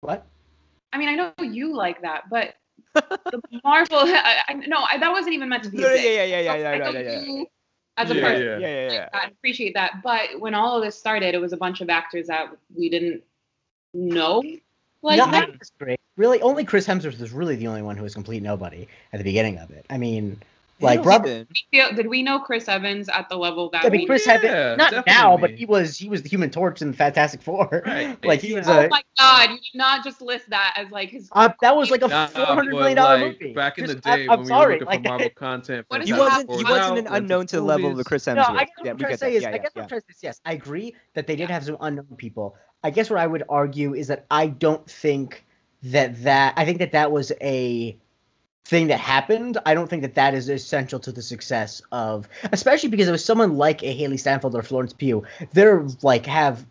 [0.00, 0.24] What?
[0.92, 2.54] I mean, I know you like that, but
[2.94, 3.98] the Marvel.
[3.98, 5.78] I, I, no, I, that wasn't even meant to be.
[5.78, 6.04] No, no, thing.
[6.04, 7.44] yeah, yeah, yeah, yeah, yeah, yeah, yeah.
[7.96, 8.58] As a Yeah, person, yeah.
[8.58, 9.08] Yeah, yeah, yeah.
[9.12, 10.02] I appreciate that.
[10.04, 13.22] But when all of this started, it was a bunch of actors that we didn't
[13.92, 14.42] know.
[15.02, 15.58] Like no, that.
[15.58, 16.00] was great.
[16.16, 19.24] Really, only Chris Hemsworth was really the only one who was complete nobody at the
[19.24, 19.86] beginning of it.
[19.88, 20.42] I mean,
[20.80, 21.28] like Robert.
[21.28, 21.46] Even.
[21.70, 24.38] Feel- Did we know Chris Evans at the level that I mean, we Chris Yeah,
[24.38, 25.12] Hemsworth, not definitely.
[25.12, 27.82] now, but he was he was the Human Torch in the Fantastic Four.
[27.86, 28.16] Right.
[28.24, 28.88] like he was Oh a.
[28.88, 31.28] my god, you did not just list that as like his.
[31.32, 33.52] Uh, that was like a nah, four hundred million dollar like, movie.
[33.54, 35.86] Back in the day I'm, when I'm we were looking like for Marvel content.
[35.88, 36.50] What for He wasn't.
[36.52, 38.06] He wasn't an unknown to the level of the movies.
[38.06, 39.36] Chris No, I guess yeah, what I'm trying to say that.
[39.36, 39.82] is, Yeah, I yeah, guess what.
[39.82, 42.56] I'm trying to say is, yes, I agree that they did have some unknown people.
[42.82, 45.44] I guess what I would argue is that I don't think
[45.82, 47.96] that that I think that that was a
[48.64, 49.58] thing that happened.
[49.66, 53.24] I don't think that that is essential to the success of, especially because it was
[53.24, 55.24] someone like a Hailee Steinfeld or Florence Pugh.
[55.52, 56.64] They're like have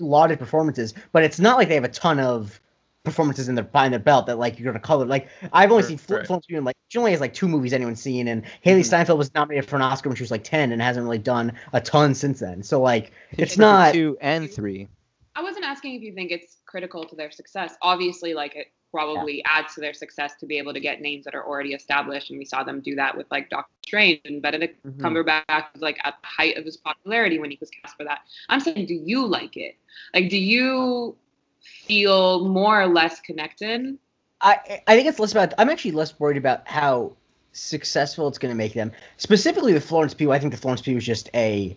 [0.00, 2.60] lauded performances, but it's not like they have a ton of
[3.04, 5.04] performances in their behind their belt that like you're gonna color.
[5.04, 6.26] Like I've only Right, seen Fl- right.
[6.26, 8.84] Florence Pugh in like she only has like two movies anyone's seen, and Hailee Mhm.
[8.86, 11.52] Steinfeld was nominated for an Oscar when she was like ten and hasn't really done
[11.74, 12.62] a ton since then.
[12.62, 13.92] So like it's not.
[13.92, 14.88] two and three.
[15.36, 17.74] I wasn't asking if you think it's critical to their success.
[17.82, 21.34] Obviously, like it probably adds to their success to be able to get names that
[21.34, 24.80] are already established, and we saw them do that with like Doctor Strange and Benedict
[24.86, 24.98] Mhm.
[25.02, 28.20] Cumberbatch was like at the height of his popularity when he was cast for that.
[28.48, 29.76] I'm saying, do you like it?
[30.14, 31.16] Like, do you
[31.60, 33.98] feel more or less connected?
[34.40, 35.54] I I think it's less about.
[35.58, 37.16] I'm actually less worried about how
[37.52, 38.92] successful it's going to make them.
[39.16, 41.76] Specifically with Florence Pugh, I think that Florence Pugh is just a.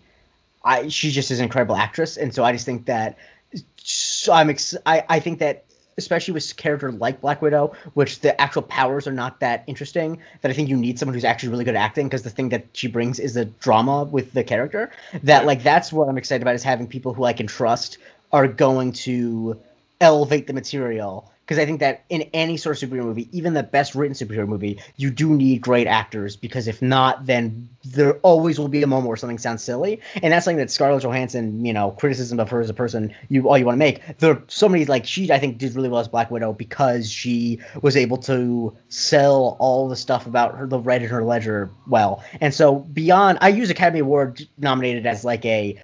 [0.63, 3.17] I she just is an incredible actress, and so I just think that.
[3.77, 5.66] So I'm ex- I I think that
[5.97, 10.19] especially with a character like Black Widow, which the actual powers are not that interesting,
[10.41, 12.49] that I think you need someone who's actually really good at acting because the thing
[12.49, 14.91] that she brings is the drama with the character.
[15.23, 17.97] That like that's what I'm excited about is having people who I can trust
[18.31, 19.59] are going to
[19.99, 23.63] elevate the material because I think that in any sort of superhero movie, even the
[23.63, 28.59] best written superhero movie, you do need great actors because if not, then there always
[28.59, 31.71] will be a moment where something sounds silly, and that's something that Scarlett Johansson, you
[31.71, 34.01] know, criticism of her as a person, you all you want to make.
[34.17, 37.09] There are so many like she, I think, did really well as Black Widow because
[37.09, 41.69] she was able to sell all the stuff about her, the red in her ledger
[41.87, 45.81] well, and so beyond, I use Academy Award nominated as like a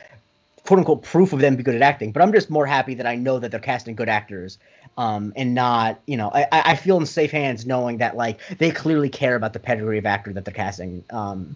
[0.65, 2.11] quote unquote proof of them be good at acting.
[2.11, 4.57] But I'm just more happy that I know that they're casting good actors
[4.97, 8.71] um, and not you know I, I feel in safe hands knowing that like they
[8.71, 11.03] clearly care about the pedigree of actor that they're casting.
[11.09, 11.55] Um,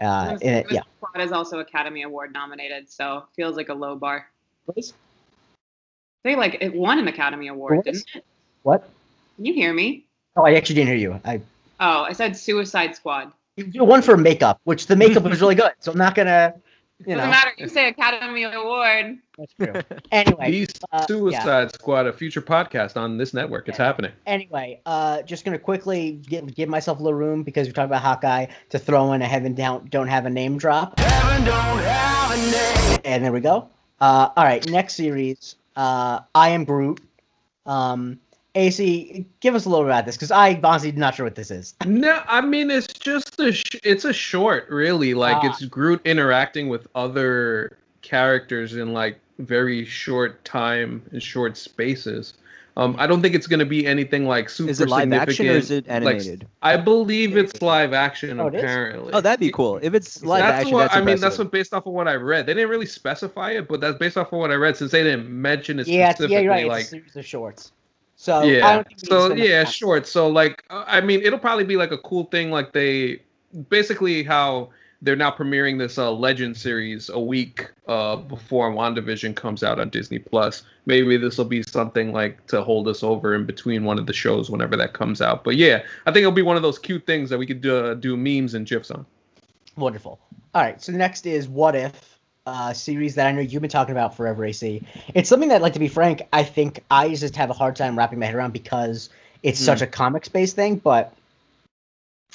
[0.00, 0.80] uh, in it, yeah.
[0.96, 4.26] Squad is also Academy Award nominated, so feels like a low bar.
[6.24, 7.84] They like it won an Academy Award, What?
[7.84, 8.24] didn't it?
[8.62, 8.88] What?
[9.36, 10.06] Can you hear me?
[10.36, 11.20] Oh, I actually didn't hear you.
[11.24, 11.40] I
[11.80, 13.32] Oh, I said Suicide Squad.
[13.56, 15.72] you one for makeup, which the makeup was really good.
[15.80, 16.54] So I'm not gonna,
[17.06, 17.30] you Doesn't know.
[17.30, 17.50] matter.
[17.56, 19.18] You say Academy Award.
[19.38, 19.72] That's true.
[20.12, 23.68] Anyway, The uh, Suicide Squad, a future podcast on this network.
[23.68, 24.12] It's happening.
[24.26, 28.02] Anyway, uh, just gonna quickly give, give myself a little room because we talked about
[28.02, 30.94] Hawkeye to throw in a heaven down don't have a name drop.
[33.04, 33.68] And there we go.
[34.00, 35.56] Uh, all right, next series.
[35.76, 37.00] Uh, I am Groot.
[37.66, 38.18] Um,
[38.54, 41.50] AC, give us a little bit about this because I honestly not sure what this
[41.50, 41.74] is.
[41.86, 45.14] No, I mean it's just a sh- it's a short, really.
[45.14, 45.46] Like Ah.
[45.50, 52.34] it's Groot interacting with other characters in like very short time and short spaces.
[52.76, 55.52] Um, I don't think it's gonna be anything like super Is it live action or
[55.52, 56.46] is it like, animated?
[56.62, 58.40] I believe it's live action.
[58.40, 59.12] Oh, apparently.
[59.12, 59.78] Oh, that'd be cool.
[59.82, 61.20] If it's live that's action, what that's I mean.
[61.20, 62.46] That's what based off of what I read.
[62.46, 64.76] They didn't really specify it, but that's based off of what I read.
[64.76, 66.68] Since they didn't mention it Yeah, specifically, yeah, you're right.
[66.68, 67.72] like it's a series of shorts.
[68.20, 68.72] So I yeah.
[68.74, 69.72] don't think we need to So yeah, time.
[69.72, 70.06] short.
[70.06, 72.50] So like, uh, I mean, it'll probably be like a cool thing.
[72.50, 73.22] Like they
[73.70, 74.68] basically how
[75.00, 79.88] they're now premiering this uh, Legend series a week uh, before WandaVision comes out on
[79.88, 80.64] Disney Plus.
[80.84, 84.12] Maybe this will be something like to hold us over in between one of the
[84.12, 85.42] shows whenever that comes out.
[85.42, 87.94] But yeah, I think it'll be one of those cute things that we could uh,
[87.94, 89.06] do memes and gifs on.
[89.78, 90.20] Wonderful.
[90.54, 93.92] All right, so next is What If, uh, series that I know you've been talking
[93.92, 94.82] about forever, AC.
[95.14, 97.96] It's something that, like, to be frank, I think I just have a hard time
[97.96, 99.10] wrapping my head around because
[99.42, 99.64] it's Hmm.
[99.64, 100.76] such a comics based thing.
[100.76, 101.12] But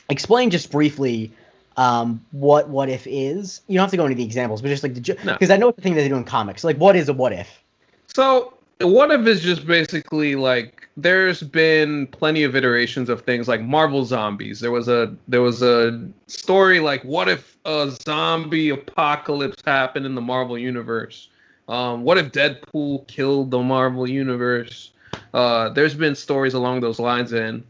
[0.10, 1.32] explain just briefly
[1.78, 3.62] um, what What If is.
[3.68, 5.34] You don't have to go into the examples, but just like the No.
[5.34, 6.64] because I know it's the thing that they do in comics.
[6.64, 7.62] Like, what is a What If?
[8.08, 13.62] So what if it's just basically like there's been plenty of iterations of things like
[13.62, 14.60] Marvel zombies.
[14.60, 20.16] There was a there was a story like what if a zombie apocalypse happened in
[20.16, 21.30] the Marvel universe?
[21.68, 24.92] Um, what if Deadpool killed the Marvel universe?
[25.34, 27.64] Uh, there's been stories along those lines, and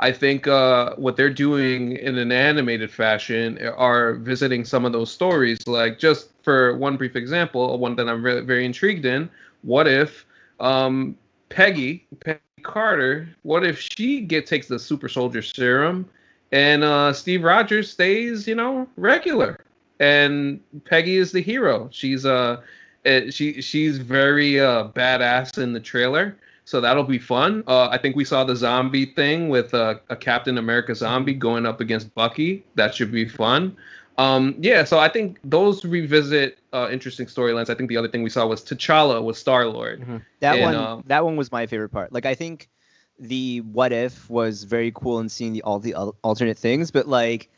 [0.00, 5.10] I think uh, what they're doing in an animated fashion are visiting some of those
[5.10, 5.66] stories.
[5.66, 9.30] Like just for one brief example, one that I'm really very intrigued in.
[9.62, 10.24] What if
[10.60, 11.16] um,
[11.48, 16.08] Peggy, Peggy Carter, what if she get takes the super soldier serum
[16.52, 19.64] and uh, Steve Rogers stays, you know, regular,
[20.00, 21.88] and Peggy is the hero.
[21.92, 22.62] She's uh,
[23.04, 26.36] eh, she she's very uh, badass in the trailer.
[26.64, 27.64] So that'll be fun.
[27.66, 31.64] Uh, I think we saw the zombie thing with uh, a Captain America zombie going
[31.64, 32.62] up against Bucky.
[32.74, 33.74] That should be fun.
[34.18, 37.70] Um, yeah, so I think those revisit uh, interesting storylines.
[37.70, 40.04] I think the other thing we saw was T'Challa with Star Lord.
[40.40, 42.12] That And, one, um, that one was my favorite part.
[42.12, 42.68] Like I think
[43.20, 47.48] the what if was very cool and seeing the all the alternate things, but like,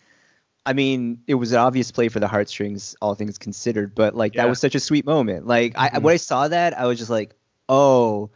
[0.67, 3.95] I mean, it was an obvious play for the heartstrings, all things considered.
[3.95, 4.43] But like Yeah.
[4.43, 5.47] that was such a sweet moment.
[5.47, 6.03] Like I Mhm.
[6.03, 7.35] when I saw that, I was just like,
[7.71, 8.31] oh.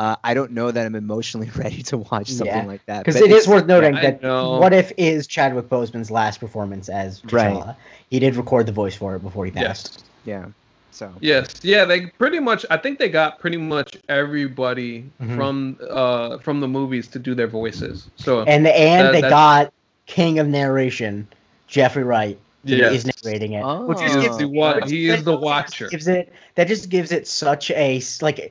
[0.00, 2.64] Uh, I don't know that I'm emotionally ready to watch something Yeah.
[2.64, 3.04] like that.
[3.04, 4.22] Because it is worth noting I that.
[4.22, 7.74] What If is Chadwick Boseman's last performance as Right.
[8.08, 10.02] He did record the voice for it before he passed.
[10.24, 10.44] Yes.
[10.44, 10.46] Yeah.
[10.90, 12.64] So Yes, yeah, they pretty much.
[12.70, 15.36] I think they got pretty much everybody Mhm.
[15.36, 18.08] from uh from the movies to do their voices.
[18.16, 19.72] So And the, and That- they that's- got
[20.06, 21.28] King of Narration,
[21.68, 23.04] Jeffrey Wright, who Yes.
[23.04, 23.62] is narrating it.
[23.62, 23.84] Oh.
[23.86, 25.88] Which he just is gives, the wa- which he is the watcher.
[25.88, 28.50] Gives it that just gives it such a like.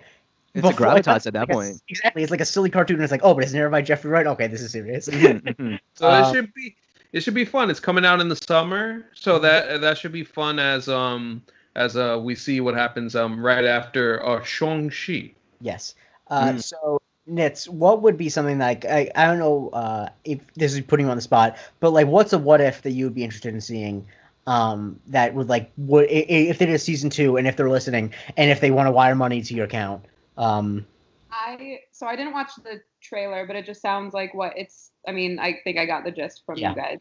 [0.53, 1.81] It's a before- gravitas at that like a- point.
[1.87, 2.95] exactly, it's like a silly cartoon.
[2.97, 4.27] And it's like, oh, but it's narrated by Jeffrey Wright.
[4.27, 5.07] Okay, this is serious.
[5.09, 5.79] Mhm, mhm.
[5.95, 6.75] So Uh, it should be
[7.11, 7.69] it should be fun.
[7.69, 11.41] It's coming out in the summer, so that that should be fun as um
[11.75, 15.33] as uh we see what happens um right after uh Shang-Chi.
[15.61, 15.95] Yes.
[16.27, 16.63] Uh, Mm.
[16.63, 20.81] So, Nitz, what would be something like I, I don't know uh, if this is
[20.81, 23.23] putting you on the spot, but like, what's a what if that you would be
[23.23, 24.05] interested in seeing?
[24.47, 27.55] Um, that would like would i- i- if they did a season two, and if
[27.55, 30.05] they're listening, and if they want to wire money to your account.
[30.39, 30.85] Um,
[31.31, 34.91] I so I didn't watch the trailer, but it just sounds like what it's.
[35.07, 36.71] I mean, I think I got the gist from Yeah.
[36.71, 36.99] you guys.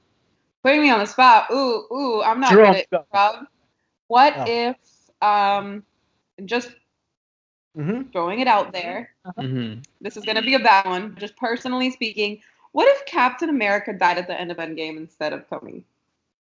[0.63, 1.47] Putting me on the spot.
[1.53, 3.47] Ooh, ooh, I'm not good at improv.
[4.09, 4.45] What Oh.
[4.47, 4.77] if
[5.23, 5.85] um
[6.45, 6.73] just
[7.77, 8.13] mhm.
[8.13, 9.11] throwing it out there.
[9.39, 9.81] Mm-hmm.
[10.01, 11.17] This is gonna be a bad one.
[11.17, 12.41] Just personally speaking,
[12.73, 15.85] what if Captain America died at the end of Endgame instead of Tony?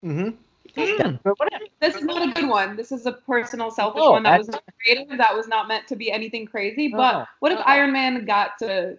[0.05, 0.36] Mhm.
[0.76, 1.18] Mm.
[1.22, 2.76] But what if- This is not a good one.
[2.76, 5.16] This is a personal, selfish Oh, one that was not creative.
[5.18, 6.88] That was not meant to be anything crazy.
[6.88, 7.64] No, But what if no.
[7.66, 8.98] Iron Man got to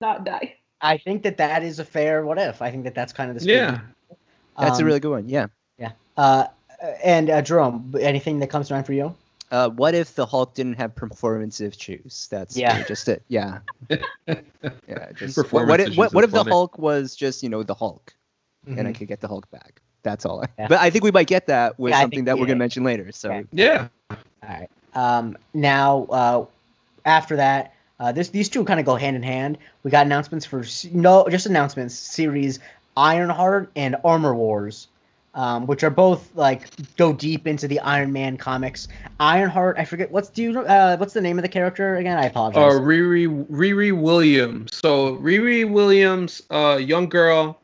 [0.00, 0.56] not die?
[0.80, 2.60] I think that that is a fair what if.
[2.60, 3.72] I think that that's kind of the spirit.
[3.72, 3.80] Yeah.
[4.58, 5.28] That's a Um, really good one.
[5.28, 5.46] Yeah.
[6.16, 6.46] Uh,
[7.02, 9.14] and uh, Jerome, anything that comes to mind for you?
[9.50, 12.26] Uh, what if the Hulk didn't have performative juice?
[12.30, 12.82] That's Yeah.
[12.84, 13.22] just it.
[13.28, 13.60] Yeah.
[14.26, 15.12] yeah.
[15.14, 16.50] Just, what, Performance what if, issues what if the funny.
[16.50, 18.14] Hulk was just you know the Hulk,
[18.66, 18.94] and I Mhm.
[18.96, 19.80] could get the Hulk back?
[20.02, 20.42] That's all.
[20.42, 20.68] I, Yeah.
[20.68, 23.12] But I think we might get that with Yeah, something that we're gonna mention later.
[23.12, 23.44] So Okay.
[23.52, 23.88] Yeah.
[24.10, 24.16] All
[24.48, 24.68] right.
[24.94, 26.44] Um, now, uh,
[27.04, 29.58] after that, uh, this these two kind of go hand in hand.
[29.84, 31.94] We got announcements for no, just announcements.
[31.94, 32.58] Series
[32.96, 34.88] Ironheart and Armor Wars,
[35.34, 38.88] um, which are both like go deep into the Iron Man comics.
[39.20, 42.18] Ironheart, I forget what's do you uh, what's the name of the character again?
[42.18, 42.72] I Uh, apologize.
[42.80, 44.76] Riri Riri Williams.
[44.76, 47.58] So Riri Williams, uh, young girl.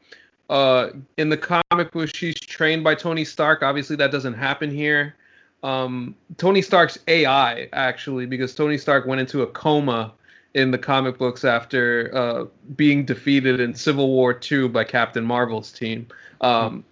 [0.48, 3.62] Uh, in the comic book, she's trained by Tony Stark.
[3.62, 5.14] Obviously, that doesn't happen here.
[5.62, 10.14] Um, Tony Stark's AI actually, because Tony Stark went into a coma
[10.54, 12.44] in the comic books after uh,
[12.76, 16.06] being defeated in Civil War II by Captain Marvel's team.
[16.40, 16.84] Um,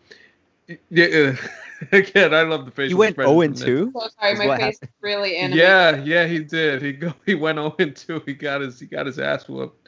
[0.91, 1.37] yeah,
[1.93, 3.93] again, I love the facial you went expressions 0 and 2.
[3.93, 5.65] So sorry, my face is really animated.
[5.65, 6.83] Yeah, yeah, he did.
[6.83, 8.23] He go, he went 0 and 2.
[8.27, 9.86] He got his he got his ass whooped.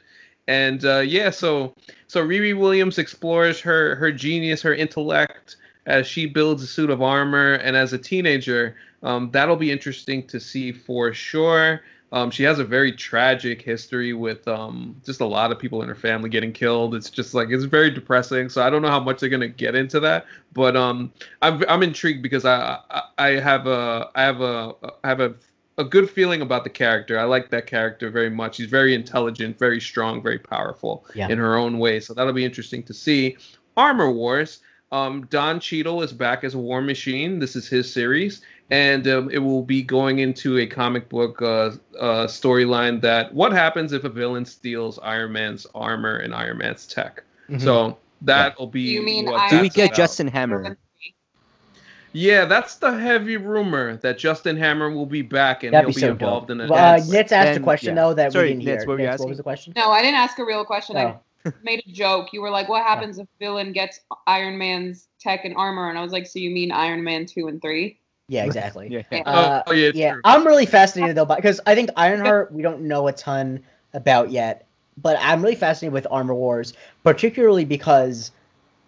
[0.49, 1.75] And uh, yeah, so
[2.07, 7.03] so Riri Williams explores her her genius, her intellect as she builds a suit of
[7.03, 7.53] armor.
[7.53, 11.81] And as a teenager, um, that'll be interesting to see for sure.
[12.11, 15.87] Um, she has a very tragic history with um, just a lot of people in
[15.87, 16.95] her family getting killed.
[16.95, 18.49] It's just like it's very depressing.
[18.49, 21.83] So I don't know how much they're gonna get into that, but um, I'm I'm
[21.83, 24.73] intrigued because I I, I have a I have a
[25.03, 25.35] I have a
[25.79, 27.17] a good feeling about the character.
[27.17, 28.57] I like that character very much.
[28.57, 31.29] She's very intelligent, very strong, very powerful Yeah.
[31.29, 31.99] in her own way.
[32.01, 33.37] So that'll be interesting to see.
[33.77, 34.59] Armor Wars.
[34.91, 37.37] Um, Don Cheadle is back as a War Machine.
[37.37, 41.71] This is his series, and um, it will be going into a comic book uh,
[41.99, 46.87] uh, storyline that what happens if a villain steals Iron Man's armor and Iron Man's
[46.87, 47.21] tech.
[47.51, 47.61] Mhm.
[47.61, 48.81] So that'll be.
[48.81, 49.97] You mean what Iron Do we get about.
[49.97, 50.75] Justin Hammer?
[52.13, 56.01] Yeah, that's the heavy rumor that Justin Hammer will be back and That'd he'll be
[56.01, 56.55] be, so involved dope.
[56.55, 56.69] in it.
[56.69, 57.09] Well, uh, Yes.
[57.09, 58.03] Nitz asked a question yeah.
[58.03, 58.77] though that Sorry, we didn't Nitz, hear.
[58.79, 59.73] what were you Nitz, what was the question?
[59.75, 60.97] No, I didn't ask a real question.
[60.97, 61.19] Oh.
[61.45, 62.33] I made a joke.
[62.33, 66.01] You were like, "What happens if villain gets Iron Man's tech and armor?" And I
[66.01, 67.99] was like, "So you mean Iron Man two and three?
[68.27, 68.87] Yeah, exactly.
[68.91, 69.03] Yeah.
[69.11, 69.19] Yeah.
[69.21, 70.21] Uh, oh, yeah, yeah, true.
[70.25, 73.61] I'm really fascinated though, because I think Ironheart we don't know a ton
[73.93, 78.31] about yet, but I'm really fascinated with Armor Wars, particularly because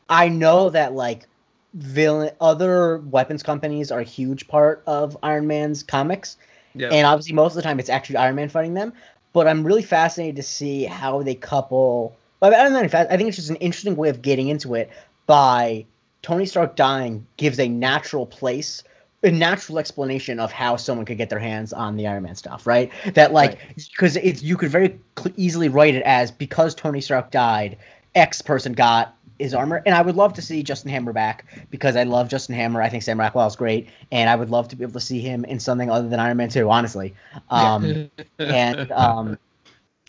[0.09, 1.27] I know that like
[1.73, 6.37] villain other weapons companies are a huge part of Iron Man's comics,
[6.75, 6.89] yeah.
[6.89, 8.93] and obviously most of the time it's actually Iron Man fighting them.
[9.33, 12.15] But I'm really fascinated to see how they couple.
[12.41, 13.09] I, I'm not fast.
[13.11, 14.89] I think it's just an interesting way of getting into it
[15.25, 15.85] by
[16.21, 18.83] Tony Stark dying gives a natural place,
[19.23, 22.67] a natural explanation of how someone could get their hands on the Iron Man stuff,
[22.67, 22.91] right?
[23.13, 24.99] That like because it's you could very
[25.37, 27.77] easily write it as because Tony Stark died,
[28.13, 31.95] X person got his armor, and I would love to see Justin Hammer back because
[31.95, 32.81] I love Justin Hammer.
[32.81, 35.19] I think Sam Rockwell is great, and I would love to be able to see
[35.19, 37.13] him in something other than Iron Man 2, honestly.
[37.49, 39.37] Um, and um,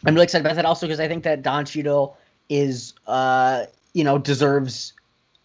[0.04, 2.16] I'm really excited about that also because I think that Don Cheadle
[2.48, 4.92] is, uh, you know, deserves.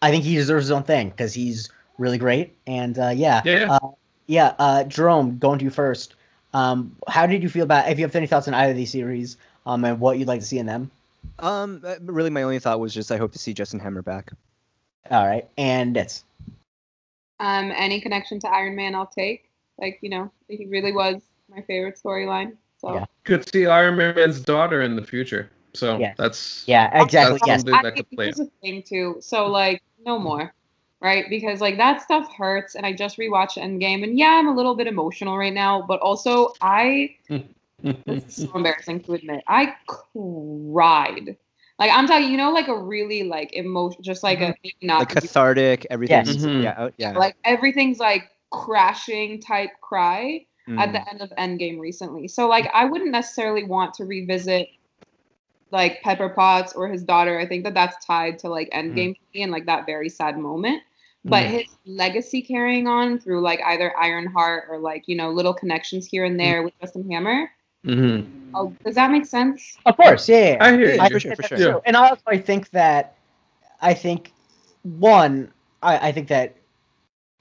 [0.00, 2.54] I think he deserves his own thing because he's really great.
[2.66, 3.72] And uh, yeah, Yeah.
[3.72, 3.88] uh,
[4.26, 4.54] yeah.
[4.58, 6.14] Uh, Jerome, going to you first.
[6.54, 7.90] Um, how did you feel about?
[7.90, 9.36] If you have any thoughts on either of these series,
[9.66, 10.90] um, and what you'd like to see in them?
[11.38, 14.32] Um, uh, really, my only thought was just I hope to see Justin Hammer back.
[15.10, 16.24] All right, and it's
[17.40, 19.50] Um, any connection to Iron Man, I'll take.
[19.78, 22.56] Like you know, he really was my favorite storyline.
[22.78, 23.04] So Yeah.
[23.24, 25.50] Could see Iron Man's daughter in the future.
[25.74, 26.14] So Yeah.
[26.16, 27.38] that's yeah, exactly.
[27.38, 29.16] That's Yes, something that could play here's the thing too.
[29.20, 30.52] So like, no more,
[31.00, 31.26] right?
[31.30, 34.74] Because like that stuff hurts, and I just rewatched Endgame, and yeah, I'm a little
[34.74, 37.14] bit emotional right now, but also I
[38.06, 39.42] this is so embarrassing to admit.
[39.48, 41.36] I cried.
[41.78, 45.00] Like I'm talking, you know, like a really like emotion, just like a maybe not
[45.00, 46.24] Like cathartic, everything.
[46.26, 46.36] Yes.
[46.36, 46.62] Mhm.
[46.62, 46.88] Yeah.
[46.98, 47.12] Yeah.
[47.16, 50.44] like everything's like crashing type cry
[50.76, 50.92] at Mm.
[50.92, 52.28] the end of Endgame recently.
[52.28, 54.68] So like I wouldn't necessarily want to revisit
[55.70, 57.38] like Pepper Potts or his daughter.
[57.38, 60.38] I think that that's tied to like Endgame for me and like that very sad
[60.38, 60.82] moment.
[61.24, 61.50] But Mhm.
[61.50, 66.24] his legacy carrying on through like either Ironheart or like you know little connections here
[66.24, 67.50] and there with Justin Hammer.
[67.84, 68.20] Hmm
[68.54, 69.76] Oh, does that make sense?
[69.86, 70.28] of course.
[70.28, 70.56] Yeah, yeah.
[70.60, 71.00] I hear you.
[71.00, 71.58] I for sure, for sure.
[71.58, 71.78] Yeah.
[71.84, 73.14] And also, I think that,
[73.80, 74.32] I think,
[74.82, 75.52] one,
[75.82, 76.56] I, I think that,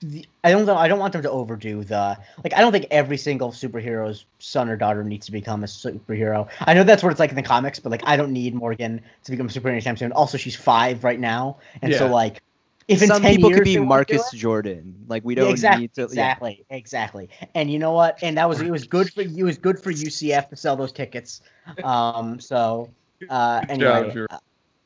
[0.01, 2.53] the, I don't know, I don't want them to overdo the like.
[2.53, 6.47] I don't think every single superhero's son or daughter needs to become a superhero.
[6.59, 9.01] I know that's what it's like in the comics, but like, I don't need Morgan
[9.23, 10.11] to become a superhero anytime soon.
[10.11, 12.41] Also, she's five right now, and so like,
[12.87, 14.95] if in Some 10 people years could be they wanna do Marcus Jordan.
[15.07, 16.01] Like we don't exactly, need to.
[16.01, 16.05] Yeah.
[16.05, 17.29] exactly, exactly.
[17.53, 18.17] And you know what?
[18.21, 20.91] And that was it was good for it was good for UCF to sell those
[20.93, 21.41] tickets.
[21.83, 22.89] Um, so
[23.29, 24.27] uh, Good job, anyway, Drew.
[24.29, 24.37] uh,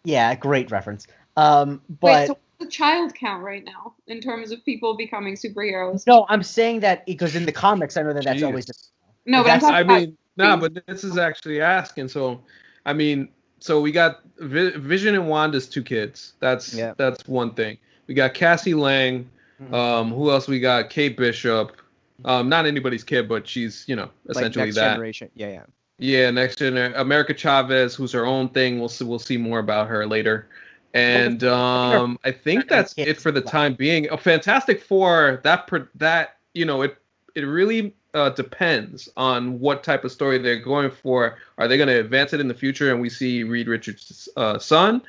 [0.03, 1.05] yeah, great reference.
[1.37, 6.05] Um, but Wait, so the child count right now in terms of people becoming superheroes?
[6.07, 8.45] No, I'm saying that because in the comics, I know that that's Jeez.
[8.45, 8.91] always.
[9.25, 12.07] No, but I'm That's- talking I about mean, nah, but this is actually asking.
[12.07, 12.41] So,
[12.85, 13.29] I mean,
[13.59, 16.33] so we got Vi- Vision and Wanda's two kids.
[16.39, 16.93] That's Yeah.
[16.97, 17.77] that's one thing.
[18.11, 19.29] We got Cassie Lang.
[19.63, 19.73] Mhm.
[19.73, 20.89] Um, who else we got?
[20.89, 21.77] Kate Bishop.
[22.25, 24.91] Um, not anybody's kid, but she's you know Like essentially next that.
[24.95, 25.29] generation.
[25.33, 25.63] Yeah, yeah.
[25.97, 26.93] Yeah, next generation.
[26.97, 28.79] America Chavez, who's her own thing.
[28.79, 29.05] We'll see.
[29.05, 30.49] We'll see more about her later.
[30.93, 34.09] And um, I think that's it for the time being.
[34.11, 35.39] A Fantastic Four.
[35.45, 36.97] That that you know it
[37.33, 41.37] it really uh, depends on what type of story they're going for.
[41.57, 44.59] Are they going to advance it in the future and we see Reed Richards' uh,
[44.59, 45.01] son?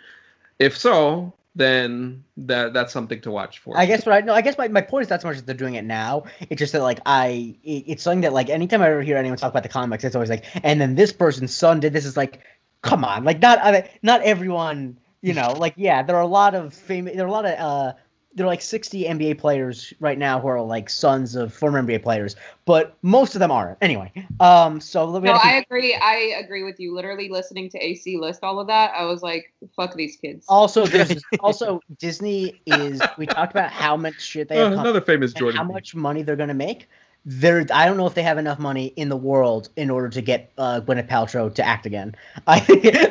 [0.61, 3.77] If so, then that that's something to watch for.
[3.77, 4.35] I guess what I know.
[4.35, 6.25] I guess my, my point is not so much that they're doing it now.
[6.41, 9.37] It's just that like I, it, it's something that like anytime I ever hear anyone
[9.37, 12.07] talk about the comics, it's always like, and then this person's son did this.
[12.07, 12.41] Is like,
[12.81, 14.99] come on, like not not everyone.
[15.21, 17.15] You know, like yeah, there are a lot of famous.
[17.15, 17.93] There are a lot of uh,
[18.35, 22.03] there are like 60 NBA players right now who are like sons of former NBA
[22.03, 23.79] players, but most of them aren't.
[23.83, 24.11] Anyway,
[24.41, 25.95] um, so No, gotta I agree.
[25.95, 26.95] I agree with you.
[26.95, 30.87] Literally listening to AC list all of that, I was like, "Fuck these kids." also
[30.87, 33.03] there's also Disney is.
[33.19, 34.71] We talked about how much shit they Uh, have.
[34.71, 34.81] coming.
[34.87, 35.59] another famous Jordan.
[35.59, 36.89] how much money they're going to make.
[37.25, 40.21] There, I don't know if they have enough money in the world in order to
[40.21, 42.17] get uh, Gwyneth Paltrow to act again.
[42.49, 42.59] I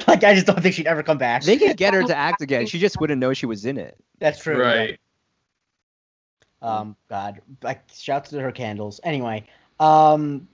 [0.05, 1.43] like, I just don't think she'd ever come back.
[1.43, 2.65] They could get her to act again.
[2.65, 3.95] She just wouldn't know she was in it.
[4.19, 4.59] That's true.
[4.61, 4.99] Right.
[6.61, 8.99] Um, God, like, shouts to her candles.
[9.03, 9.47] Anyway,
[9.79, 10.47] um,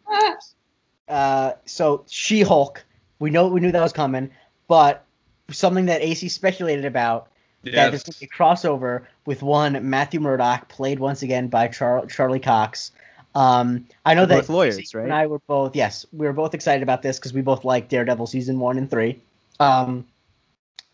[1.07, 2.85] uh, so She-Hulk,
[3.19, 4.31] we know we knew that was coming,
[4.67, 5.03] but
[5.51, 7.27] something that AC speculated about
[7.63, 8.03] that Yes.
[8.03, 12.91] to be a crossover with one Matthew Murdock, played once again by Char- Charlie Cox.
[13.35, 15.13] Um, I know They're that both lawyers, AC and?
[15.13, 18.27] I were both yes, we were both excited about this because we both like Daredevil
[18.27, 19.21] season one and three.
[19.59, 20.05] Um,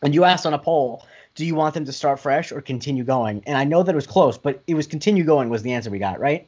[0.01, 1.05] and you asked on a poll,
[1.35, 3.43] do you want them to start fresh or continue going?
[3.47, 5.89] And I know that it was close, but it was continue going was the answer
[5.89, 6.47] we got, right?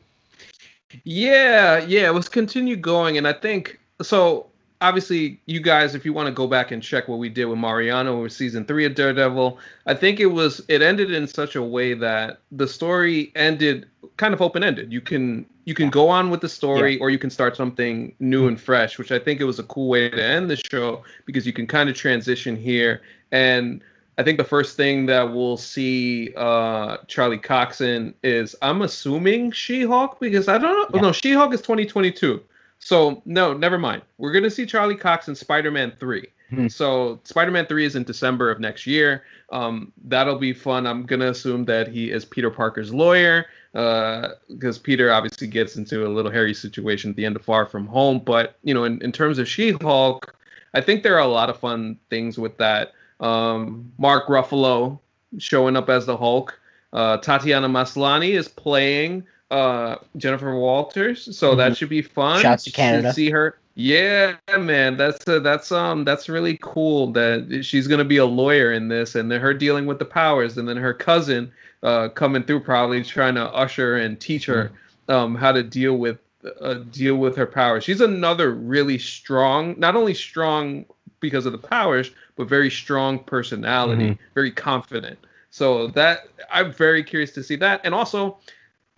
[1.03, 4.47] Yeah, yeah, it was continue going, and I think so.
[4.81, 7.57] Obviously, you guys, if you want to go back and check what we did with
[7.57, 11.63] Mariano with season three of Daredevil, I think it was it ended in such a
[11.63, 14.93] way that the story ended kind of open ended.
[14.93, 18.47] You can you can go on with the story, or you can start something new
[18.47, 21.47] and fresh, which I think it was a cool way to end the show because
[21.47, 23.81] you can kind of transition here and.
[24.17, 29.51] I think the first thing that we'll see uh, Charlie Cox in is I'm assuming
[29.51, 30.97] She-Hulk because I don't know.
[30.97, 31.01] Yeah.
[31.01, 32.41] No, She-Hulk is 2022.
[32.79, 34.03] So no, never mind.
[34.17, 36.27] We're gonna see Charlie Cox in Spider-Man 3.
[36.49, 36.67] Hmm.
[36.67, 39.23] So Spider-Man 3 is in December of next year.
[39.51, 40.85] Um, that'll be fun.
[40.85, 46.09] I'm gonna assume that he is Peter Parker's lawyer because Peter obviously gets into a
[46.09, 48.21] little hairy situation at the end of Far From Home.
[48.23, 50.33] But you know, in, in terms of She-Hulk,
[50.73, 52.93] I think there are a lot of fun things with that.
[53.19, 54.99] Um, Mark Ruffalo
[55.37, 56.59] showing up as the Hulk.
[56.93, 62.35] Uh, Tatiana Maslany is playing uh, Jennifer Walters, so that should be fun.
[62.35, 62.41] Mm-hmm.
[62.41, 63.13] Shouts to Canada.
[63.13, 63.57] see her.
[63.75, 68.71] Yeah, man, that's uh, that's um that's really cool that she's gonna be a lawyer
[68.71, 71.51] in this, and then her dealing with the powers, and then her cousin
[71.83, 74.71] uh, coming through probably trying to usher and teach her
[75.09, 76.19] um how to deal with
[76.61, 77.83] uh, deal with her powers.
[77.83, 80.85] She's another really strong, not only strong
[81.19, 84.17] because of the powers, but very strong personality, Mhm.
[84.33, 85.17] very confident.
[85.51, 88.37] So that I'm very curious to see that, and also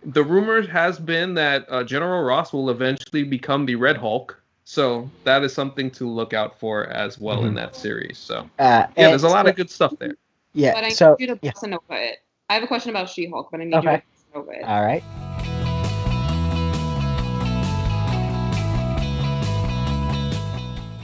[0.04, 4.40] the rumor has been that uh, General Ross will eventually become the Red Hulk.
[4.64, 7.56] So that is something to look out for as well in Mhm.
[7.56, 8.18] that series.
[8.18, 10.14] So Uh, yeah, and there's a lot so- of good stuff there.
[10.54, 10.74] Yeah.
[10.74, 11.52] but I so need you to yeah.
[11.52, 12.18] bossa nova it.
[12.50, 13.92] I have a question about She-Hulk, but I need Okay.
[13.92, 14.64] you to bossa nova it.
[14.64, 15.57] All right.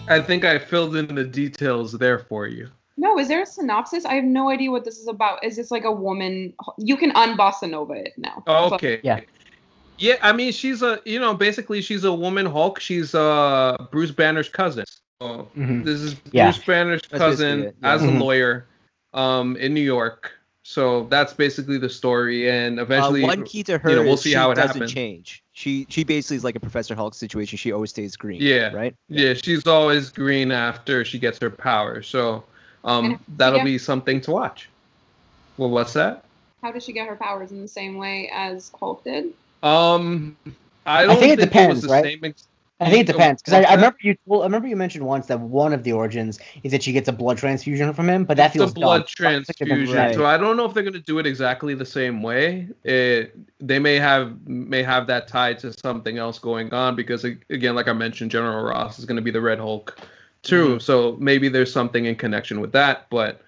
[0.08, 2.68] I think I filled in the details there for you.
[2.96, 4.04] No, is there a synopsis?
[4.04, 5.42] I have no idea what this is about.
[5.44, 6.52] Is this like a woman?
[6.78, 8.42] You can unbossa nova it now.
[8.46, 9.00] Oh, So- okay.
[9.02, 9.20] Yeah.
[9.98, 12.80] Yeah, I mean, she's a, you know, basically she's a woman Hulk.
[12.80, 14.84] She's uh Bruce Banner's cousin.
[15.22, 15.84] So Mhm.
[15.84, 16.50] this is Yeah.
[16.50, 17.70] Bruce Banner's cousin yeah.
[17.94, 18.16] as Mhm.
[18.16, 18.66] a lawyer,
[19.12, 20.32] um, in New York.
[20.66, 24.16] So that's basically the story, and eventually, uh, one key to her you know, we'll
[24.16, 24.92] see how it doesn't happens.
[24.92, 25.42] change.
[25.52, 27.58] She she basically is like a Professor Hulk situation.
[27.58, 28.40] She always stays green.
[28.40, 28.72] Yeah.
[28.72, 28.96] Right.
[29.10, 32.02] yeah, she's always green after she gets her power.
[32.02, 32.44] So,
[32.82, 33.64] um, And that'll yeah.
[33.64, 34.70] be something to watch.
[35.58, 36.24] Well, what's that?
[36.62, 39.34] How does she get her powers in the same way as Hulk did?
[39.62, 40.34] Um,
[40.86, 42.04] I don't think it was depends, the right?
[42.04, 42.48] same ex-
[42.84, 44.16] I think it depends because I, I remember you.
[44.26, 47.08] Well, I remember you mentioned once that one of the origins is that she gets
[47.08, 49.26] a blood transfusion from him, but that It's feels a blood dumb.
[49.26, 49.96] I don't think they're gonna do transfusion.
[49.96, 50.14] that.
[50.14, 52.68] So I don't know if they're gonna do it exactly the same way.
[52.84, 57.74] It, they may have may have that tied to something else going on because again,
[57.74, 59.98] like I mentioned, General Ross is gonna be the Red Hulk
[60.42, 60.68] too.
[60.68, 60.78] Mm-hmm.
[60.78, 63.06] So maybe there's something in connection with that.
[63.10, 63.40] But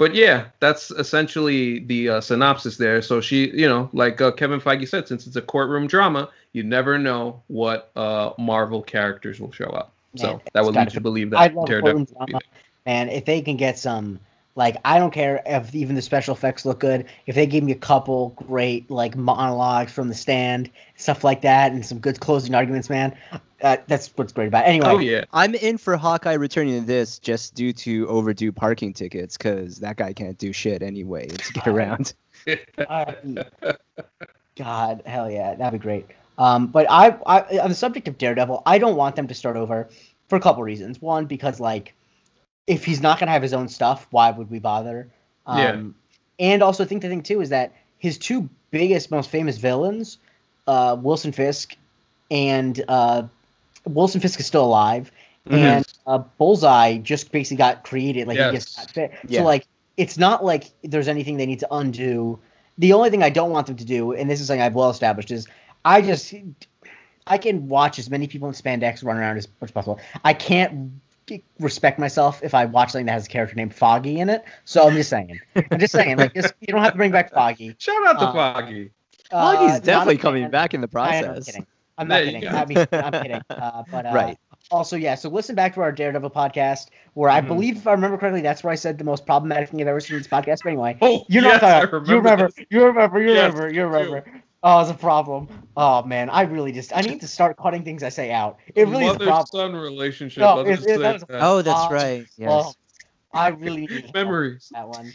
[0.00, 3.02] but yeah, that's essentially the uh, synopsis there.
[3.02, 6.62] So she, you know, like uh, Kevin Feige said, since it's a courtroom drama, you
[6.62, 9.92] never know what uh, Marvel characters will show up.
[10.16, 12.40] So that would lead you to be- believe I that love courtroom drama.
[12.86, 14.18] And if they can get some,
[14.56, 17.06] like, I don't care if even the special effects look good.
[17.26, 21.72] If they give me a couple great like monologues from the stand, stuff like that,
[21.72, 23.16] and some good closing arguments, man,
[23.62, 24.64] uh, that's what's great about.
[24.64, 24.68] It.
[24.68, 24.86] Anyway.
[24.88, 25.24] Oh yeah.
[25.32, 29.96] I'm in for Hawkeye returning to this just due to overdue parking tickets because that
[29.96, 32.14] guy can't do shit anyway to get around.
[32.88, 33.12] uh,
[34.56, 36.06] God, hell yeah, that'd be great.
[36.38, 39.56] Um, but I, I, on the subject of Daredevil, I don't want them to start
[39.56, 39.88] over
[40.28, 41.00] for a couple reasons.
[41.00, 41.94] One, because like,
[42.70, 45.08] if he's not gonna have his own stuff, why would we bother?
[45.46, 45.82] Um, Yeah.
[46.52, 50.18] And also, I think the thing too is that his two biggest, most famous villains,
[50.66, 51.76] uh, Wilson Fisk,
[52.30, 53.24] and uh,
[53.84, 55.10] Wilson Fisk is still alive,
[55.48, 55.62] Mhm.
[55.62, 59.12] and uh, Bullseye just basically got created, like he just got fit.
[59.28, 59.40] Yeah.
[59.40, 59.66] So like,
[59.96, 62.38] it's not like there's anything they need to undo.
[62.78, 64.90] The only thing I don't want them to do, and this is something I've well
[64.90, 65.46] established, is
[65.84, 66.32] I just
[67.26, 70.00] I can watch as many people in spandex run around as much as possible.
[70.24, 70.92] I can't
[71.38, 74.44] respect myself if I watch something that has a character named Foggy in it.
[74.64, 75.40] So I'm just saying.
[75.70, 76.16] I'm just saying.
[76.18, 77.76] Like, just you don't have to bring back Foggy.
[77.78, 78.92] Shout out to Uh, Foggy.
[79.30, 80.50] Uh, Foggy's not definitely coming fan.
[80.50, 81.44] back in the I know, I'm process.
[81.44, 81.66] kidding.
[81.98, 82.44] I'm not kidding.
[82.52, 83.44] I mean, I'm kidding.
[83.58, 84.38] Uh, but uh, Right.
[84.70, 85.14] Also, yeah.
[85.14, 87.46] So listen back to our Daredevil podcast, where I Mhm.
[87.48, 90.00] believe, if I remember correctly, that's where I said the most problematic thing I've ever
[90.00, 90.62] seen in this podcast.
[90.62, 92.08] But anyway, Oh, you know yes, what I'm I talking about.
[92.08, 92.48] You remember.
[92.48, 92.52] remember.
[92.70, 93.20] You remember.
[93.22, 93.70] You Yes, remember.
[93.70, 94.10] You I do.
[94.10, 94.24] remember.
[94.62, 95.48] Oh, it's a problem.
[95.76, 98.58] Oh man, I really just I need to start cutting things I say out.
[98.74, 99.46] It really is a Mother problem.
[99.46, 100.40] son relationship.
[100.42, 101.40] No, it- it- say that was- that.
[101.42, 102.26] Oh, that's Uh, right.
[102.36, 102.50] Yes.
[102.52, 102.72] Oh,
[103.32, 104.68] I really need help Memories.
[104.72, 105.12] that one.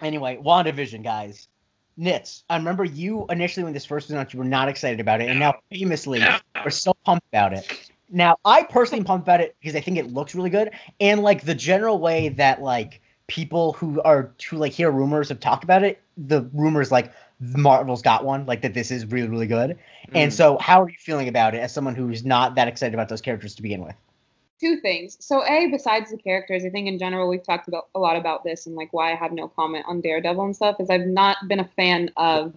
[0.00, 1.48] anyway, WandaVision, guys.
[1.96, 2.44] Nits.
[2.48, 5.28] I remember you initially when this first was announced, you were not excited about it,
[5.28, 6.22] and now famously
[6.54, 7.90] are so pumped about it.
[8.08, 10.70] Now, I personally am pumped about it because I think it looks really good,
[11.00, 15.40] and like the general way that like people who are who like hear rumors have
[15.40, 19.46] talked about it, the rumors like Marvel's got one, like that this is really really
[19.46, 19.78] good.
[20.14, 20.34] And Mm.
[20.34, 23.20] so, how are you feeling about it as someone who's not that excited about those
[23.20, 23.94] characters to begin with?
[24.60, 25.16] two things.
[25.20, 28.42] So a besides the characters, I think in general we've talked about a lot about
[28.42, 31.36] this and like why I have no comment on Daredevil and stuff is I've not
[31.46, 32.52] been a fan of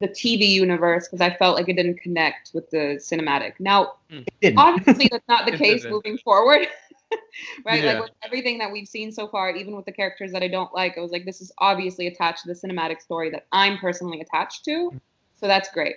[0.00, 3.52] the TV universe because I felt like it didn't connect with the cinematic.
[3.60, 4.58] Now, It didn't.
[4.58, 5.92] obviously that's not the It case didn't.
[5.94, 6.66] moving forward.
[7.64, 7.82] right?
[7.82, 7.94] Yeah.
[7.94, 10.72] Like with everything that we've seen so far, even with the characters that I don't
[10.74, 14.20] like, I was like, this is obviously attached to the cinematic story that I'm personally
[14.20, 14.70] attached to.
[14.70, 14.98] Mm-hmm.
[15.36, 15.96] So that's great.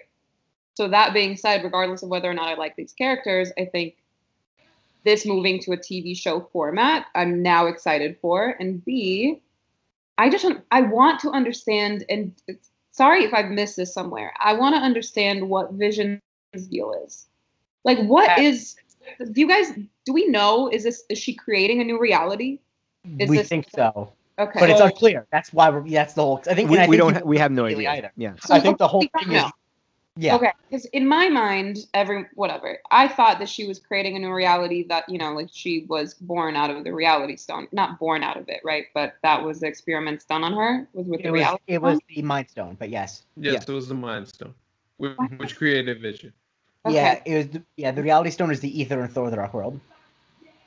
[0.75, 3.95] So that being said, regardless of whether or not I like these characters, I think
[5.03, 8.55] this moving to a TV show format, I'm now excited for.
[8.59, 9.41] And B,
[10.17, 12.33] I just I want to understand and
[12.91, 14.33] sorry if I've missed this somewhere.
[14.39, 16.21] I want to understand what Vision's
[16.69, 17.27] deal is.
[17.85, 18.75] Like what is
[19.17, 19.71] do you guys
[20.05, 22.59] do we know is this is she creating a new reality?
[23.17, 24.59] Is we this- think so, Okay.
[24.59, 25.25] but it's unclear.
[25.31, 25.87] That's why we're.
[25.89, 26.41] That's the whole.
[26.49, 26.69] I think.
[26.69, 27.21] we, and I we think don't.
[27.21, 27.97] ha- we have no really idea.
[28.05, 28.11] either.
[28.17, 28.33] Yeah.
[28.49, 29.51] I think the whole we don't thing is.
[30.17, 30.35] Yeah.
[30.35, 34.33] Okay, because in my mind, every whatever, I thought that she was creating a new
[34.33, 38.21] reality that you know, like she was born out of the reality stone, not born
[38.21, 38.87] out of it, right?
[38.93, 41.39] But that was the experiments done on her was with It the was.
[41.39, 41.63] reality.
[41.67, 43.23] It was the Mind Stone, but yes.
[43.37, 44.53] Yes, it was the Mind Stone,
[44.97, 45.39] which, What?
[45.39, 46.33] which created Vision.
[46.89, 47.21] Okay.
[47.25, 47.33] Yeah.
[47.33, 47.47] It was.
[47.47, 47.91] The, yeah.
[47.91, 49.79] The Reality Stone is the Aether and Thor: The Dark World.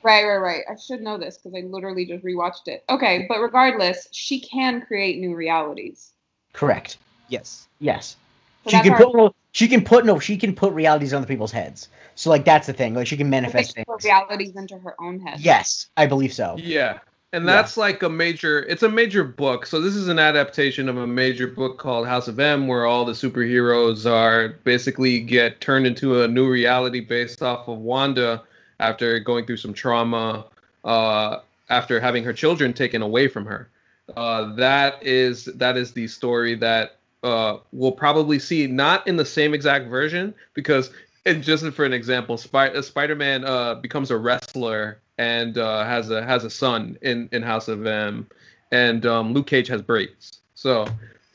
[0.03, 0.61] Right, right, right.
[0.69, 2.83] I should know this because I literally just rewatched it.
[2.89, 6.11] Okay, but regardless, she can create new realities.
[6.51, 6.97] Correct.
[7.29, 7.67] Yes.
[7.79, 8.17] Yes.
[8.65, 9.13] So she can put.
[9.13, 10.19] Well, she can put no.
[10.19, 11.87] She can put realities on the people's heads.
[12.15, 12.93] So like that's the thing.
[12.93, 14.03] Like she can manifest Put things.
[14.03, 15.39] realities into her own head.
[15.39, 16.55] Yes, I believe so.
[16.57, 16.99] Yeah.
[17.33, 17.51] And Yeah.
[17.53, 19.65] that's like a major it's a major book.
[19.65, 23.03] So this is an adaptation of a major book called House of M where all
[23.05, 28.43] the superheroes are basically get turned into a new reality based off of Wanda
[28.79, 30.45] after going through some trauma
[30.85, 31.39] uh
[31.69, 33.67] after having her children taken away from her.
[34.15, 39.25] Uh that is that is the story that uh we'll probably see not in the
[39.25, 40.91] same exact version because
[41.25, 46.23] and just for an example, Spy- Spider-Man uh, becomes a wrestler and uh, has a
[46.25, 48.27] has a son in, in House of M,
[48.71, 50.39] and um, Luke Cage has braids.
[50.55, 50.87] So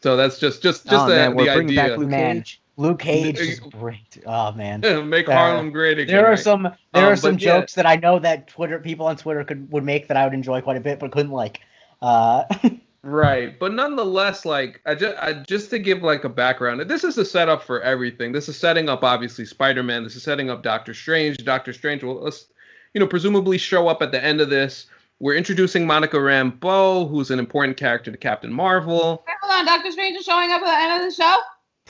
[0.02, 1.76] so that's just just just oh the, man, we're idea.
[1.88, 2.36] back Luke Man.
[2.36, 2.60] Cage.
[2.76, 4.22] Luke Cage is great.
[4.24, 4.80] Oh man.
[5.08, 6.14] Make Uh, Harlem great again.
[6.16, 6.62] There are some
[6.94, 7.58] there Um, are some but yeah.
[7.58, 10.34] jokes that I know that Twitter people on Twitter could would make that I would
[10.34, 11.60] enjoy quite a bit, but couldn't like.
[12.00, 12.44] Uh,
[13.04, 17.16] Right, but nonetheless, like I just, I just to give like a background, this is
[17.16, 18.32] a setup for everything.
[18.32, 20.02] This is setting up obviously Spider-Man.
[20.02, 21.38] This is setting up Doctor Strange.
[21.44, 22.30] Doctor Strange will, uh,
[22.94, 24.86] you know, presumably show up at the end of this.
[25.20, 29.24] We're introducing Monica Rambeau, who's an important character to Captain Marvel.
[29.26, 31.36] Wait, hold on, Doctor Strange is showing up at the end of the show.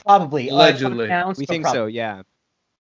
[0.05, 1.05] probably uh, Allegedly.
[1.05, 1.79] unannounced, We think probably.
[1.79, 1.87] so.
[1.87, 2.23] Yeah.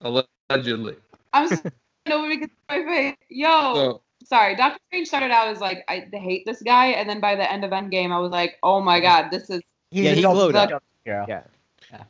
[0.01, 0.95] Allegedly.
[1.33, 1.65] I'm just
[2.11, 3.15] over because my face.
[3.29, 7.19] Yo, So sorry, Doctor Strange started out as like I hate this guy, and then
[7.19, 9.61] by the end of Endgame, I was like, oh my god, this is
[9.91, 10.83] He's Yeah, a he dope- glowed dope up.
[11.05, 11.25] hero.
[11.27, 11.43] Yeah.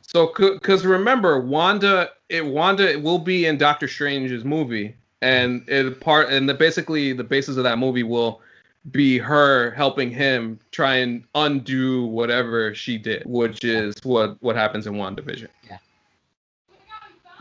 [0.00, 6.30] So, because remember, Wanda, it Wanda will be in Doctor Strange's movie, and it part
[6.30, 8.40] and the basically the basis of that movie will
[8.90, 14.86] be her helping him try and undo whatever she did, which is what what happens
[14.86, 15.48] in WandaVision.
[15.68, 15.78] Yeah.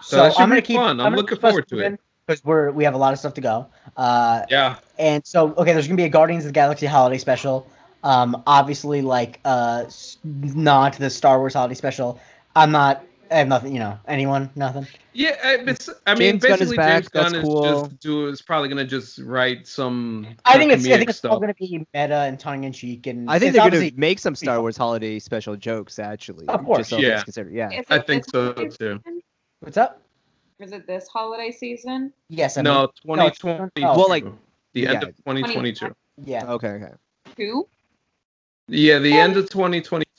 [0.02, 0.78] So, should I'm gonna keep.
[0.78, 1.00] fun.
[1.00, 2.00] I'm gonna looking forward to it.
[2.26, 3.68] because we're we have a lot of stuff to go.
[3.98, 4.76] Uh, Yeah.
[4.98, 7.68] and so okay, there's gonna be a Guardians of the Galaxy holiday special.
[8.04, 9.86] Um, obviously, like uh,
[10.24, 12.20] not the Star Wars holiday special.
[12.56, 13.04] I'm not.
[13.32, 13.74] I have nothing.
[13.74, 14.50] You know, anyone?
[14.56, 14.88] Nothing.
[15.14, 17.64] Yeah, I- it's, I mean, James Gunn basically, back, James Gunn that's is cool.
[17.88, 20.28] just do is probably gonna just write some.
[20.46, 20.86] I think it's.
[20.86, 23.30] I think it's all gonna be meta and tongue in cheek and.
[23.30, 24.60] I think they're gonna make some Star.
[24.62, 26.48] Wars holiday special jokes actually.
[26.48, 26.90] Of course.
[26.90, 27.22] just Yeah.
[27.24, 27.54] considered.
[27.54, 27.70] Yeah.
[27.72, 29.02] Is I think so, too.
[29.62, 30.02] What's up?
[30.60, 32.14] Is it this holiday season?
[32.30, 32.58] Yes.
[32.58, 33.72] I No, mean, 2020.
[33.82, 34.26] no, oh, Well, like-
[34.74, 35.94] the end of 2022.
[36.24, 36.46] yeah.
[36.52, 36.68] Okay.
[36.70, 36.92] Okay.
[37.36, 37.68] Two?
[38.68, 39.50] Yeah, the end of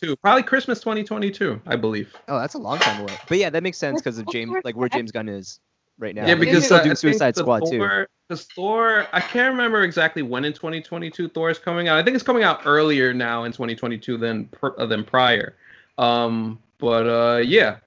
[0.00, 0.16] 2022.
[0.22, 2.14] Probably Christmas 2022, I believe.
[2.28, 3.14] Oh, that's a long time away.
[3.28, 5.60] But yeah, that makes sense because of James, like where James Gunn is
[5.98, 6.26] right now.
[6.26, 7.78] Yeah, because uh, do Suicide Squad too.
[7.78, 11.98] Thor, Because Thor, I can't remember exactly when in 2022 Thor is coming out.
[11.98, 15.54] I think it's coming out earlier now in 2022 than uh, than prior.
[15.98, 17.78] Um, but uh, yeah.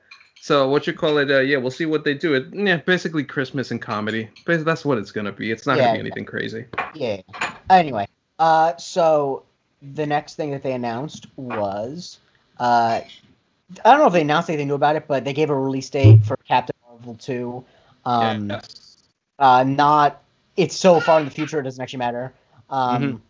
[0.42, 1.30] So what you call it?
[1.30, 2.34] Uh, yeah, we'll see what they do.
[2.34, 4.30] It, yeah, basically Christmas and comedy.
[4.46, 5.52] That's what it's gonna be.
[5.52, 6.04] It's not Yeah, gonna be yeah.
[6.06, 6.66] anything crazy.
[6.96, 7.22] Yeah.
[7.70, 8.08] Anyway,
[8.40, 9.44] uh, so
[9.82, 12.20] the next thing that they announced was,
[12.60, 15.56] uh, I don't know if they announced anything new about it, but they gave a
[15.56, 17.64] release date for Captain Marvel 2.
[18.06, 18.98] Um, yes.
[19.40, 20.22] uh, not,
[20.58, 22.34] it's so far in the future, it doesn't actually matter.
[22.70, 23.22] Um, Mhm.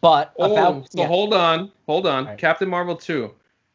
[0.00, 1.06] But Oh, about, so yeah.
[1.06, 2.24] hold on, hold on.
[2.24, 2.38] Alright.
[2.38, 3.32] Captain Marvel 2.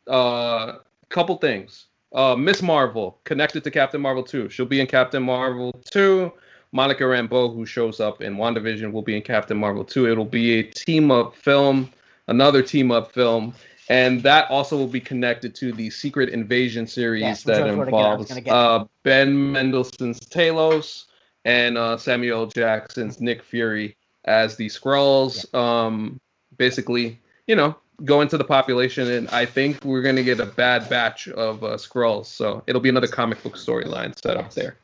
[0.07, 0.73] Uh,
[1.09, 1.85] couple things.
[2.13, 4.49] Uh, Miss Marvel connected to Captain Marvel 2.
[4.49, 6.31] She'll be in Captain Marvel 2.
[6.71, 10.09] Monica Rambeau, who shows up in WandaVision, will be in Captain Marvel 2.
[10.09, 11.89] It'll be a team up film,
[12.27, 13.53] another team up film,
[13.89, 17.85] and that also will be connected to the Secret Invasion series Yes, that gonna get-
[17.85, 21.05] involves get- uh, Ben Mendelsohn's Talos
[21.43, 25.53] and uh, Samuel Jackson's Nick Fury as the Skrulls.
[25.53, 26.21] Um,
[26.57, 27.75] basically, you know,
[28.05, 31.75] go into the population, and I think we're gonna get a bad batch of uh,
[31.75, 32.27] Skrulls.
[32.27, 34.77] So it'll be another comic book storyline set up there.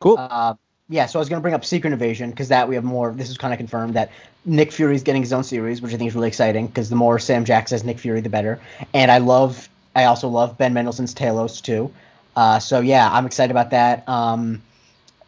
[0.00, 0.16] Cool.
[0.18, 0.54] Uh,
[0.88, 3.12] yeah, so I was going to bring up Secret Invasion because that we have more.
[3.12, 4.10] This is kind of confirmed that
[4.44, 7.18] Nick Fury's getting his own series, which I think is really exciting because the more
[7.18, 8.60] Sam Jackson as Nick Fury, the better.
[8.94, 11.92] And I love, I also love Ben Mendelsohn's Talos too.
[12.36, 14.08] Uh, so yeah, I'm excited about that.
[14.08, 14.62] Um,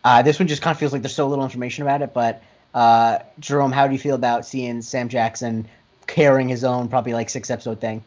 [0.05, 2.43] uh, this one just kind of feels like there's so little information about it, but
[2.74, 5.66] uh, Jerome, how do you feel about seeing Sam Jackson
[6.06, 8.05] carrying his own probably like six episode thing?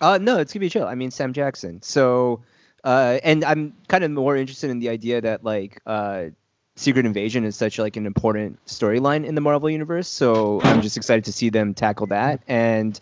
[0.00, 0.86] Uh, no, it's gonna be chill.
[0.86, 1.82] I mean, Sam Jackson.
[1.82, 2.40] So,
[2.84, 6.26] uh, and I'm kind of more interested in the idea that like uh,
[6.80, 10.08] Secret Invasion is such like an important storyline in the Marvel universe.
[10.08, 12.98] So I'm just excited to see them tackle that, and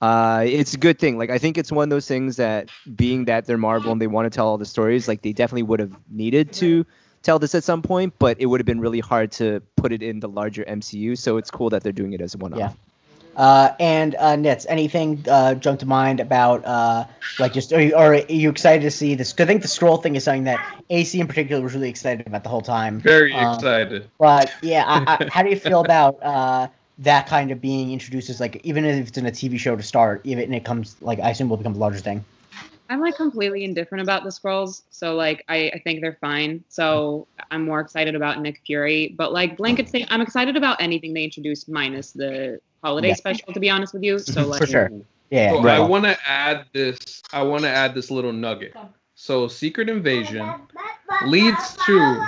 [0.00, 1.16] uh, it's a good thing.
[1.16, 4.08] Like I think it's one of those things that being that they're Marvel and they
[4.08, 6.84] want to tell all the stories, like they definitely would have needed to
[7.22, 10.02] tell this at some point, but it would have been really hard to put it
[10.02, 11.16] in the larger MCU.
[11.16, 12.58] So it's cool that they're doing it as a one-off.
[12.58, 12.72] Yeah.
[13.36, 17.06] Uh, and uh, Nitz, anything uh, jump to mind about uh,
[17.38, 19.34] like just are you, are you excited to see this?
[19.38, 22.42] I think the Skrull thing is something that AC in particular was really excited about
[22.42, 23.00] the whole time.
[23.00, 24.08] Very Um, excited.
[24.18, 28.28] But yeah, I, I, how do you feel about uh, that kind of being introduced
[28.28, 31.18] as like even if it's in a TV show to start, even it comes like
[31.20, 32.24] I assume will become a larger thing.
[32.90, 36.64] I'm like completely indifferent about the Skrulls, so like I, I think they're fine.
[36.68, 41.14] So I'm more excited about Nick Fury, but like blanket thing, I'm excited about anything
[41.14, 43.14] they introduce minus the holiday Yeah.
[43.14, 43.52] special.
[43.52, 44.90] To be honest with you, so like For sure.
[45.30, 45.52] Yeah.
[45.52, 45.76] So right.
[45.76, 47.22] I want to add this.
[47.32, 48.74] I want to add this little nugget.
[49.14, 50.52] So Secret Invasion
[51.22, 52.20] leads to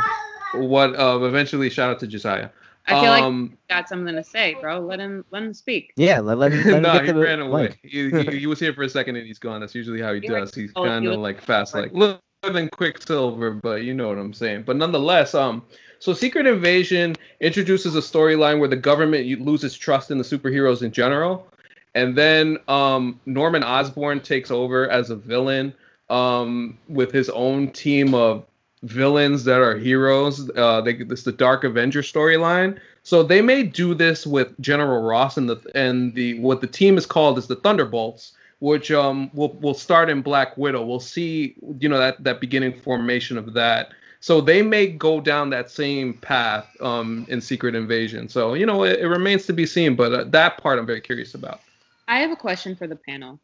[0.52, 2.50] what uh, eventually shout out to Josiah.
[2.86, 4.80] I feel like um, he's got something to say, bro.
[4.80, 5.92] Let him let him speak.
[5.96, 7.78] Yeah, let, let, let him no, get he the ran away.
[7.82, 9.60] He, he, he was here for a second and he's gone.
[9.60, 10.54] That's usually how he You're does.
[10.54, 14.18] He's oh, kind of was- like fast, like little than Quicksilver, but you know what
[14.18, 14.64] I'm saying.
[14.64, 15.64] But nonetheless, um,
[16.00, 20.90] so Secret Invasion introduces a storyline where the government loses trust in the superheroes in
[20.90, 21.46] general,
[21.94, 25.72] and then um, Norman Osborn takes over as a villain,
[26.10, 28.44] um, with his own team of
[28.82, 30.50] villains that are heroes.
[30.56, 32.78] Uh, they this the Dark Avenger storyline.
[33.02, 36.96] So they may do this with General Ross and the and the what the team
[36.98, 40.84] is called is the Thunderbolts, which um will will start in Black Widow.
[40.84, 43.92] We'll see you know that that beginning formation of that.
[44.20, 48.28] So they may go down that same path um in Secret Invasion.
[48.28, 51.00] So you know it, it remains to be seen, but uh, that part I'm very
[51.00, 51.62] curious about.
[52.08, 53.40] I have a question for the panel.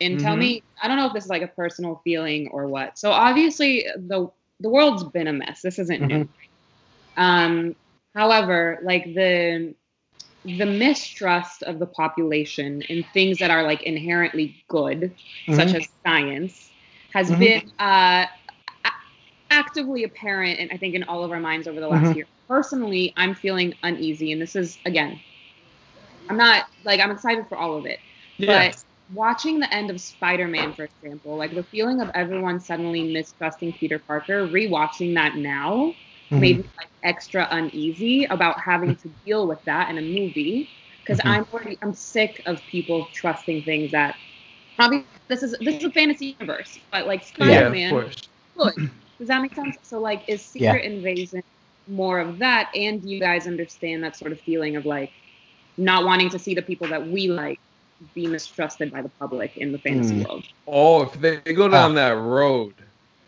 [0.00, 0.36] And tell Mhm.
[0.36, 2.98] me, I don't know if this is like a personal feeling or what.
[2.98, 4.28] So obviously the
[4.62, 5.62] the world's been a mess.
[5.62, 6.28] This isn't new.
[7.16, 7.74] Um
[8.14, 9.74] However, like the
[10.44, 15.14] the mistrust of the population in things that are like inherently good,
[15.50, 15.74] such Mhm.
[15.76, 16.70] as science,
[17.14, 17.38] has Mhm.
[17.38, 18.26] been uh,
[18.84, 18.90] a-
[19.50, 22.16] actively apparent, and I think in all of our minds over the last Mhm.
[22.16, 22.26] year.
[22.48, 25.20] Personally, I'm feeling uneasy, and this is again,
[26.28, 27.98] I'm not like I'm excited for all of it,
[28.38, 28.68] Yeah.
[28.68, 33.72] but watching the end of Spider-Man, for example, like the feeling of everyone suddenly mistrusting
[33.74, 35.96] Peter Parker, rewatching that now
[36.30, 36.40] Mhm.
[36.40, 40.68] made me like extra uneasy about having to deal with that in a movie
[41.04, 41.30] because Mhm.
[41.30, 44.16] I'm already I'm sick of people trusting things that
[44.78, 48.16] obviously this is this is a fantasy universe, but like Spider-Man, of course.
[48.56, 48.90] good.
[49.18, 49.76] Does that make sense?
[49.82, 50.72] So like, is Yeah.
[50.72, 51.42] Secret Invasion
[51.88, 55.12] more of that, and do you guys understand that sort of feeling of like
[55.76, 57.58] not wanting to see the people that we like
[58.14, 60.28] be mistrusted by the public in the fantasy Mm.
[60.28, 60.44] world?
[60.66, 62.74] Oh, if they go down that road,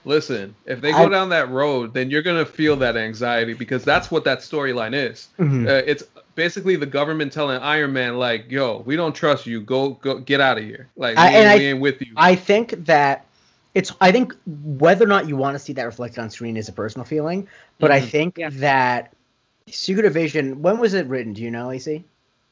[0.05, 3.85] listen, if they go I- down that road, then you're gonna feel that anxiety because
[3.85, 5.29] that's what that storyline is.
[5.39, 5.69] Mhm.
[5.69, 6.03] Uh, it's
[6.35, 9.61] basically the government telling Iron Man, like, "Yo, we don't trust you.
[9.61, 10.89] Go, go, get out of here.
[10.97, 13.25] Like, I- we, and ain't, I- ain't with you." I think that
[13.75, 13.93] it's.
[14.01, 16.73] I think whether or not you want to see that reflected on screen is a
[16.73, 17.47] personal feeling,
[17.79, 18.09] but I Mhm.
[18.09, 18.51] think Yeah.
[18.55, 19.13] that
[19.69, 20.61] Secret Invasion.
[20.61, 21.33] When was it written?
[21.33, 22.05] Do you know, AC?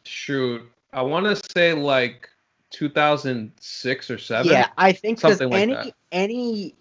[0.05, 0.63] Shoot,
[0.93, 2.29] I want to say like
[2.71, 4.53] 2006 or seven.
[4.53, 5.95] Yeah, I think Something like any that.
[6.11, 6.75] any,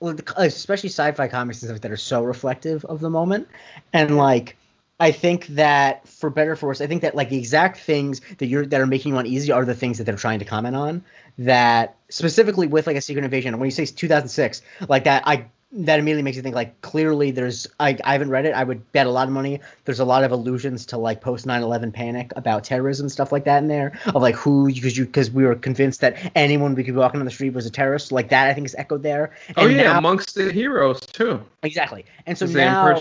[0.00, 3.48] well, uh, especially sci-fi comics and stuff that are so reflective of the moment,
[3.92, 4.56] and like.
[5.00, 8.20] I think that for better or for worse, I think that like the exact things
[8.38, 10.76] that you're that are making you uneasy are the things that they're trying to comment
[10.76, 11.04] on.
[11.36, 15.46] That specifically with like a Secret Invasion, when you say 2006, like that, I
[15.76, 18.54] that immediately makes you think like clearly there's I, I haven't read it.
[18.54, 21.46] I would bet a lot of money there's a lot of allusions to like post
[21.46, 25.30] 9/11 panic about terrorism stuff like that in there of like who because you because
[25.30, 28.12] we were convinced that anyone we could be walking on the street was a terrorist
[28.12, 29.32] like that I think is echoed there.
[29.56, 31.42] Oh yeah, now- amongst the heroes too.
[31.62, 32.04] exactly.
[32.26, 33.00] And so now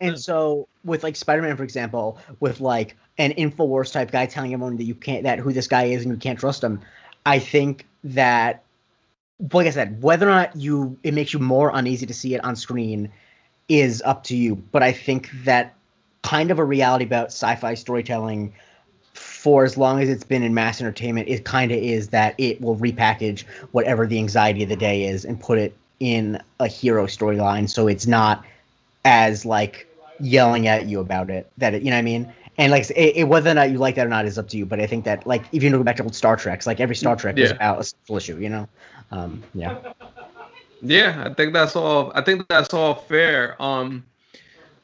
[0.00, 4.76] and so with like Spider-Man, for example, with like an Infowars type guy telling everyone
[4.78, 6.80] that you can't that who this guy is and you can't trust him,
[7.26, 8.63] I think that
[9.52, 12.44] like I said, whether or not you it makes you more uneasy to see it
[12.44, 13.10] on screen
[13.68, 14.56] is up to you.
[14.56, 15.74] But I think that
[16.22, 18.54] kind of a reality about sci-fi storytelling
[19.12, 22.60] for as long as it's been in mass entertainment, it kind of is that it
[22.60, 27.06] will repackage whatever the anxiety of the day is and put it in a hero
[27.06, 27.68] storyline.
[27.68, 28.44] So it's not
[29.04, 29.86] as like
[30.20, 32.32] yelling at you about it that it, you know what I mean?
[32.56, 34.56] And like it, it, whether or not you like that or not is up to
[34.56, 34.66] you.
[34.66, 36.96] But I think that like if you go back to old Star Treks like every
[36.96, 38.68] Star mm, Trek is about a social issue you know
[39.10, 39.78] um yeah
[40.82, 42.12] Yeah, I think that's all.
[42.14, 43.60] I think that's all fair.
[43.62, 44.04] Um,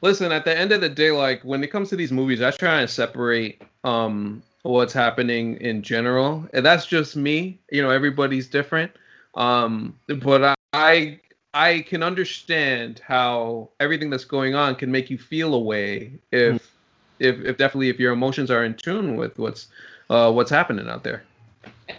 [0.02, 2.50] listen, at the end of the day, like when it comes to these movies, I
[2.50, 7.58] try and separate um what's happening in general, and that's just me.
[7.70, 8.92] You know, everybody's different.
[9.34, 11.20] Um, but I, I
[11.54, 16.72] I can understand how everything that's going on can make you feel a way if
[17.18, 19.68] if if definitely if your emotions are in tune with what's
[20.08, 21.24] uh what's happening out there.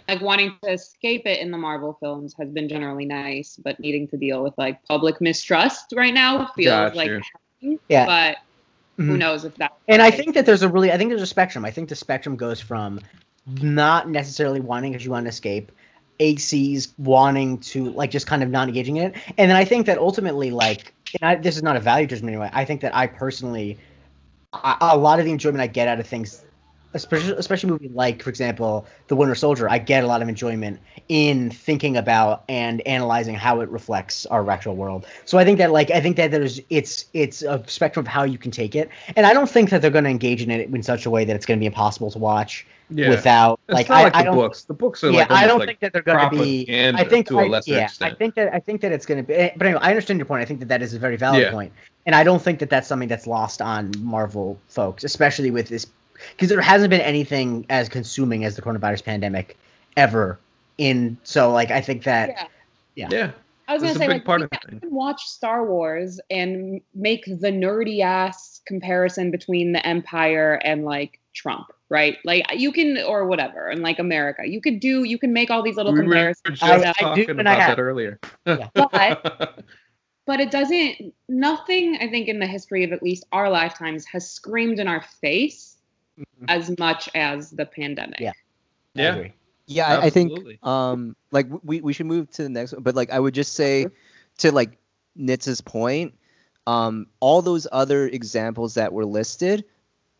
[0.08, 4.08] Like wanting to escape it in the Marvel films has been generally nice, but needing
[4.08, 7.10] to deal with like public mistrust right now feels Got like
[7.60, 7.80] you.
[7.88, 8.06] Yeah.
[8.06, 8.36] but
[8.96, 9.18] who Mhm.
[9.18, 11.64] knows if that and I think that there's a really I think there's a spectrum
[11.64, 13.00] I think the spectrum goes from
[13.46, 15.72] not necessarily wanting because you want to escape
[16.20, 19.86] ACs wanting to like just kind of not engaging in it and then I think
[19.86, 22.94] that ultimately like and I, this is not a value judgment anyway I think that
[22.94, 23.78] I personally
[24.52, 26.44] I, a lot of the enjoyment I get out of things
[26.94, 30.78] especially especially movie like for example the winter soldier i get a lot of enjoyment
[31.08, 35.70] in thinking about and analyzing how it reflects our actual world so i think that
[35.72, 38.88] like i think that there's it's it's a spectrum of how you can take it
[39.16, 41.24] and i don't think that they're going to engage in it in such a way
[41.24, 44.16] that it's going to be impossible to watch Yeah, without it's like not I, like
[44.16, 44.64] I the books.
[44.64, 46.66] The books are yeah, like I don't like think that they're going to be.
[46.94, 49.16] I think to a I- lesser yeah, I think that I think that it's going
[49.24, 49.32] to be.
[49.34, 50.42] Eh, but anyway, I understand your point.
[50.42, 51.50] I think that that is a very valid Yeah.
[51.52, 51.72] point,
[52.04, 55.86] and I don't think that that's something that's lost on Marvel folks, especially with this,
[56.30, 59.56] because there hasn't been anything as consuming as the coronavirus pandemic
[59.96, 60.38] ever.
[60.78, 62.50] In so like I think that
[62.96, 63.08] yeah.
[63.10, 63.30] yeah.
[63.68, 67.24] I was gonna say big like part we of can watch Star Wars and make
[67.26, 72.18] the nerdy ass comparison between the Empire and like Trump, right?
[72.24, 75.62] Like you can or whatever, and like America, you could do you can make all
[75.62, 76.58] these little we were comparisons.
[76.58, 78.18] just I- I do, talking I about that earlier.
[78.44, 79.64] But-
[80.24, 84.30] but it doesn't nothing i think in the history of at least our lifetimes has
[84.30, 85.71] screamed in our face
[86.40, 86.44] Mhm.
[86.48, 88.32] as much as the pandemic Yeah.
[88.96, 89.14] I yeah.
[89.14, 89.32] agree.
[89.66, 90.32] Yeah, I, I think
[90.62, 93.54] um like we we should move to the next one, but like I would just
[93.54, 93.86] say
[94.38, 94.78] to like
[95.16, 96.14] Nitz's point,
[96.66, 99.64] um all those other examples that were listed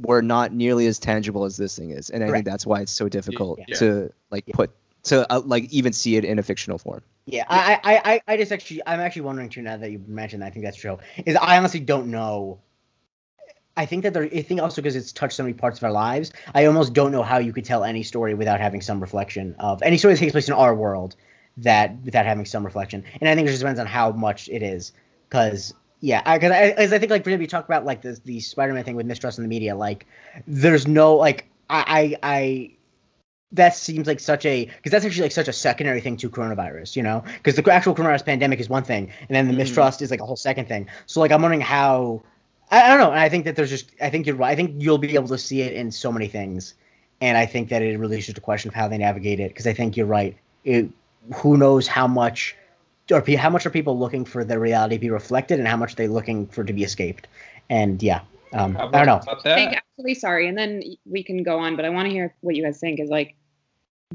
[0.01, 2.37] were not nearly as tangible as this thing is, and I Correct.
[2.39, 3.77] think that's why it's so difficult Yeah.
[3.79, 4.55] to like Yeah.
[4.55, 4.70] put
[5.05, 7.03] to uh, like even see it in a fictional form.
[7.27, 10.43] Yeah, I, I, I, I just actually, I'm actually wondering too now that you mentioned
[10.43, 10.47] that.
[10.47, 10.99] I think that's true.
[11.24, 12.61] Is I honestly don't know
[13.77, 14.24] I think that there.
[14.24, 16.32] I think also because it's touched so many parts of our lives.
[16.55, 19.82] I almost don't know how you could tell any story without having some reflection of
[19.82, 21.16] any story that takes place in our world
[21.59, 23.05] that without having some reflection.
[23.20, 24.93] And I think it just depends on how much it is.
[25.28, 28.85] Because yeah, because I, as I think like we talked about like the the Spider-Man
[28.85, 29.74] thing with mistrust in the media.
[29.74, 30.07] Like,
[30.47, 32.35] there's no like I I.
[32.36, 32.70] I
[33.55, 36.97] that seems like such a because that's actually like such a secondary thing to coronavirus,
[36.97, 37.23] you know?
[37.36, 39.59] Because the actual coronavirus pandemic is one thing, and then the Mhm.
[39.59, 40.89] mistrust is like a whole second thing.
[41.05, 42.23] So like I'm wondering how
[42.73, 43.11] I, I don't know.
[43.11, 44.51] And I think that there's just I think you're right.
[44.51, 46.74] I think you'll be able to see it in so many things,
[47.20, 49.49] and I think that it really is just a question of how they navigate it.
[49.49, 50.36] Because I think you're right.
[50.65, 50.89] It
[51.36, 52.57] who knows how much
[53.11, 55.93] or how much are people looking for their reality to be reflected, and how much
[55.93, 57.28] are they looking for it to be escaped?
[57.69, 58.23] And yeah,
[58.55, 59.16] um, How I don't know.
[59.16, 62.11] about I think actually sorry, and then we can go on, but I want to
[62.11, 63.01] hear what you guys think.
[63.01, 63.35] Is like,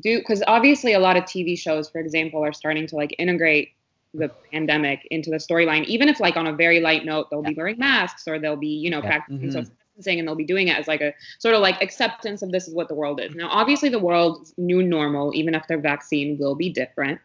[0.02, 3.74] do because obviously a lot of TV shows, for example, are starting to like integrate
[4.18, 7.54] the pandemic into the storyline, even if like on a very light note, they'll be
[7.54, 9.08] wearing masks or they'll be you know Yeah.
[9.08, 9.54] practicing Mhm.
[9.54, 12.52] social distancing, and they'll be doing it as like a sort of like acceptance of
[12.52, 13.36] this is what the world is.
[13.36, 17.20] Now, obviously, the world's new normal, even after vaccine, will be different.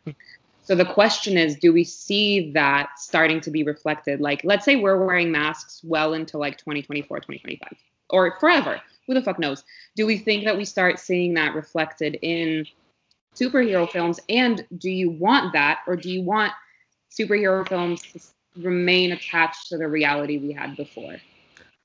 [0.65, 4.21] So the question is, do we see that starting to be reflected?
[4.21, 7.77] Like, let's say we're wearing masks well into like 2024, 2025,
[8.11, 8.81] or forever.
[9.09, 9.65] Who the fuck knows?
[9.97, 12.65] Do we think that we start seeing that reflected in
[13.35, 14.21] superhero films?
[14.29, 16.53] And do you want that, or do you want
[17.19, 18.03] superhero films
[18.57, 21.17] remain attached to the reality we had before?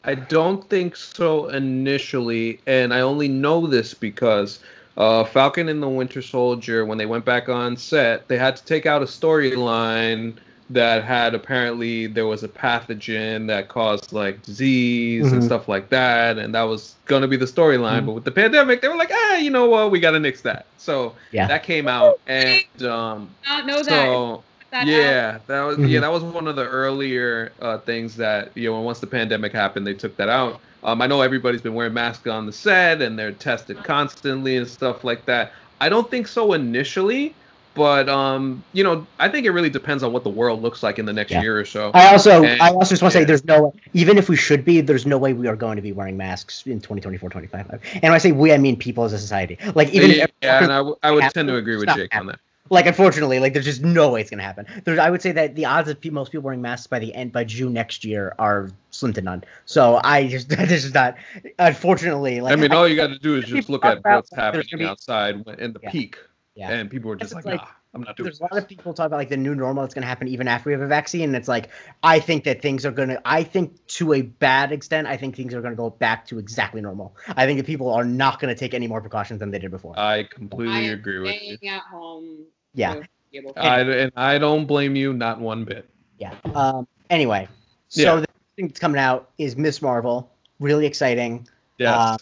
[0.03, 4.59] I don't think so initially, and I only know this because
[4.97, 8.65] uh, Falcon and the Winter Soldier, when they went back on set, they had to
[8.65, 10.37] take out a storyline
[10.69, 15.43] that had apparently there was a pathogen that caused like disease and Mhm.
[15.43, 18.05] stuff like that, and that was gonna be the storyline.
[18.05, 20.67] But with the pandemic, they were like, ah, you know what, we gotta nix that.
[20.77, 21.47] So Yeah.
[21.47, 24.87] that came out, and um, Not know so that out.
[24.87, 28.79] yeah, that was yeah, that was one of the earlier uh, things that you know
[28.81, 30.61] once the pandemic happened, they took that out.
[30.83, 34.67] Um, I know everybody's been wearing masks on the set and they're tested constantly and
[34.67, 35.51] stuff like that.
[35.81, 37.35] I don't think so initially,
[37.73, 40.97] but um, you know, I think it really depends on what the world looks like
[40.99, 41.41] in the next Yeah.
[41.41, 41.91] year or so.
[41.93, 43.23] I also, And- I also just want to yeah.
[43.23, 45.81] say, there's no, even if we should be, there's no way we are going to
[45.81, 47.81] be wearing masks in 2024, 2025.
[47.95, 49.57] And when I say we, I mean people as a society.
[49.75, 52.15] Like even yeah, if, and I, w- I would tend to agree with not Jake
[52.15, 52.39] on that.
[52.69, 54.65] Like unfortunately, like there's just no way it's gonna happen.
[54.83, 57.13] There's, I would say that the odds of pe- most people wearing masks by the
[57.13, 59.43] end by June next year are slim to none.
[59.65, 61.15] So I just, this is not,
[61.59, 64.65] unfortunately, like I mean, all you got to do is just look at what's happening
[64.77, 65.91] be- outside when- in the Yeah.
[65.91, 66.17] peak,
[66.55, 66.71] Yeah.
[66.71, 68.93] and people were just like, like- nah, I'm not doing there's a lot of people
[68.93, 70.87] talk about like the new normal that's going to happen even after we have a
[70.87, 71.69] vaccine and it's like
[72.03, 75.35] i think that things are going to i think to a bad extent i think
[75.35, 78.39] things are going to go back to exactly normal i think that people are not
[78.39, 81.19] going to take any more precautions than they did before I I completely am agree
[81.19, 81.55] with you.
[81.57, 82.45] staying at home.
[82.77, 82.93] Yeah.
[82.95, 85.89] to be able to- I, and I don't blame you, not one bit.
[86.19, 87.47] yeah um anyway
[87.89, 88.15] so Yeah.
[88.21, 91.47] the thing that's coming out is miss marvel really exciting
[91.77, 91.95] Yes.
[91.95, 92.17] Uh,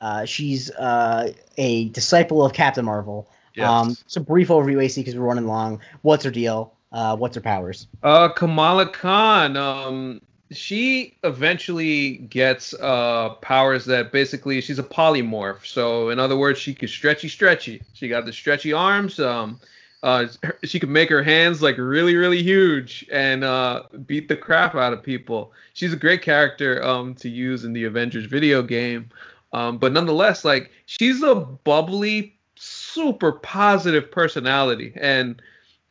[0.00, 3.68] uh, she's uh, a disciple of captain marvel yes.
[3.68, 7.40] um so brief overview ac because we're running long what's her deal uh what's her
[7.40, 9.56] powers uh, Kamala Khan.
[9.56, 10.20] Um,
[10.50, 15.64] she eventually gets uh powers that basically she's a polymorph.
[15.66, 17.82] So in other words, she could stretchy, stretchy.
[17.92, 19.18] She got the stretchy arms.
[19.20, 19.60] Um,
[20.02, 20.26] uh,
[20.62, 24.92] she could make her hands like really, really huge and uh beat the crap out
[24.92, 25.52] of people.
[25.72, 29.10] She's a great character um to use in the Avengers video game.
[29.52, 35.40] Um, but nonetheless, like she's a bubbly, super positive personality, and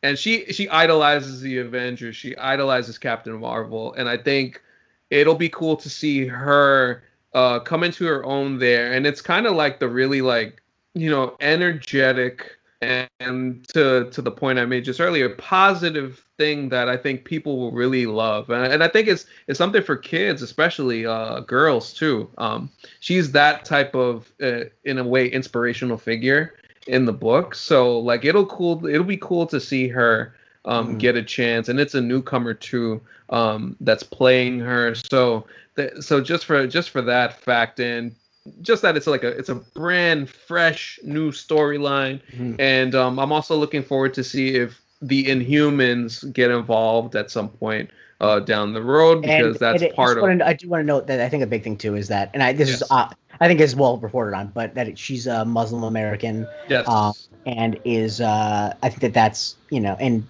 [0.04, 2.16] and she she idolizes the Avengers.
[2.16, 4.62] She idolizes Captain Marvel, and I think
[5.10, 7.04] it'll be cool to see her
[7.34, 8.94] uh, come into her own there.
[8.94, 10.62] And it's kind of like the really like
[10.94, 16.70] you know energetic and, and to to the point I made just earlier, positive thing
[16.70, 19.96] that I think people will really love, and, and I think it's it's something for
[19.96, 22.30] kids, especially uh, girls too.
[22.38, 26.56] Um, she's that type of uh, in a way inspirational figure
[26.88, 27.56] in the book.
[27.56, 30.34] So like it'll cool it'll be cool to see her
[30.66, 31.00] um Mhm.
[31.00, 34.94] get a chance and it's a newcomer too um that's playing her.
[34.96, 35.46] So
[35.76, 38.14] th- so just for just for that fact and
[38.62, 42.22] just that it's like a it's a brand fresh new storyline.
[42.36, 42.56] Mhm.
[42.60, 47.50] and um I'm also looking forward to see if the Inhumans get involved at some
[47.50, 50.86] point uh down the road because And- that's part of wanna- I do want to
[50.88, 53.10] note that I think a big thing too is that, and I this is uh,
[53.40, 56.88] I think is well reported on, but that it- she's a Muslim American yes.
[56.88, 57.14] um,
[57.46, 60.26] and is uh, I think that that's you know and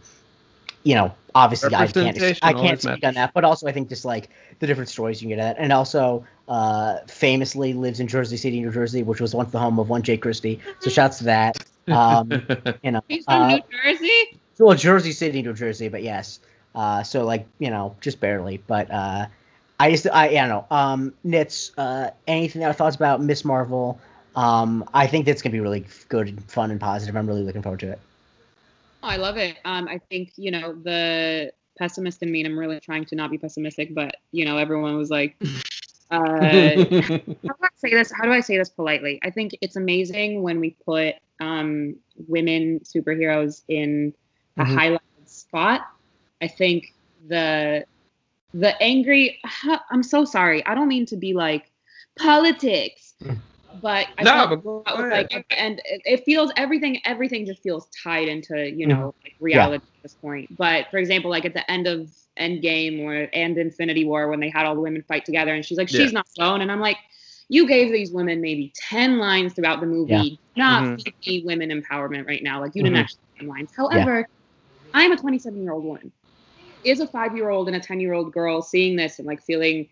[0.84, 4.04] you know obviously I can't I can't speak on that, but also I think just
[4.04, 4.30] like
[4.60, 8.60] the different stories you can get at, and also uh, famously lives in Jersey City,
[8.62, 10.60] New Jersey, which was once the home of one Jay Christie.
[10.80, 11.58] So shouts to that.
[11.88, 12.32] Um,
[12.84, 14.40] you know, He's from uh, New Jersey.
[14.60, 16.40] well, Jersey City, New Jersey, but yes.
[16.74, 18.58] Uh, so like you know, just barely.
[18.68, 19.28] But uh,
[19.80, 20.66] I just I, I don't know.
[20.72, 24.00] Um, Nits, uh, anything other thoughts about Miss Marvel?
[24.36, 27.16] Um, I think that's gonna be really good, and fun, and positive.
[27.16, 28.00] I'm really looking forward to it.
[29.04, 29.58] Oh, I love it.
[29.66, 33.32] Um, I think you know the pessimist in me, and I'm really trying to not
[33.32, 35.36] be pessimistic, but you know everyone was like,
[36.12, 36.18] uh,
[37.02, 38.12] how do I say this?
[38.12, 39.20] How do I say this politely?
[39.24, 41.96] I think it's amazing when we put um,
[42.28, 44.14] women superheroes in
[44.58, 44.76] a Mhm.
[44.76, 45.82] highlighted spot.
[46.42, 46.86] I think
[47.28, 47.86] the
[48.54, 49.40] the angry.
[49.92, 50.66] I'm so sorry.
[50.66, 51.72] I don't mean to be like
[52.18, 53.38] politics, Mm.
[53.82, 57.00] but I No, but go was, like, and it it feels everything.
[57.06, 60.56] Everything just feels tied into you know like reality at this point.
[60.58, 64.50] But for example, like at the end of Endgame or and Infinity War when they
[64.50, 66.02] had all the women fight together, and she's like, Yeah.
[66.02, 66.98] she's not alone, and I'm like.
[67.50, 70.42] You gave these women maybe ten lines throughout the movie.
[70.58, 70.64] Yeah.
[70.64, 71.04] Not Mhm.
[71.06, 72.60] 50 women empowerment right now.
[72.62, 73.02] Like you didn't Mhm.
[73.02, 73.72] actually have lines.
[73.76, 74.28] However,
[74.94, 76.12] I'm a 27 year old woman.
[76.84, 79.42] Is a five year old and a 10 year old girl seeing this and like
[79.42, 79.88] feeling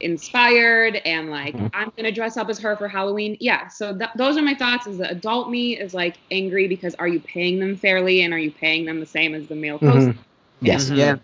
[0.00, 1.70] inspired and like Mhm.
[1.72, 3.36] I'm gonna dress up as her for Halloween?
[3.40, 3.68] Yeah.
[3.68, 4.86] So th- those are my thoughts.
[4.86, 8.38] Is the adult me is like angry because are you paying them fairly and are
[8.38, 10.10] you paying them the same as the male host?
[10.10, 10.18] Mhm.
[10.60, 10.90] Yes.
[10.90, 10.96] Mhm.
[10.96, 11.16] Yeah.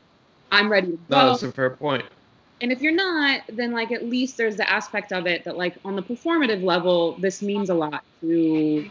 [0.51, 1.27] I'm ready to No, go.
[1.31, 2.05] that's a fair point.
[2.63, 5.77] And if you're not, then like at least there's the aspect of it that like
[5.85, 8.89] on the performative level, this means a lot to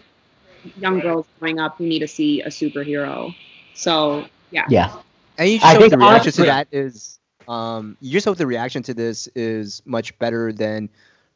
[0.77, 3.33] young girls growing up who need to see a superhero.
[3.75, 4.65] So yeah.
[4.69, 4.91] Yeah.
[5.37, 8.25] And you I just hope think the reaction honestly- to that is, um, you just
[8.25, 10.89] hope the reaction to this is much better than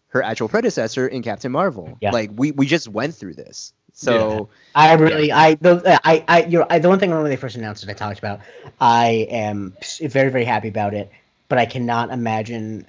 [0.07, 1.97] her actual predecessor in Captain Marvel.
[2.01, 2.11] Yeah.
[2.11, 6.65] Like we we just went through this, so I really, I, the, I, I, you're,
[6.69, 8.41] I, the one thing when they first announced it, I talked about,
[8.81, 11.11] I am very, very happy about it,
[11.47, 12.87] but I cannot imagine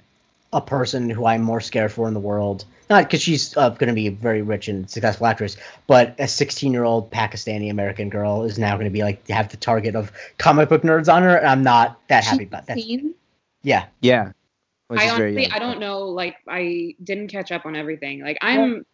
[0.51, 2.65] a person who I'm more scared for in the world.
[2.89, 5.57] Not because she's uh, going to be a very rich and successful actress,
[5.87, 9.49] but a 16 year old Pakistani American girl is now going to be like have
[9.49, 12.77] the target of comic book nerds on her, and I'm not that happy about that.
[13.63, 14.33] Yeah, yeah.
[14.87, 15.49] Which I honestly.
[15.51, 16.09] I don't know.
[16.09, 18.21] Like, I didn't catch up on everything.
[18.21, 18.85] Like, I'm.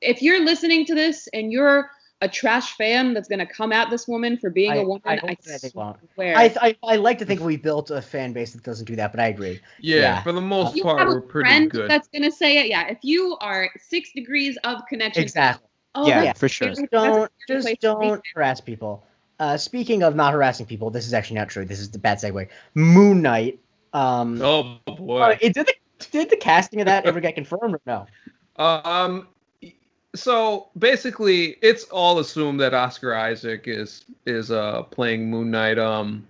[0.00, 1.90] If you're listening to this and you're
[2.22, 5.12] a trash fan that's gonna come at this woman for being I- a woman, I
[5.14, 5.96] I, hope that they won't.
[6.14, 6.36] swear.
[6.36, 9.10] I, I, I like to think we built a fan base that doesn't do that,
[9.10, 9.60] but I agree.
[9.80, 10.22] Yeah, Yeah.
[10.22, 11.90] for the most If you part, have we're a pretty friend good.
[11.90, 12.66] that's gonna say it.
[12.68, 15.22] Yeah, if you are six degrees of connection.
[15.22, 15.66] Exactly.
[15.94, 16.32] Oh, yeah, yeah.
[16.34, 16.68] for sure.
[16.68, 18.06] That's a don't just place to be.
[18.06, 19.04] don't harass people.
[19.38, 21.64] Uh, speaking of not harassing people, this is actually not true.
[21.64, 22.46] This is the bad segue.
[22.74, 23.58] Moon Knight.
[23.94, 25.20] Um, oh boy.
[25.20, 25.74] uh, it- did the
[26.12, 28.06] did the casting of that ever get confirmed or no?
[28.56, 29.26] Um,
[30.14, 35.78] so basically, it's all assumed that Oscar Isaac is is uh playing Moon Knight.
[35.78, 36.26] Um,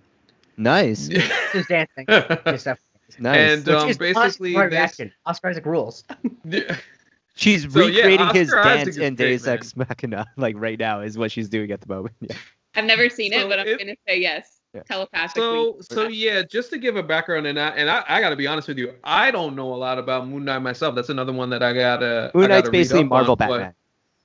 [0.57, 1.07] Nice,
[1.53, 2.05] Just dancing.
[2.07, 2.79] Just stuff.
[3.19, 3.57] nice.
[3.59, 6.03] And, Which um, is basically honestly this- Oscar Isaac rules.
[7.35, 9.53] she's so, yeah, recreating his Isaac dance in great, Deus man.
[9.55, 12.13] Ex Machina, like right now, is what she's doing at the moment.
[12.19, 12.35] Yeah.
[12.75, 14.83] I've never seen So it, but I'm it- gonna say yes Yeah.
[14.83, 15.41] telepathically.
[15.41, 18.35] so so yeah, just to give a background, and I and I, I got to
[18.37, 20.95] be honest with you, I don't know a lot about Moon Knight myself.
[20.95, 22.31] That's another one that I gotta.
[22.33, 23.73] Moon Knight's gotta basically Marvel on, but- Batman.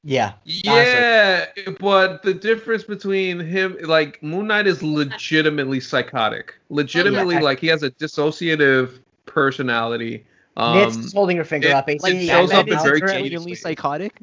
[0.04, 0.34] Yeah.
[0.44, 1.46] Yeah,
[1.80, 6.54] but the difference between him, like Moon Knight, is legitimately psychotic.
[6.68, 7.40] Legitimately, Yeah.
[7.40, 10.24] like he has a dissociative personality.
[10.56, 11.88] Nit's Um, just holding her finger it- up.
[11.88, 12.28] it basically.
[12.28, 14.20] shows Batman up in is very currently- Genuinely psychotic.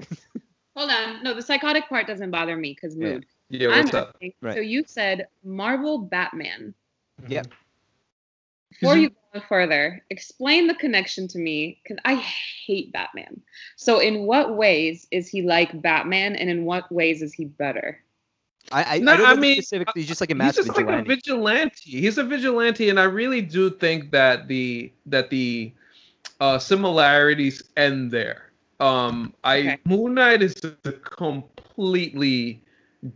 [0.78, 1.22] Hold on.
[1.22, 3.06] No, the psychotic part doesn't bother me because Yeah.
[3.16, 3.26] mood.
[3.26, 4.18] yeah, I'm up?
[4.42, 4.56] Right.
[4.56, 6.74] So you said Marvel Batman.
[7.28, 7.48] Yep.
[8.70, 13.40] Before you go further, explain the connection to me because I hate Batman.
[13.76, 18.02] So in what ways is he like Batman, and in what ways is he better?
[18.72, 20.02] I I, No, I don't I mean, specifically.
[20.02, 20.92] He's just like a He's just vigilante.
[20.92, 21.92] like a vigilante.
[21.92, 25.72] He's a vigilante, and I really do think that the that the
[26.40, 28.50] uh, similarities end there.
[28.80, 29.78] Um, I Okay.
[29.86, 32.63] Moon Knight is a completely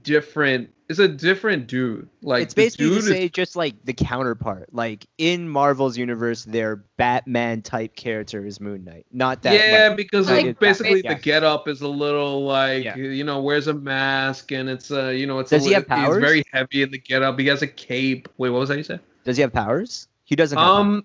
[0.04, 0.70] different.
[0.90, 2.08] it's a different dude.
[2.22, 4.74] Like it's basically to dude is- just like the counterpart.
[4.74, 9.06] Like in Marvel's universe, their Batman type character is Moon Knight.
[9.12, 9.54] Not that.
[9.54, 11.18] yeah, like, because like like, basically Batman.
[11.18, 12.96] the getup is a little like Yeah.
[12.98, 15.84] you know wears a mask and it's uh you know it's Does a, he have
[15.84, 16.22] He's powers?
[16.24, 17.38] very heavy in the getup.
[17.40, 18.30] He has a cape.
[18.38, 19.00] Wait, what was that you said?
[19.24, 20.08] does he have powers?
[20.24, 20.58] He doesn't.
[20.58, 21.04] Have powers.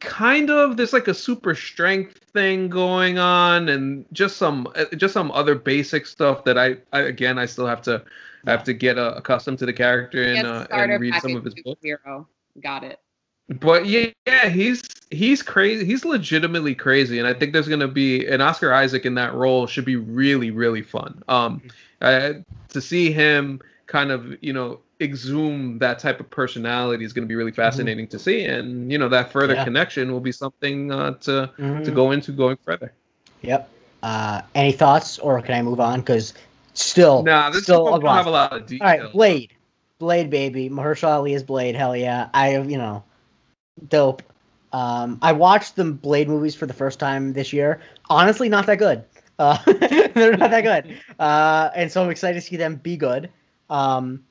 [0.00, 0.76] Kind of.
[0.76, 5.54] There's like a super strength thing going on, and just some uh, just some other
[5.54, 8.02] basic stuff that I, I again I still have to
[8.46, 11.44] I have to get uh, accustomed to the character and uh, and read some of
[11.44, 11.80] his books.
[11.84, 12.26] superhero.
[12.60, 12.98] Got it.
[13.60, 15.84] But yeah, yeah, he's he's crazy.
[15.84, 19.66] He's legitimately crazy, and I think there's gonna be an Oscar Isaac in that role
[19.66, 21.22] should be really really fun.
[21.28, 21.62] Um,
[22.00, 22.34] uh,
[22.70, 27.34] to see him kind of you know exhume that type of personality is gonna be
[27.34, 29.64] really fascinating to see, and you know that further Yeah.
[29.64, 31.94] connection will be something uh, to to Mhm.
[31.94, 32.92] go into going further.
[33.42, 33.68] Yep.
[34.02, 36.00] Uh, any thoughts, or can I move on?
[36.00, 36.34] Because
[36.74, 38.86] still, Nah, this still have a lot of All detail.
[38.86, 39.52] right, Blade,
[39.98, 40.68] Blade, baby.
[40.70, 41.74] Mahershala Ali is Blade.
[41.76, 42.28] Hell yeah.
[42.34, 43.04] I, you know,
[43.88, 44.22] dope.
[44.72, 47.80] Um, I watched the Blade movies for the first time this year.
[48.08, 49.04] Honestly, not that good.
[49.38, 49.58] Uh,
[50.14, 50.94] they're not that good.
[51.18, 53.30] Uh, and so I'm excited to see them be good.
[53.70, 54.24] Um,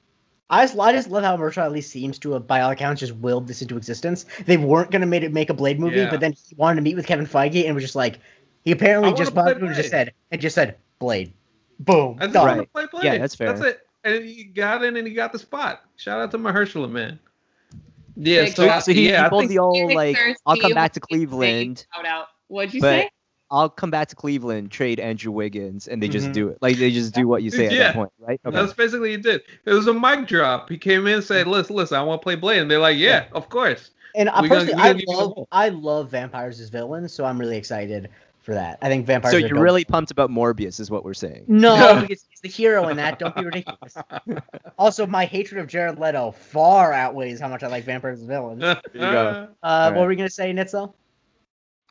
[0.51, 3.15] I just, I just love how Mahershala Ali seems to have, by all accounts, just
[3.15, 4.25] willed this into existence.
[4.45, 6.09] They weren't gonna make it make a Blade movie, Yeah.
[6.09, 8.19] but then he wanted to meet with Kevin Feige and was just like,
[8.63, 11.33] he apparently just bought and just said and just said Blade,
[11.79, 12.45] boom, I just done.
[12.45, 12.73] want to Right.
[12.91, 13.09] play play.
[13.13, 13.53] Yeah, that's fair.
[13.53, 13.79] That's it.
[14.03, 15.83] And he got in and he got the spot.
[15.95, 17.17] Shout out to Mahershala, man.
[18.17, 18.79] Yeah, so.
[18.81, 21.85] So he, yeah, he pulled the old like, I'll come back to Cleveland.
[21.95, 22.27] Shout out.
[22.47, 23.09] What'd you But- say?
[23.51, 26.33] I'll come back to Cleveland, trade Andrew Wiggins, and they just Mhm.
[26.33, 26.57] do it.
[26.61, 27.79] Like they just do what you say at Yeah.
[27.83, 28.39] that point, right?
[28.45, 28.55] Okay.
[28.55, 29.41] That's basically what he did.
[29.65, 30.69] It was a mic drop.
[30.69, 32.97] He came in and said, "Listen, listen, I want to play Blade," and they're like,
[32.97, 35.47] "Yeah, of course." And I We gonna- personally, I gonna give you the love.
[35.51, 38.09] I love vampires as villains, so I'm really excited
[38.41, 38.77] for that.
[38.81, 39.31] I think vampires.
[39.33, 39.59] so are you're dope.
[39.59, 41.43] really pumped about Morbius, is what we're saying.
[41.47, 43.19] no because he's the hero in that.
[43.19, 43.95] Don't be ridiculous.
[44.79, 48.63] also, my hatred of Jared Leto far outweighs how much I like vampires as villains.
[48.63, 49.47] Uh, you go.
[49.61, 49.97] What right.
[49.97, 50.93] were we gonna say, Nitzel?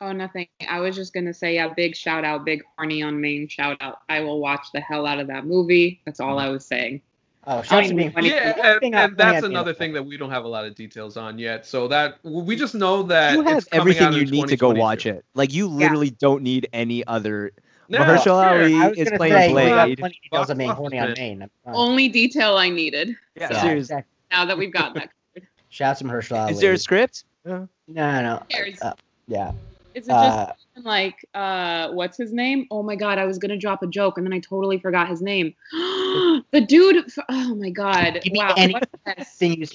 [0.01, 0.47] Oh, nothing.
[0.67, 3.99] I was just gonna say, yeah, big shout out, big horny on main shout out.
[4.09, 6.01] I will watch the hell out of that movie.
[6.05, 7.01] That's all I was saying.
[7.45, 9.45] Oh, shout out to mean, being when it- Yeah, and, and one thing I that's
[9.45, 11.67] another thing that we don't have a lot of details on yet.
[11.67, 14.71] So that we just know that You have it's everything out you need to go
[14.71, 15.23] watch it.
[15.35, 17.51] Like you literally don't need any other.
[17.87, 18.47] No, Mahershala.
[18.61, 19.97] Ali I was is playing say, Blade.
[19.99, 21.49] plenty of details on being Box horny on main.
[21.67, 23.09] Only detail I needed.
[23.35, 23.77] Yeah, Yeah, seriously.
[23.97, 24.11] exactly.
[24.31, 25.09] Now that we've got that.
[25.35, 25.47] covered.
[25.69, 26.77] Shout out to Mahershala Is there a Ali.
[26.79, 27.25] script?
[27.45, 28.43] No, no, no.
[28.81, 28.93] Uh,
[29.27, 29.51] yeah.
[29.93, 30.53] Is it just Uh,
[30.83, 32.67] like uh what's his name?
[32.71, 35.21] Oh my god, I was gonna drop a joke and then I totally forgot his
[35.21, 35.53] name.
[35.71, 38.19] the dude f- oh my god.
[38.23, 38.53] Give me Wow.
[38.57, 38.87] any- what's
[39.17, 39.29] this?
[39.35, 39.65] thing you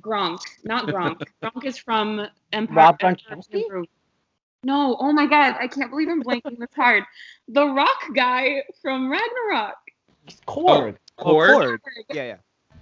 [0.00, 0.40] Gronk.
[0.64, 1.22] Not Gronk.
[1.42, 2.76] Gronk is from Empire.
[2.76, 3.84] Rob Empire Gronkowski?
[4.64, 7.04] No, oh my god, I can't believe I'm blanking this hard.
[7.48, 9.74] The rock guy from Ragnarok.
[10.46, 10.96] Korg.
[11.18, 11.50] Oh, Korg?
[11.50, 11.78] Korg.
[12.10, 12.36] Yeah, yeah.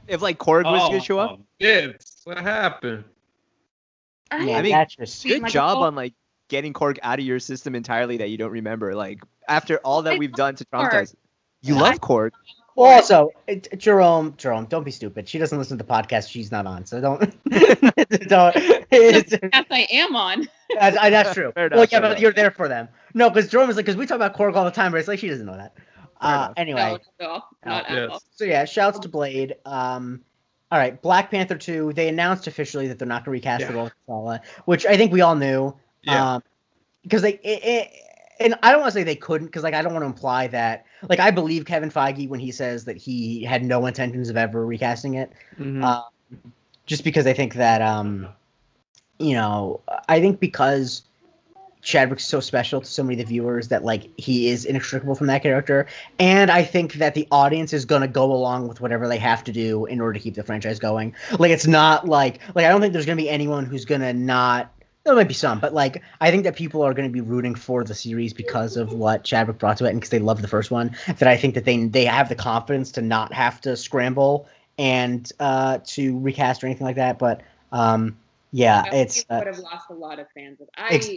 [0.07, 1.93] If like Korg was gonna show up, Oh,
[2.25, 3.05] what happened?
[4.31, 6.15] I, Yeah, I mean, that's just good like job on like
[6.51, 8.95] getting Korg out of your system entirely that you don't remember.
[8.95, 10.91] Like after all that I we've done to Korg.
[10.91, 11.15] traumatize.
[11.63, 11.81] You Yeah.
[11.81, 12.33] love Korg.
[12.77, 15.29] Well, also, it, Jerome, Jerome, don't be stupid.
[15.29, 17.21] She doesn't listen to the podcast she's not on, so don't.
[18.29, 18.55] don't.
[18.91, 20.49] It's, yes, I am on.
[20.79, 21.53] that's, I- that's true.
[21.55, 22.21] Fair well, enough, yeah, but enough.
[22.21, 22.89] you're there for them.
[23.13, 25.09] No, because Jerome is like, because we talk about Korg all the time, but it's
[25.09, 25.75] like she doesn't know that.
[26.21, 27.99] Uh, anyway, No, no, not Yes.
[27.99, 28.23] at all.
[28.37, 29.57] so yeah, shouts to Blade.
[29.67, 30.23] Um,
[30.71, 33.75] all right, Black Panther 2, they announced officially that they're not going to recast the
[33.75, 35.75] role of T'Challa, which I think we all knew.
[36.03, 36.35] Yeah.
[36.35, 36.43] Um,
[37.03, 37.91] because they, it, it,
[38.41, 40.47] and I don't want to say they couldn't, because like I don't want to imply
[40.49, 44.37] that, like I believe Kevin Feige when he says that he had no intentions of
[44.37, 45.33] ever recasting it.
[45.59, 45.85] Mhm.
[45.85, 46.03] Uh,
[46.87, 48.29] just because I think that um,
[49.19, 51.03] you know, I think because
[51.83, 55.29] Chadwick's so special to so many of the viewers that like he is inextricable from
[55.29, 55.87] that character,
[56.19, 59.53] and I think that the audience is gonna go along with whatever they have to
[59.53, 61.15] do in order to keep the franchise going.
[61.39, 64.73] Like it's not like like I don't think there's gonna be anyone who's gonna not.
[65.05, 67.55] There might be some, but like I think that people are going to be rooting
[67.55, 70.49] for the series because of what Chadwick brought to it, and because they love the
[70.49, 70.95] first one.
[71.07, 74.47] That I think that they they have the confidence to not have to scramble
[74.79, 77.19] and uh, to recast or anything like that.
[77.19, 77.41] But
[77.73, 78.19] um,
[78.53, 80.61] yeah, I it's uh, would have lost a lot of fans.
[80.61, 81.11] If I Ex-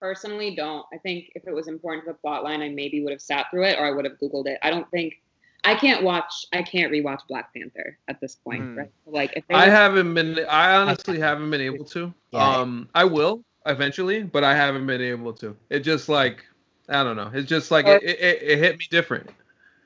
[0.00, 0.84] personally don't.
[0.92, 3.46] I think if it was important to the plot line, I maybe would have sat
[3.50, 4.58] through it or I would have googled it.
[4.62, 5.20] I don't think
[5.64, 6.46] I can't watch.
[6.52, 8.62] I can't rewatch Black Panther at this point.
[8.62, 8.78] Hmm.
[8.78, 8.92] Right?
[9.06, 10.38] Like if I haven't been.
[10.48, 12.12] I honestly haven't been able to.
[12.30, 12.58] Yeah.
[12.58, 15.56] Um, I will eventually, but I haven't been able to.
[15.70, 16.44] It just like
[16.88, 17.30] I don't know.
[17.32, 19.30] It's just like Or- it, it, it hit me different.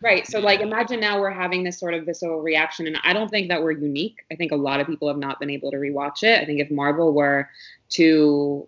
[0.03, 0.27] Right.
[0.27, 3.49] So like imagine now we're having this sort of visceral reaction and I don't think
[3.49, 4.25] that we're unique.
[4.33, 6.41] I think a lot of people have not been able to rewatch it.
[6.41, 7.49] I think if Marvel were
[7.91, 8.67] to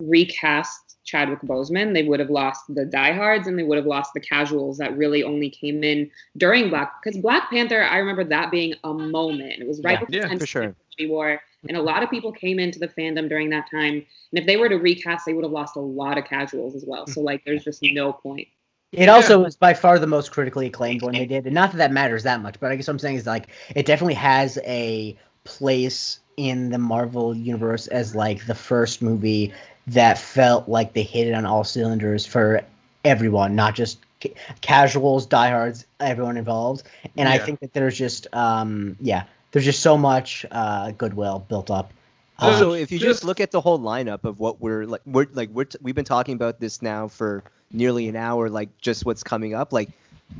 [0.00, 4.20] recast Chadwick Boseman, they would have lost the diehards and they would have lost the
[4.20, 8.74] casuals that really only came in during Black because Black Panther, I remember that being
[8.84, 9.60] a moment.
[9.60, 10.06] It was right Yeah.
[10.06, 10.62] before Yeah, the for sure.
[10.62, 11.40] Infinity War.
[11.68, 13.94] And a lot of people came into the fandom during that time.
[13.94, 16.84] And if they were to recast, they would have lost a lot of casuals as
[16.86, 17.06] well.
[17.06, 18.48] So like there's just no point.
[18.92, 21.78] It also was by far the most critically acclaimed one they did, and not that
[21.78, 24.58] that matters that much, but I guess what I'm saying is like it definitely has
[24.64, 29.54] a place in the Marvel universe as like the first movie
[29.88, 32.62] that felt like they hit it on all cylinders for
[33.04, 36.84] everyone, not just ca- casuals, diehards, everyone involved.
[37.16, 41.70] And I think that there's just um yeah, there's just so much uh goodwill built
[41.70, 41.92] up.
[42.38, 45.02] Uh, Also, if you just, just- look at the whole lineup of what we're like,
[45.04, 47.42] we're like we're t- we've been talking about this now for
[47.72, 49.72] nearly an hour, like just what's coming up.
[49.72, 49.90] Like,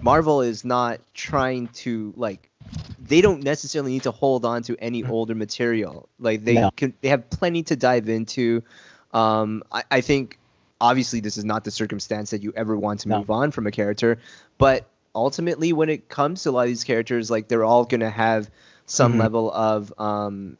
[0.00, 2.48] Marvel is not trying to like,
[3.00, 6.08] they don't necessarily need to hold on to any older material.
[6.18, 6.70] Like they No.
[6.76, 8.62] can, they have plenty to dive into.
[9.12, 10.38] Um, I, I think
[10.80, 13.18] obviously this is not the circumstance that you ever want to No.
[13.18, 14.18] move on from a character,
[14.58, 18.10] but ultimately when it comes to a lot of these characters, like they're all gonna
[18.10, 18.50] have
[18.86, 19.18] some Mhm.
[19.18, 20.56] level of um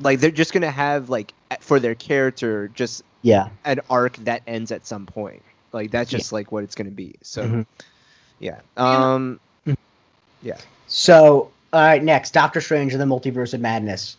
[0.00, 3.48] like they're just gonna have like for their character just Yeah.
[3.64, 5.42] an arc that ends at some point.
[5.72, 6.18] Like that's Yeah.
[6.18, 7.16] just like what it's gonna be.
[7.22, 7.66] So Mhm.
[8.38, 8.60] yeah.
[8.76, 9.40] Um
[10.42, 10.58] Yeah.
[10.86, 14.16] So, all right, next, Doctor Strange and the Multiverse of Madness.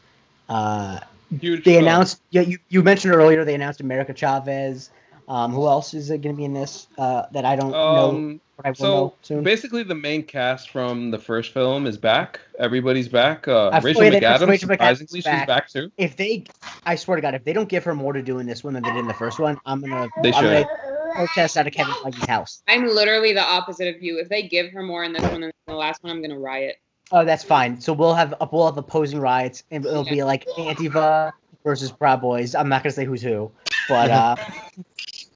[0.50, 1.00] Uh,
[1.40, 1.64] Huge.
[1.64, 1.84] they film.
[1.86, 2.22] announced.
[2.32, 3.44] Yeah, you, you mentioned earlier.
[3.46, 4.90] They announced America Chavez.
[5.28, 8.10] Um, who else is going to be in this uh, that I don't know?
[8.12, 9.44] Um, But I will so know soon.
[9.44, 12.40] basically, the main cast from the first film is back.
[12.58, 13.46] Everybody's back.
[13.46, 15.48] Uh, I've Rachel played McAdams, Rachel McAdams surprisingly, she's back.
[15.48, 15.92] back too.
[15.98, 16.46] If they,
[16.86, 18.74] I swear to God, if they don't give her more to do in this one
[18.74, 20.66] than they did in the first one, I'm gonna, They I'm should.
[20.66, 22.64] gonna protest out of Kevin Feige's house.
[22.70, 24.20] I'm literally the opposite of you.
[24.20, 26.78] If they give her more in this one than the last one, I'm gonna riot.
[27.12, 27.80] Oh, that's fine.
[27.80, 31.32] So we'll have we'll have opposing riots, and it'll be like Antifa
[31.64, 32.54] versus Proud Boys.
[32.56, 33.52] I'm not gonna say who's who,
[33.88, 34.36] but uh,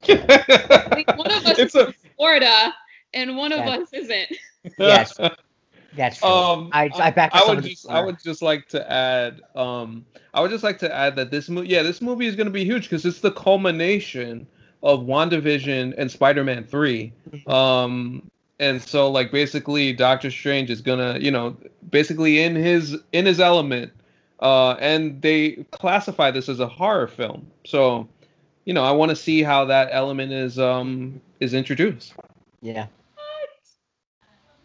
[0.08, 2.74] Like, one of us it's is a from Florida,
[3.14, 3.70] and one of Yeah.
[3.70, 4.28] us isn't.
[4.78, 5.18] Yes.
[5.94, 6.28] that's true.
[6.28, 10.40] Um, I- I back I would just, I would just like to add, um, I
[10.40, 12.64] would just like to add that this movie, yeah, this movie is going to be
[12.64, 14.46] huge because it's the culmination
[14.82, 17.50] of WandaVision and Spider-Man 3 Mm-hmm.
[17.50, 18.30] Um,
[18.62, 21.56] and so like basically, Doctor Strange is gonna, you know,
[21.90, 23.92] basically in his in his element,
[24.40, 27.48] uh, and they classify this as a horror film.
[27.66, 28.08] So,
[28.64, 32.14] you know, I want to see how that element is um is introduced.
[32.62, 32.86] yeah.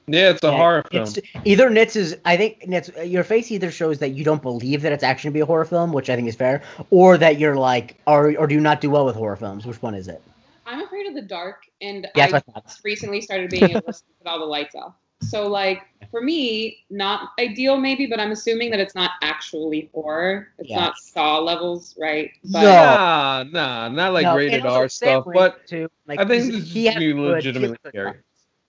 [0.10, 1.03] Yeah, it's a Yeah, horror film.
[1.03, 4.84] It's either Nitz is I think Nitz your face either shows that you don't believe
[4.84, 6.61] that it's actually gonna be a horror film, which I think is fair,
[6.91, 9.65] or that you're like, or or do you not do well with horror films?
[9.65, 10.22] Which one is it?
[10.68, 13.81] I'm afraid of the dark, and Yeah, I that's what I recently started being able
[13.88, 14.95] to sleep with all the lights off.
[15.22, 20.49] So like for me, not ideal maybe, but I'm assuming that it's not actually horror.
[20.60, 20.77] It's Yeah.
[20.77, 22.31] not Saw levels, right?
[22.44, 22.85] But No.
[22.85, 26.49] Nah, nah, not like No, rated R stuff, Raimi, but too, like, I think this
[26.49, 28.14] he is be he has legitimately good scary.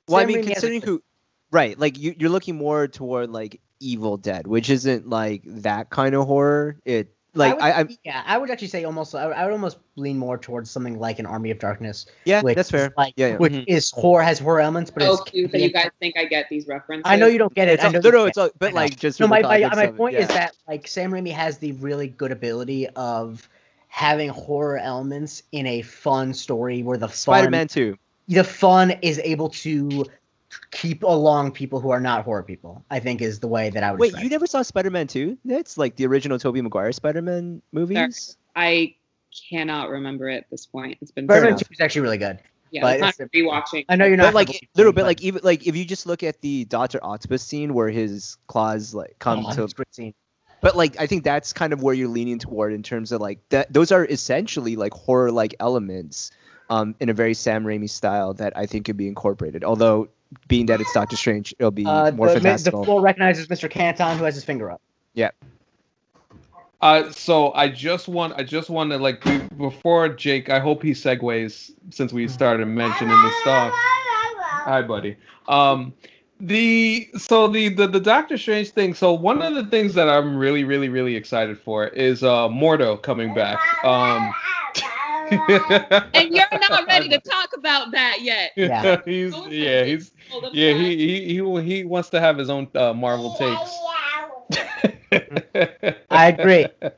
[0.08, 1.02] well, I mean Raimi has a considering who
[1.50, 6.14] right, like you you're looking more toward like Evil Dead, which isn't like that kind
[6.14, 6.78] of horror.
[6.84, 9.52] It like would, I, I, yeah, I would actually say almost I would, I would
[9.52, 12.92] almost lean more towards something like an Army of Darkness, yeah, which that's fair.
[12.96, 13.36] like Yeah, yeah.
[13.36, 13.64] which Mhm.
[13.66, 16.48] is horror has horror elements, but so it's cute that you guys think I get
[16.50, 17.02] these references.
[17.06, 17.72] I know you don't get it.
[17.74, 19.84] It's I all, know no, no, it's all, but like just no, my, my, my
[19.84, 20.20] of it, point yeah.
[20.20, 23.48] is that like Sam Raimi has the really good ability of
[23.88, 27.96] having horror elements in a fun story where the fun Spider-Man 2.
[28.28, 30.04] the fun is able to
[30.70, 32.84] keep along people who are not horror people.
[32.90, 34.00] I think is the way that I would.
[34.00, 34.00] Say.
[34.00, 34.22] Wait, say.
[34.24, 35.38] you never saw Spider-Man 2?
[35.44, 38.36] That's like the original Tobey Maguire Spider-Man movies.
[38.56, 38.94] I
[39.50, 40.98] cannot remember it at this point.
[41.00, 42.38] It's been Spider-Man so Two is actually really good.
[42.70, 43.84] yeah, but it's not it's- rewatching.
[43.88, 45.84] I know you're But not like gonna little me, bit like even like if you
[45.84, 49.68] just look at the Doctor Octopus scene where his claws like come oh, to a
[49.68, 50.14] great scene.
[50.60, 53.38] but like I think that's kind of where you're leaning toward in terms of like
[53.50, 56.30] that those are essentially like horror like elements
[56.70, 59.62] um in a very Sam Raimi style that I think could be incorporated.
[59.64, 60.08] Although
[60.46, 63.70] being that it's Doctor Strange, it'll be Uh, more the, the floor recognizes Mr.
[63.70, 64.80] Canton who has his finger up.
[65.14, 65.30] Yeah.
[66.80, 70.48] Uh, so I just want, I just want to like be, before Jake.
[70.48, 73.72] I hope he segues since we started mentioning the stuff.
[73.74, 75.16] Hi, buddy.
[75.48, 75.92] Um,
[76.40, 78.94] the so the, the the Doctor Strange thing.
[78.94, 83.00] So one of the things that I'm really, really, really excited for is uh Mordo
[83.02, 83.58] coming back.
[83.84, 84.32] Um,
[86.14, 88.52] and you're not ready to talk about that yet.
[88.56, 89.00] Yeah.
[89.04, 90.12] he's Go yeah, he's
[90.52, 93.78] yeah, he he he he wants to have his own uh, Marvel takes.
[96.10, 96.66] I agree.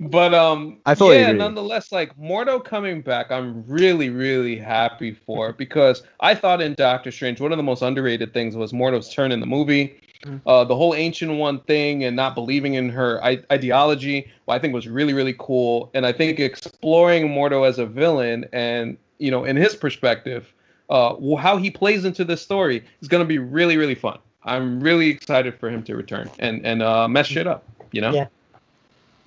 [0.00, 1.38] But um, I fully yeah, agree.
[1.38, 7.12] nonetheless, like Mordo coming back, I'm really, really happy for because I thought in Doctor
[7.12, 10.01] Strange one of the most underrated things was Mordo's turn in the movie.
[10.22, 10.40] Mhm.
[10.46, 14.60] Uh, the whole ancient one thing and not believing in her I- ideology, well, I
[14.60, 15.90] think was really, really cool.
[15.94, 20.52] And I think exploring Mordo as a villain and you know, in his perspective,
[20.90, 24.18] uh, wh- how he plays into this story is going to be really, really fun.
[24.44, 27.64] I'm really excited for him to return and and uh, mess shit up.
[27.92, 28.12] You know.
[28.12, 28.26] Yeah.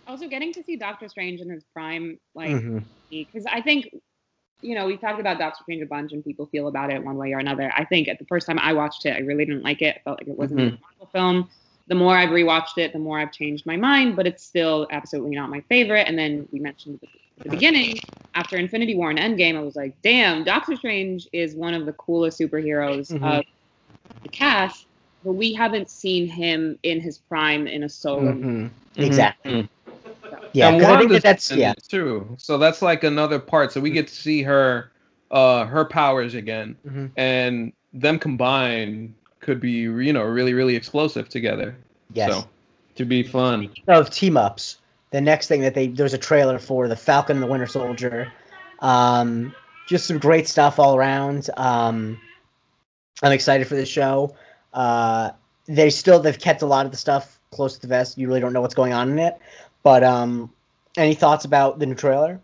[0.08, 2.84] Also, getting to see Doctor Strange in his prime, like, Mhm.
[3.10, 3.90] because I think,
[4.66, 7.18] you know, we talked about Doctor Strange a bunch, and people feel about it one
[7.18, 7.72] way or another.
[7.76, 9.98] I think at the first time I watched it, I really didn't like it.
[9.98, 11.50] I felt like it wasn't a Marvel film.
[11.88, 15.36] The more I've rewatched it, the more I've changed my mind, but it's still absolutely
[15.36, 16.08] not my favorite.
[16.08, 18.00] And then we mentioned at the- beginning,
[18.34, 21.94] after Infinity War and Endgame, I was like, damn, Doctor Strange is one of the
[21.94, 23.40] coolest superheroes Mhm.
[23.40, 23.46] of
[24.24, 24.88] the cast,
[25.24, 28.46] but we haven't seen him in his prime in a solo movie.
[28.46, 28.72] Mhm.
[28.98, 29.06] Mhm.
[29.06, 29.70] Exactly.
[30.56, 31.74] Yeah, and I think that that's yeah.
[31.90, 32.36] too.
[32.38, 33.74] So that's like another part.
[33.74, 34.92] So we get to see her,
[35.30, 37.12] uh, her powers again, Mhm.
[37.18, 41.76] and them combined could be, you know, really, really explosive together.
[42.14, 42.32] Yes.
[42.32, 42.48] So
[42.96, 43.70] to be fun.
[43.88, 44.78] of team ups,
[45.12, 48.32] the next thing that they there's a trailer for the Falcon and the Winter Soldier.
[48.80, 49.54] Um,
[49.88, 51.50] just some great stuff all around.
[51.58, 52.20] Um,
[53.22, 54.36] I'm excited for the show.
[54.74, 55.32] Uh,
[55.68, 58.18] they still they've kept a lot of the stuff close to the vest.
[58.18, 59.38] You really don't know what's going on in it.
[59.86, 60.52] But um,
[60.98, 62.42] any thoughts about the new trailer?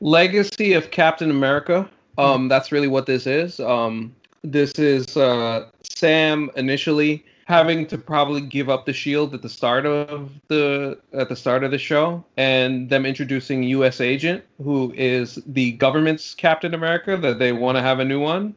[0.00, 1.90] Legacy of Captain America.
[2.16, 3.60] Um, that's really what this is.
[3.60, 9.50] Um, this is uh, Sam initially having to probably give up the shield at the
[9.50, 14.00] start of the at the start of the show, and them introducing U.S.
[14.00, 17.18] Agent, who is the government's Captain America.
[17.18, 18.54] That they want to have a new one.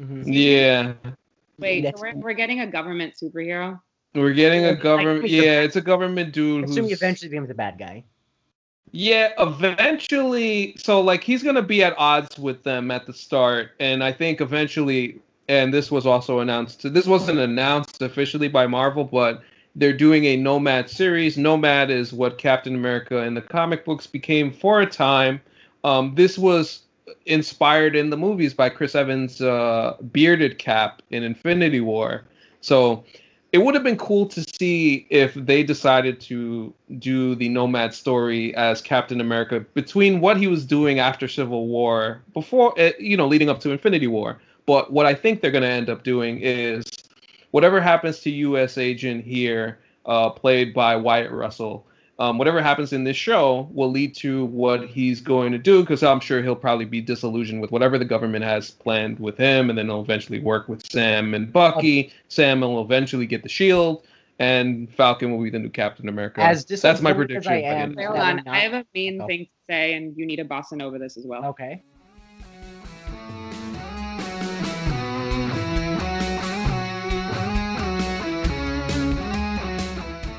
[0.00, 0.24] Mhm.
[0.24, 0.94] Yeah,
[1.58, 3.80] Wait, so we're, we're getting a government superhero?
[4.16, 5.28] We're getting a government.
[5.28, 6.64] Yeah, it's a government dude.
[6.64, 8.04] Assuming he who's, eventually becomes a bad guy.
[8.92, 10.74] Yeah, eventually.
[10.78, 14.40] So like he's gonna be at odds with them at the start, and I think
[14.40, 16.92] eventually, and this was also announced.
[16.92, 19.42] This wasn't announced officially by Marvel, but
[19.74, 21.36] they're doing a Nomad series.
[21.36, 25.40] Nomad is what Captain America in the comic books became for a time.
[25.84, 26.80] Um, this was
[27.26, 32.24] inspired in the movies by Chris Evans' uh, bearded Cap in Infinity War.
[32.60, 33.04] So
[33.56, 38.54] it would have been cool to see if they decided to do the Nomad story
[38.54, 43.26] as Captain America between what he was doing after Civil War, before uh, you know,
[43.26, 44.38] leading up to Infinity War.
[44.66, 46.84] But what I think they're going to end up doing is
[47.52, 48.76] whatever happens to U.S.
[48.76, 51.86] Agent here, uh, played by Wyatt Russell.
[52.18, 56.02] Um, whatever happens in this show will lead to what he's going to do because
[56.02, 59.78] I'm sure he'll probably be disillusioned with whatever the government has planned with him, and
[59.78, 62.10] then he'll eventually work with Sam and Bucky.
[62.28, 64.06] Sam will eventually get the shield,
[64.38, 66.40] and Falcon will be the new Captain America.
[66.40, 67.52] As That's my disappointed as prediction.
[67.52, 69.26] I by the end am- of Hold on, I have a mean Oh.
[69.26, 71.44] thing to say, and you need to boss in over this as well.
[71.44, 71.82] Okay.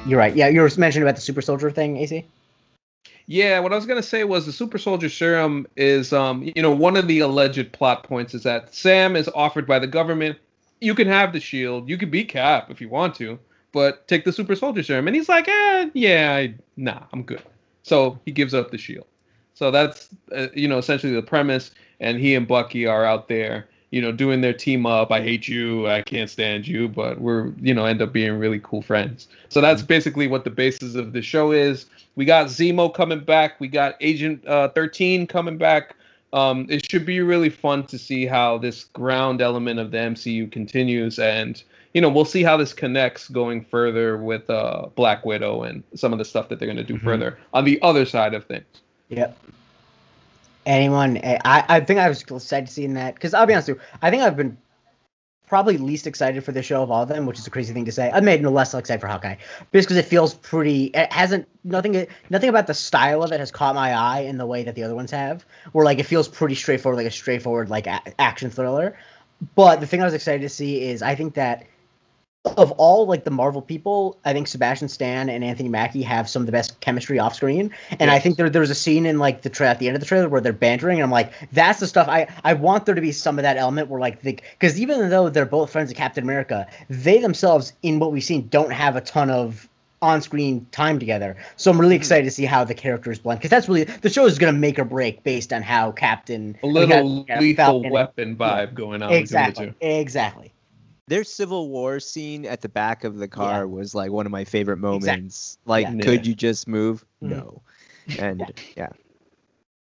[0.07, 0.33] You're right.
[0.33, 2.23] Yeah, you were mentioning about the super soldier thing, AC.
[3.25, 6.71] Yeah, what I was gonna say was the super soldier serum is, um, you know,
[6.71, 10.37] one of the alleged plot points is that Sam is offered by the government.
[10.79, 13.37] You can have the shield, you can be Cap if you want to,
[13.73, 15.07] but take the super soldier serum.
[15.07, 17.43] And he's like, eh, yeah, I, nah, I'm good.
[17.83, 19.07] So he gives up the shield.
[19.55, 21.71] So that's, uh, you know, essentially the premise.
[21.99, 25.11] And he and Bucky are out there, you know, doing their team up.
[25.11, 28.59] I hate you, I can't stand you, but we're, you know, end up being really
[28.63, 29.27] cool friends.
[29.49, 31.85] So that's basically what the basis of the show is.
[32.15, 33.59] We got Zemo coming back.
[33.59, 35.95] We got Agent uh, 13 coming back.
[36.33, 40.51] Um, it should be really fun to see how this ground element of the MCU
[40.51, 45.63] continues, and you know we'll see how this connects going further with uh, Black Widow
[45.63, 47.03] and some of the stuff that they're going to do Mhm.
[47.03, 48.65] further on the other side of things.
[49.07, 49.37] Yep.
[50.67, 51.17] Anyone?
[51.17, 53.83] eh, I I think I was excited seeing that because I'll be honest with you,
[54.01, 54.57] I think I've been
[55.47, 57.85] probably least excited for the show of all of them, which is a crazy thing
[57.85, 58.11] to say.
[58.13, 59.35] I made no less excited for Hawkeye,
[59.71, 60.85] just because it feels pretty.
[60.87, 64.45] It hasn't nothing nothing about the style of it has caught my eye in the
[64.45, 65.45] way that the other ones have.
[65.71, 68.97] Where like it feels pretty straightforward, like a straightforward like a- action thriller.
[69.55, 71.65] But the thing I was excited to see is I think that
[72.57, 76.41] of all like the Marvel people, I think Sebastian Stan and Anthony Mackie have some
[76.41, 77.71] of the best chemistry off screen.
[77.99, 79.95] And I think there there was a scene in like the tra- at the end
[79.95, 82.85] of the trailer where they're bantering, and I'm like, that's the stuff I I want
[82.85, 85.71] there to be some of that element where like the because even though they're both
[85.71, 89.67] friends of Captain America, they themselves in what we've seen don't have a ton of
[89.99, 91.35] on-screen time together.
[91.55, 91.99] So I'm really Mhm.
[92.01, 94.77] excited to see how the characters blend because that's really the show is gonna make
[94.77, 99.11] or break based on how Captain A little how- lethal Falcon- weapon vibe going on
[99.11, 99.77] Exactly, the two.
[99.81, 100.51] exactly.
[101.07, 103.63] Their Civil War scene at the back of the car Yeah.
[103.63, 105.57] was like one of my favorite moments.
[105.65, 106.03] Like, Yeah.
[106.03, 107.05] could you just move?
[107.23, 107.29] Mhm.
[107.29, 107.61] No.
[108.19, 108.89] And yeah,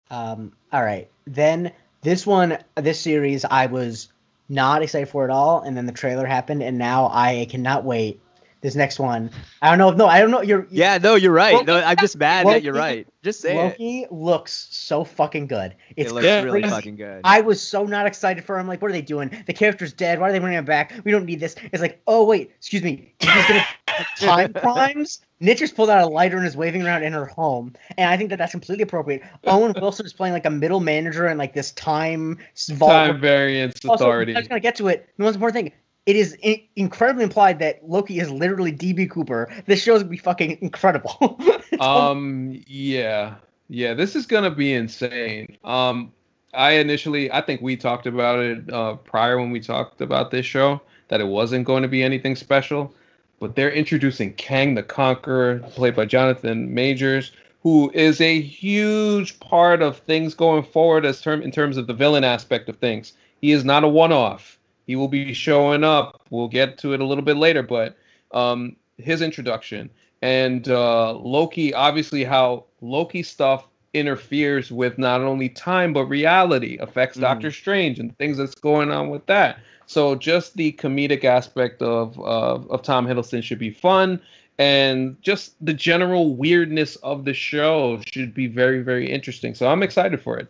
[0.09, 1.09] Um, all right.
[1.25, 1.71] Then
[2.01, 4.09] this one, this series, I was
[4.49, 8.19] not excited for at all, and then the trailer happened, and now I cannot wait.
[8.61, 9.31] This next one,
[9.61, 9.89] I don't know.
[9.89, 10.41] No, I don't know.
[10.41, 11.53] You're yeah, no, you're right.
[11.55, 13.07] Loki- No, I'm just mad that you're right.
[13.23, 13.59] Just say it.
[13.59, 15.73] Loki looks so fucking good.
[15.95, 16.43] It's It looks Yeah.
[16.43, 17.21] really fucking good.
[17.23, 18.67] I was so not excited for him.
[18.67, 19.31] Like, what are they doing?
[19.47, 20.19] The character's dead.
[20.19, 20.93] Why are they bringing him back?
[21.03, 21.55] We don't need this.
[21.73, 23.13] It's like, oh wait, excuse me.
[23.19, 23.65] He's gonna
[24.17, 25.21] time crimes.
[25.41, 28.15] Nitz just pulled out a lighter and is waving around in her home, and I
[28.15, 29.23] think that that's completely appropriate.
[29.45, 32.37] Owen Wilson is playing like a middle manager in like this time
[32.69, 32.91] vault.
[32.91, 34.35] Time variance Also, authority.
[34.35, 35.09] I was gonna get to it.
[35.17, 35.73] The most important thing.
[36.05, 39.51] It is in- incredibly implied that Loki is literally DB Cooper.
[39.67, 41.39] This show's gonna be fucking incredible.
[41.79, 43.35] Um yeah.
[43.69, 45.57] Yeah this is gonna be insane.
[45.63, 46.11] Um
[46.53, 50.45] i initially i think we talked about it uh prior when we talked about this
[50.45, 52.93] show that it wasn't going to be anything special.
[53.39, 57.31] But they're introducing kang the conqueror played by jonathan majors
[57.63, 61.93] who is a huge part of things going forward as term in terms of the
[61.93, 63.13] villain aspect of things.
[63.39, 64.57] He is not a one-off
[64.91, 67.97] he will be showing up we'll get to it a little bit later but
[68.33, 69.89] um his introduction
[70.21, 77.17] and uh, Loki, obviously, how Loki stuff interferes with not only time but reality, affects
[77.17, 77.21] Mhm.
[77.21, 79.57] Doctor Strange and things that's going on with that.
[79.87, 84.21] So just the comedic aspect of of, of Tom Hiddleston should be fun,
[84.59, 89.55] and just the general weirdness of the show should be very very interesting.
[89.55, 90.47] So I'm excited for it.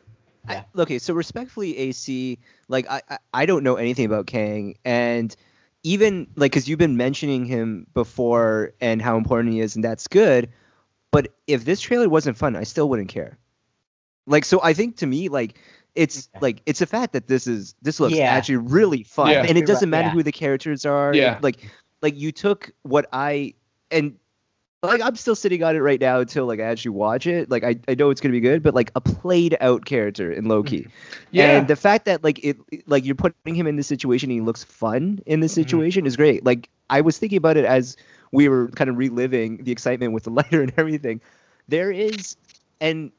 [0.48, 5.36] I, okay, so respectfully, AC, like I, I, I don't know anything about Kang, and
[5.84, 10.08] even like because you've been mentioning him before and how important he is, and that's
[10.08, 10.50] good.
[11.12, 13.38] But if this trailer wasn't fun, I still wouldn't care.
[14.28, 15.60] Like, so I think to me, like
[15.94, 16.40] it's Okay.
[16.42, 18.32] like it's a fact that this is this looks Yeah.
[18.32, 19.46] actually really fun, Yeah.
[19.48, 20.14] and it doesn't matter Yeah.
[20.14, 21.14] who the characters are.
[21.14, 21.38] Yeah.
[21.42, 21.58] like
[22.02, 23.56] like you took what I
[23.92, 24.18] and
[24.84, 27.50] like I'm still sitting on it right now until like I actually watch it.
[27.50, 30.46] Like I, I know it's gonna be good, but like a played out character in
[30.46, 30.90] Loki.
[31.32, 31.66] Yeah.
[31.66, 34.28] And the fact that like it like you're putting him in this situation and he
[34.30, 35.54] looks fun in this Mhm.
[35.54, 36.34] situation is great.
[36.34, 37.96] Like I was thinking about it as
[38.32, 41.22] we were kind of reliving the excitement with the lighter and everything.
[41.68, 42.36] There is
[42.80, 43.12] and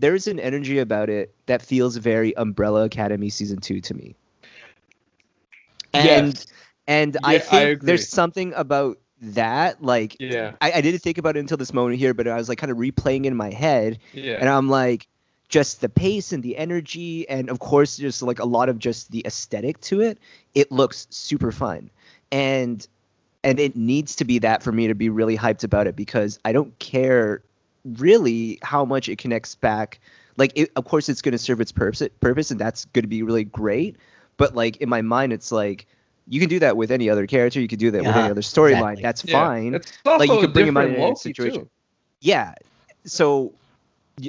[0.00, 4.16] there is an energy about it that feels very Umbrella Academy season two to me.
[5.92, 6.46] And Yes.
[6.86, 7.84] and I Yeah, I think agree.
[7.84, 10.52] there's something about that like Yeah.
[10.60, 12.70] I, I didn't think about it until this moment here, but I was like kind
[12.70, 14.36] of replaying in my head Yeah.
[14.40, 15.06] and I'm like,
[15.48, 19.10] just the pace and the energy, and of course, just like a lot of just
[19.10, 20.18] the aesthetic to it.
[20.54, 21.90] It looks super fun,
[22.30, 22.86] and
[23.42, 26.38] and it needs to be that for me to be really hyped about it because
[26.44, 27.42] I don't care
[27.84, 29.98] really how much it connects back.
[30.36, 33.08] Like, it, of course, it's going to serve its purpose, purpose, and that's going to
[33.08, 33.96] be really great.
[34.36, 35.86] But like in my mind, it's like
[36.30, 37.60] you can do that with any other character.
[37.60, 38.92] You could do that with Yeah, any other storyline.
[38.98, 39.02] exactly.
[39.02, 39.32] That's Yeah.
[39.32, 41.62] fine It's also Like, you a could bring him out in a Loki, situation.
[41.64, 41.70] too.
[42.22, 42.54] yeah
[43.04, 43.52] so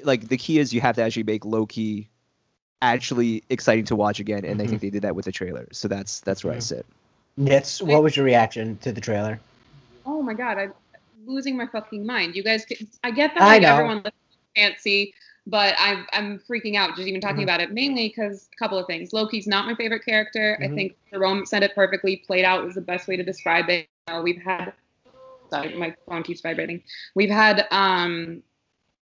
[0.03, 2.09] like the key is you have to actually make loki
[2.81, 4.69] actually exciting to watch again and i Mhm.
[4.69, 6.63] think they did that with the trailer so that's that's where i Mhm.
[6.63, 6.85] sit
[7.39, 9.39] Nitz, what was your reaction to the trailer?
[10.05, 10.73] Oh my god, I'm
[11.25, 12.35] losing my fucking mind.
[12.35, 13.73] You guys, can- I get that I like know.
[13.73, 14.03] everyone
[14.55, 15.13] can't see,
[15.47, 17.43] but I'm I'm freaking out just even talking Mhm.
[17.43, 17.72] about it.
[17.72, 19.13] Mainly because a couple of things.
[19.13, 20.57] Loki's not my favorite character.
[20.61, 20.72] Mhm.
[20.72, 22.18] I think Jerome said it perfectly.
[22.18, 23.88] Played out was the best way to describe it.
[24.07, 24.73] You know, we've had.
[25.49, 26.84] Sorry, my phone keeps vibrating.
[27.15, 28.43] We've had um.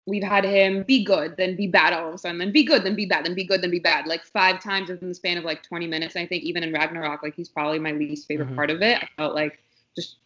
[0.08, 2.84] We've had him be good, then be bad all of a sudden, then be good,
[2.84, 5.36] then be bad, then be good, then be bad, like five times within the span
[5.36, 6.16] of like 20 minutes.
[6.16, 8.56] And I think even in Ragnarok, like he's probably my least favorite Mhm.
[8.56, 9.02] part of it.
[9.02, 9.64] I felt like
[9.96, 10.18] just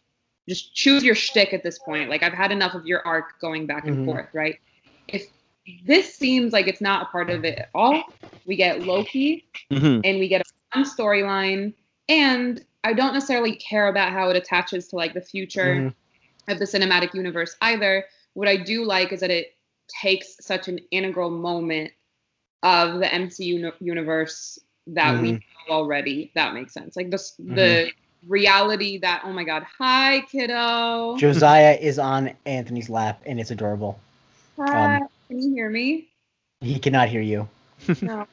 [0.49, 2.09] just choose your shtick at this point.
[2.09, 4.05] Like I've had enough of your arc going back and Mhm.
[4.05, 4.59] forth, right?
[5.07, 5.27] If
[5.85, 8.03] this seems like it's not a part of it at all,
[8.45, 10.01] we get Loki mm-hmm.
[10.03, 11.73] and we get a fun storyline,
[12.07, 15.93] and I don't necessarily care about how it attaches to like the future Mhm.
[16.47, 18.05] of the cinematic universe either.
[18.33, 19.55] What I do like is that it
[20.01, 21.91] takes such an integral moment
[22.63, 25.39] of the MCU uni- universe that we know
[25.69, 26.31] already.
[26.35, 26.95] That makes sense.
[26.95, 27.91] Like the s the
[28.27, 31.17] reality that oh my god, hi kiddo.
[31.17, 33.99] Josiah is on Anthony's lap, and it's adorable.
[34.57, 34.97] Hi.
[34.97, 36.09] um, Can you hear me?
[36.61, 37.47] He cannot hear you.
[38.01, 38.27] No.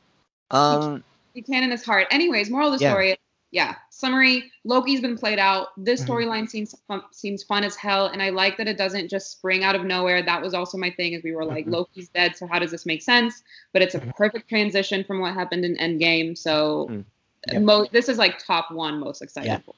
[0.50, 1.04] um
[1.34, 2.06] He can in his heart.
[2.10, 2.90] Anyways, moral of the Yeah.
[2.92, 3.16] story.
[3.50, 3.76] Yeah.
[3.90, 5.68] Summary: Loki's been played out.
[5.76, 6.08] This Mhm.
[6.08, 9.64] storyline seems fun, seems fun as hell, and I like that it doesn't just spring
[9.64, 10.22] out of nowhere.
[10.22, 11.14] That was also my thing.
[11.14, 11.72] as we were like, Mhm.
[11.72, 13.42] Loki's dead, so how does this make sense?
[13.72, 14.14] But it's a Mhm.
[14.16, 16.36] perfect transition from what happened in Endgame.
[16.36, 17.04] So, Mm.
[17.52, 17.62] Yep.
[17.62, 19.58] mo- this is like top one most excited Yeah.
[19.58, 19.74] for.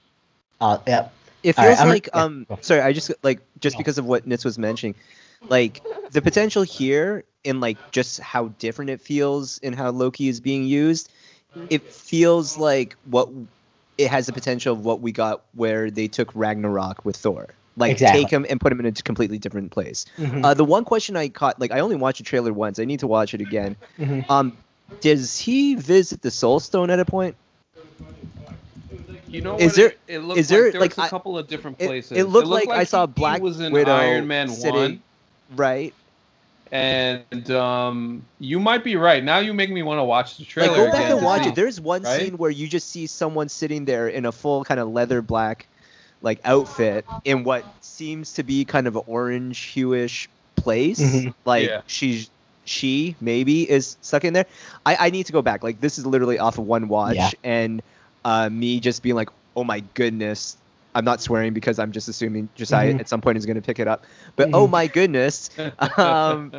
[0.61, 1.13] Uh, yep.
[1.43, 2.59] it All right, feels I'm- like yeah, um go.
[2.61, 3.79] sorry i just like just No.
[3.79, 4.95] because of what nitz was mentioning
[5.49, 10.41] like the potential here in like just how different it feels and how loki is
[10.41, 11.11] being used
[11.71, 13.29] it feels like what
[13.99, 17.93] it has the potential of what we got where they took ragnarok with thor like
[17.93, 18.23] Exactly.
[18.25, 21.17] take him and put him in a completely different place Mhm, Uh, the one question
[21.17, 22.79] I caught, like I only watched the trailer once.
[22.79, 23.77] I need to watch it again.
[23.99, 24.29] mhm.
[24.29, 24.57] Um,
[25.01, 27.37] does he visit the Soul Stone at a point?
[29.29, 31.03] You know, Is what there- It, it looked is there, like there like, was a
[31.03, 32.19] I- couple of different it- places.
[32.19, 35.03] it looked like I saw he Black was in Widow Iron Man sitting- one,
[35.55, 35.93] Right.
[36.73, 39.23] and um, you might be right.
[39.25, 40.69] Now you make me want to watch the trailer.
[40.69, 41.49] Like go back again and watch see.
[41.49, 41.55] it.
[41.55, 42.21] There's one right?
[42.21, 45.67] scene where you just see someone sitting there in a full kind of leather black,
[46.23, 51.01] like outfit in what seems to be kind of an orange hueish place.
[51.01, 51.35] Mhm.
[51.45, 51.81] Like Yeah.
[51.87, 52.31] she's
[52.65, 54.47] she maybe is stuck in there.
[54.87, 55.65] I, I need to go back.
[55.65, 57.31] Like this is literally off of one watch Yeah.
[57.43, 57.83] and
[58.25, 60.57] uh, me just being like, oh my goodness.
[60.95, 63.01] I'm not swearing because I'm just assuming Josiah Mhm.
[63.01, 64.07] at some point is going to pick it up.
[64.37, 64.71] But oh Mhm.
[64.71, 65.51] my goodness,
[65.99, 66.53] um,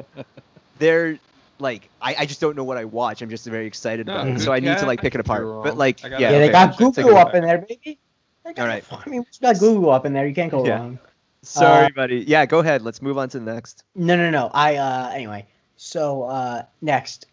[0.79, 1.19] they're
[1.59, 3.21] like I, I just don't know what I watch.
[3.21, 5.63] I'm just very excited No, about it, so I need to like pick it apart.
[5.63, 7.35] But like, I yeah, Yeah, they okay, got Google up back.
[7.35, 7.99] in there, baby.
[8.43, 8.83] They got- All right.
[8.91, 10.25] I mean, we got Google up in there.
[10.25, 10.79] You can't go Yeah.
[10.79, 10.99] wrong.
[11.43, 12.23] Sorry, Uh, buddy.
[12.27, 12.81] Yeah, go ahead.
[12.83, 13.83] Let's move on to the next.
[13.95, 14.49] No, no, no.
[14.53, 15.45] I uh anyway.
[15.75, 17.25] So uh next,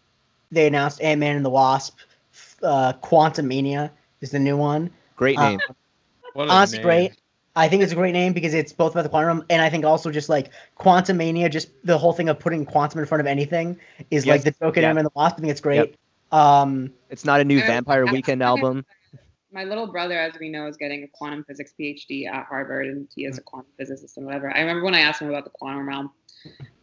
[0.51, 1.97] they announced Ant Man and the Wasp.
[2.61, 3.89] Uh, Quantumania
[4.21, 4.89] is the new one.
[5.15, 5.59] Great Uh, name.
[5.59, 5.75] What a
[6.47, 6.85] honestly, name.
[6.85, 7.21] great.
[7.55, 9.69] I think it's a great name because it's both about the quantum realm, and I
[9.69, 13.27] think also just like Quantumania, just the whole thing of putting quantum in front of
[13.27, 13.77] anything
[14.11, 14.91] is like the joke in yeah.
[14.91, 15.37] and the wasp.
[15.37, 15.95] I think it's great.
[16.31, 18.85] Um, It's not a new Vampire I- Weekend I- album.
[19.51, 23.07] My little brother, as we know, is getting a quantum physics PhD at Harvard, and
[23.15, 24.55] he is a quantum physicist and whatever.
[24.55, 26.11] I remember when I asked him about the quantum realm,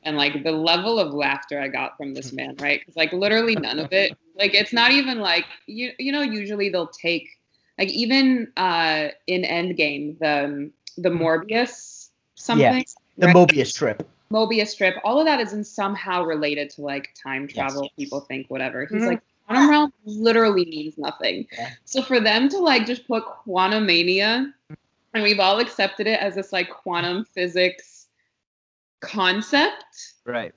[0.02, 2.80] and like the level of laughter I got from this man, right?
[2.80, 6.68] Because like literally none of it, like it's not even like you you know usually
[6.68, 7.28] they'll take
[7.78, 12.84] like even uh in Endgame the um, the Morbius something.
[13.18, 13.36] the right?
[13.36, 14.08] Mobius strip.
[14.32, 17.54] Mobius strip, all of that is in somehow related to like time Yes.
[17.54, 17.90] travel.
[17.96, 18.86] People think whatever.
[18.86, 19.06] He's Mhm.
[19.06, 21.46] like quantum realm literally means nothing.
[21.52, 21.70] Yeah.
[21.84, 24.52] So for them to like just put quantum mania,
[25.14, 28.08] and we've all accepted it as this like quantum physics
[29.00, 30.14] concept.
[30.24, 30.52] Right.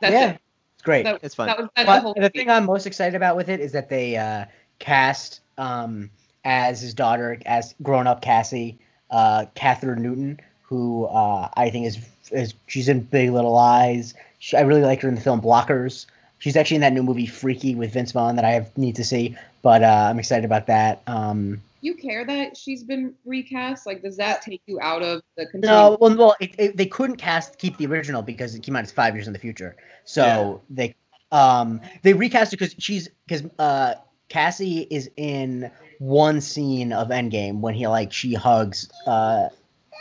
[0.00, 0.40] That's yeah, it.
[0.74, 1.04] it's great.
[1.04, 1.46] That, It's fun.
[1.48, 3.72] that was that's the But whole the thing I'm most excited about with it is
[3.72, 4.44] that they uh,
[4.78, 6.10] cast um,
[6.44, 8.78] as his daughter, as grown up Cassie,
[9.10, 11.98] uh, Kathryn Newton, who uh, I think is
[12.30, 14.14] is she's in Big Little Lies.
[14.38, 16.06] She, I really like her in the film Blockers.
[16.38, 19.04] She's actually in that new movie Freaky with Vince Vaughn that I have need to
[19.04, 21.02] see, but uh, I'm excited about that.
[21.06, 23.86] Um, you care that she's been recast?
[23.86, 27.16] Like, does that take you out of the no, well, well it, it, they couldn't
[27.16, 29.76] cast keep the original because it came out as five years in the future.
[30.04, 30.94] So they
[31.30, 33.94] um they recast it because she's because uh
[34.28, 39.48] Cassie is in one scene of Endgame when he like she hugs uh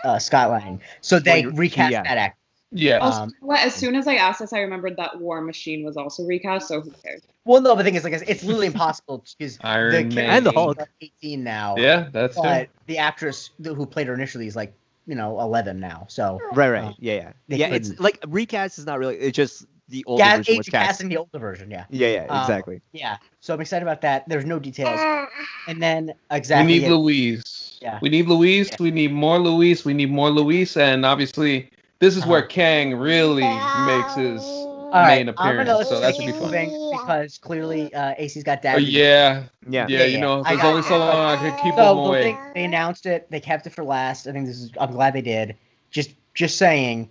[0.04, 0.82] uh Scott Lang.
[1.02, 2.04] So they Well, recast yeah.
[2.04, 2.38] that actor.
[2.72, 2.98] Yeah.
[2.98, 6.24] Um, you as soon as I asked this, I remembered that War Machine was also
[6.26, 6.68] recast.
[6.68, 7.22] So who cares?
[7.46, 10.30] Well, no, but the thing is, like, it's literally impossible because Iron the Man.
[10.30, 10.78] And the is Hulk.
[10.78, 11.76] like 18 now.
[11.78, 12.70] Yeah, that's But it.
[12.88, 14.74] the actress who played her initially is like,
[15.06, 16.08] you know, 11 now.
[16.10, 16.84] So Right, right.
[16.84, 17.34] Uh, yeah, yeah.
[17.48, 18.04] Yeah, it's couldn't.
[18.04, 19.16] like recast is not really.
[19.16, 20.88] It's just the older yeah, version age was cast.
[20.88, 21.72] casting the older version.
[21.72, 21.86] Yeah.
[21.90, 22.82] Yeah, yeah, Um, exactly.
[22.92, 23.18] Yeah.
[23.40, 24.28] So I'm excited about that.
[24.28, 25.00] There's no details.
[25.68, 26.66] And then exactly.
[26.74, 27.78] we need it- Luis.
[27.82, 28.00] Yeah.
[28.02, 28.70] We need Luis.
[28.70, 28.76] Yeah.
[28.80, 29.84] We need more Luis.
[29.86, 30.78] We need more Luis.
[30.78, 31.70] And obviously,
[32.00, 32.48] this is where Uh-huh.
[32.48, 35.90] Kang really makes his All right, main I'm gonna appearance.
[35.90, 36.92] So that keep should be fun.
[36.92, 38.84] because clearly uh, AC's got Oh, daddy.
[38.86, 39.44] yeah.
[39.70, 39.86] Yeah.
[39.90, 40.20] Yeah, Yeah, you yeah.
[40.22, 40.84] know, I there's only it.
[40.86, 42.24] so long I could keep So them the away.
[42.24, 43.30] thing, they announced it.
[43.30, 44.26] They kept it for last.
[44.28, 44.72] I think this is.
[44.80, 45.56] I'm glad they did.
[45.92, 47.10] Just just saying,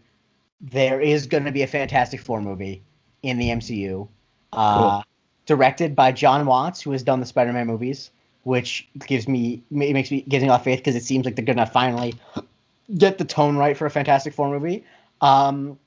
[0.61, 2.83] there is going to be a Fantastic Four movie
[3.23, 4.09] in the MCU,
[4.53, 5.03] uh,
[5.45, 8.11] directed by John Watts, who has done the Spider-Man movies,
[8.45, 11.25] which gives me it makes me gives me a lot of faith because it seems
[11.25, 12.15] like they're going to finally
[12.97, 14.85] get the tone right for a Fantastic Four movie.
[15.21, 15.79] Um,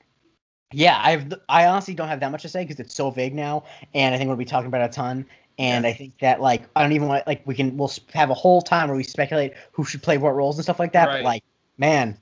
[0.72, 3.64] yeah, I've I honestly don't have that much to say because it's so vague now,
[3.94, 5.26] and I think we'll be talking about it a ton.
[5.58, 8.34] And I think that like I don't even want like we can we'll have a
[8.34, 11.08] whole time where we speculate who should play what roles and stuff like that.
[11.08, 11.16] Right.
[11.18, 11.44] But like,
[11.76, 12.16] man,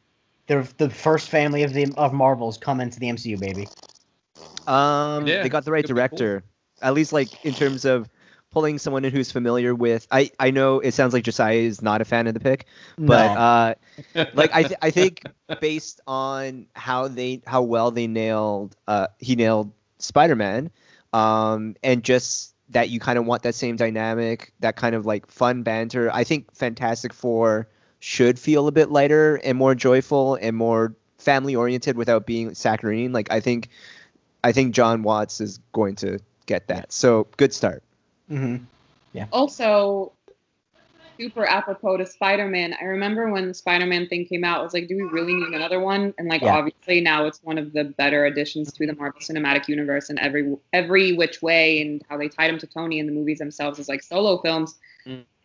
[0.49, 3.71] they're the first family of the of Marvels come into the MCU, baby.
[4.67, 6.19] Um, Yeah, they got the right could be cool.
[6.19, 6.45] director.
[6.83, 8.09] At least, like in terms of
[8.53, 10.07] pulling someone in who's familiar with.
[10.11, 12.67] I I know it sounds like Josiah is not a fan of the pick,
[13.07, 13.37] but No.
[13.37, 13.75] uh,
[14.33, 15.27] like I th- I think
[15.61, 20.71] based on how they how well they nailed uh he nailed Spider-Man,
[21.13, 25.27] um, and just that you kind of want that same dynamic, that kind of like
[25.31, 26.11] fun banter.
[26.13, 27.69] I think Fantastic Four
[28.01, 33.13] should feel a bit lighter and more joyful and more family oriented without being saccharine.
[33.13, 33.69] Like I think
[34.45, 36.93] I think John Watts is going to get that.
[36.93, 37.83] So good start.
[38.31, 38.67] Mhm.
[39.13, 39.27] Yeah.
[39.33, 40.13] Also
[41.19, 44.87] super apropos to spider-man i remember when the spider-man thing came out i was like
[44.87, 46.55] do we really need another one and like Yeah.
[46.55, 50.57] obviously now it's one of the better additions to the marvel cinematic universe and every
[50.73, 53.89] every which way and how they tied him to tony in the movies themselves is
[53.89, 54.79] like solo films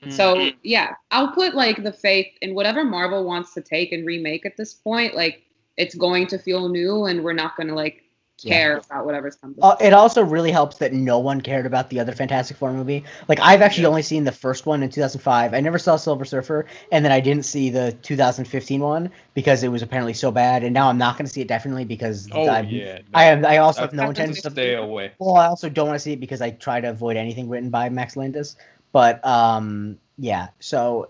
[0.10, 4.46] so yeah i'll put like the faith in whatever marvel wants to take and remake
[4.46, 5.44] at this point like
[5.78, 8.04] it's going to feel new and we're not going to like
[8.42, 8.54] Yeah.
[8.56, 12.00] care about whatever's coming Uh, it also really helps that no one cared about the
[12.00, 13.04] other Fantastic Four movie.
[13.28, 15.54] Like I've actually only seen the first one in 2005.
[15.54, 19.70] I never saw Silver Surfer, and then I didn't see the 2015 one because it
[19.70, 20.64] was apparently so bad.
[20.64, 23.00] And now I'm not going to see it definitely because Oh, I, yeah.
[23.14, 23.46] I am.
[23.46, 25.12] I also I- have no I- intention of Stay away.
[25.20, 27.70] Well, I also don't want to see it because I try to avoid anything written
[27.70, 28.56] by Max Landis.
[28.94, 30.48] But um, yeah.
[30.62, 31.10] So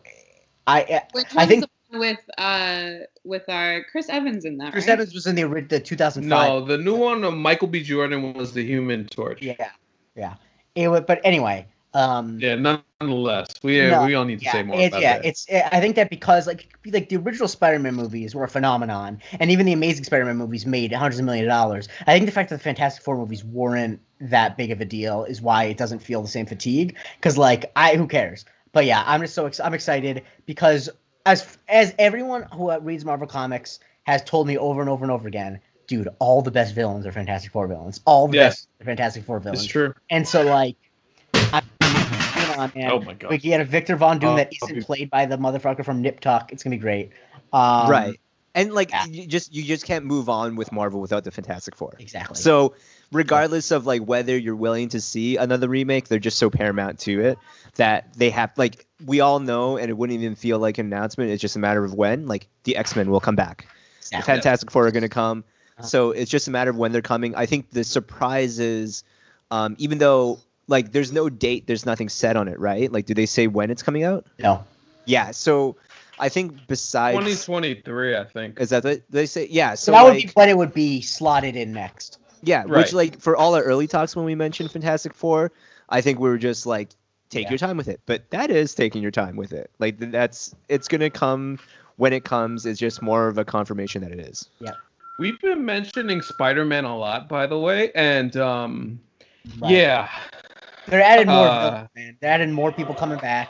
[0.65, 2.89] I Which I think with uh
[3.23, 4.71] with our Chris Evans in that?
[4.71, 4.93] Chris right?
[4.93, 6.27] Evans was in the ori- the 2005.
[6.27, 7.83] No, the new one of Michael B.
[7.83, 9.41] Jordan was the Human Torch.
[9.41, 9.69] Yeah,
[10.15, 10.35] yeah.
[10.75, 11.67] It would, but anyway.
[11.95, 15.17] Um, Yeah, nonetheless, we No, we all need to yeah, say more it's, about yeah,
[15.17, 15.25] that.
[15.25, 15.45] it's.
[15.51, 19.67] I think that because like like the original Spider-Man movies were a phenomenon, and even
[19.67, 21.87] the Amazing Spider-Man movies made hundreds of million dollars.
[22.07, 23.99] I think the fact that the Fantastic Four movies weren't
[24.29, 26.97] that big of a deal is why it doesn't feel the same fatigue.
[27.17, 28.45] Because like I, who cares?
[28.71, 30.89] But yeah, I'm just so ex- I'm excited because
[31.25, 35.11] as as everyone who uh, reads Marvel comics has told me over and over and
[35.11, 38.01] over again, dude, all the best villains are Fantastic Four villains.
[38.05, 38.65] All the Yes.
[38.79, 39.63] best Fantastic Four villains.
[39.63, 39.93] it's true.
[40.09, 40.75] And so like,
[41.35, 42.91] I, you on, man.
[42.91, 43.29] Oh my god.
[43.31, 45.85] We get a Victor Von Doom Oh, that I'll isn't be- played by the motherfucker
[45.85, 46.51] from Nip Tuck.
[46.51, 47.11] It's gonna be great.
[47.51, 48.19] Um, right.
[48.55, 49.05] And like yeah.
[49.05, 51.95] you just you just can't move on with Marvel without the Fantastic Four.
[51.99, 52.35] Exactly.
[52.35, 52.75] So
[53.13, 57.21] regardless of like whether you're willing to see another remake, they're just so paramount to
[57.21, 57.39] it
[57.75, 61.31] that they have like we all know and it wouldn't even feel like an announcement.
[61.31, 62.27] It's just a matter of when.
[62.27, 63.65] Like the X Men will come back.
[63.65, 64.33] The Exactly.
[64.33, 65.43] Fantastic Four are gonna come.
[65.77, 65.87] Uh-huh.
[65.87, 67.35] So it's just a matter of when they're coming.
[67.35, 69.03] I think the surprise is
[69.51, 72.91] um, even though like there's no date, there's nothing set on it, right?
[72.91, 74.25] Like do they say when it's coming out?
[74.39, 74.65] no.
[75.05, 75.31] Yeah.
[75.31, 75.75] So
[76.19, 78.59] I think besides 2023, I think.
[78.59, 79.47] is that what they say?
[79.49, 79.75] Yeah.
[79.75, 82.19] So, So that would be when it would be slotted in next.
[82.45, 82.69] Yeah, Right.
[82.83, 85.51] which like for all our early talks when we mentioned Fantastic Four,
[85.89, 86.89] I think we were just like
[87.29, 87.51] take Yeah.
[87.51, 88.01] your time with it.
[88.05, 89.71] But that is taking your time with it.
[89.79, 91.57] Like that's it's gonna come
[91.95, 92.65] when it comes.
[92.65, 94.49] It's just more of a confirmation that it is.
[94.59, 94.71] Yeah.
[95.19, 98.99] We've been mentioning Spider-Man a lot, by the way, and um,
[99.59, 99.71] Right.
[99.71, 100.09] yeah,
[100.87, 102.17] They're adding more Uh, villains, man.
[102.19, 103.49] They're adding more people coming back.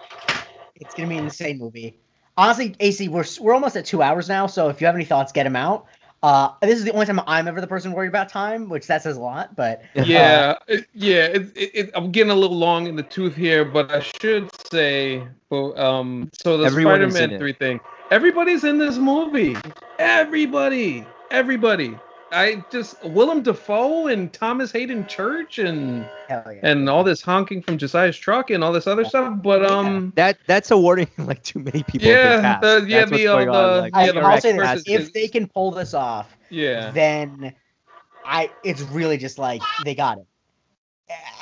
[0.75, 1.97] It's gonna be an insane movie.
[2.37, 4.45] Honestly, AC, we're we're almost at two hours now.
[4.47, 5.85] So if you have any thoughts, get them out.
[6.23, 9.03] Uh, this is the only time I'm ever the person worried about time, which that
[9.03, 9.57] says a lot.
[9.57, 11.25] But yeah, it, yeah.
[11.25, 14.49] It, it, it, I'm getting a little long in the tooth here, but I should
[14.71, 17.81] say, well, um, so the Everyone is Spider-Man three thing.
[18.09, 19.57] Everybody's in this movie.
[19.99, 21.97] Everybody, everybody.
[22.33, 26.43] I just Willem Dafoe and Thomas Haden Church and yeah.
[26.63, 29.41] and all this honking from Josiah's truck and all this other stuff.
[29.41, 32.07] But um, That that's awarding like too many people.
[32.07, 34.83] Yeah, the- yeah, That's the, uh, on, the- like, I, yeah, the I'll say this:
[34.87, 37.53] if they can pull this off, yeah, then
[38.25, 40.27] I it's really just like they got it.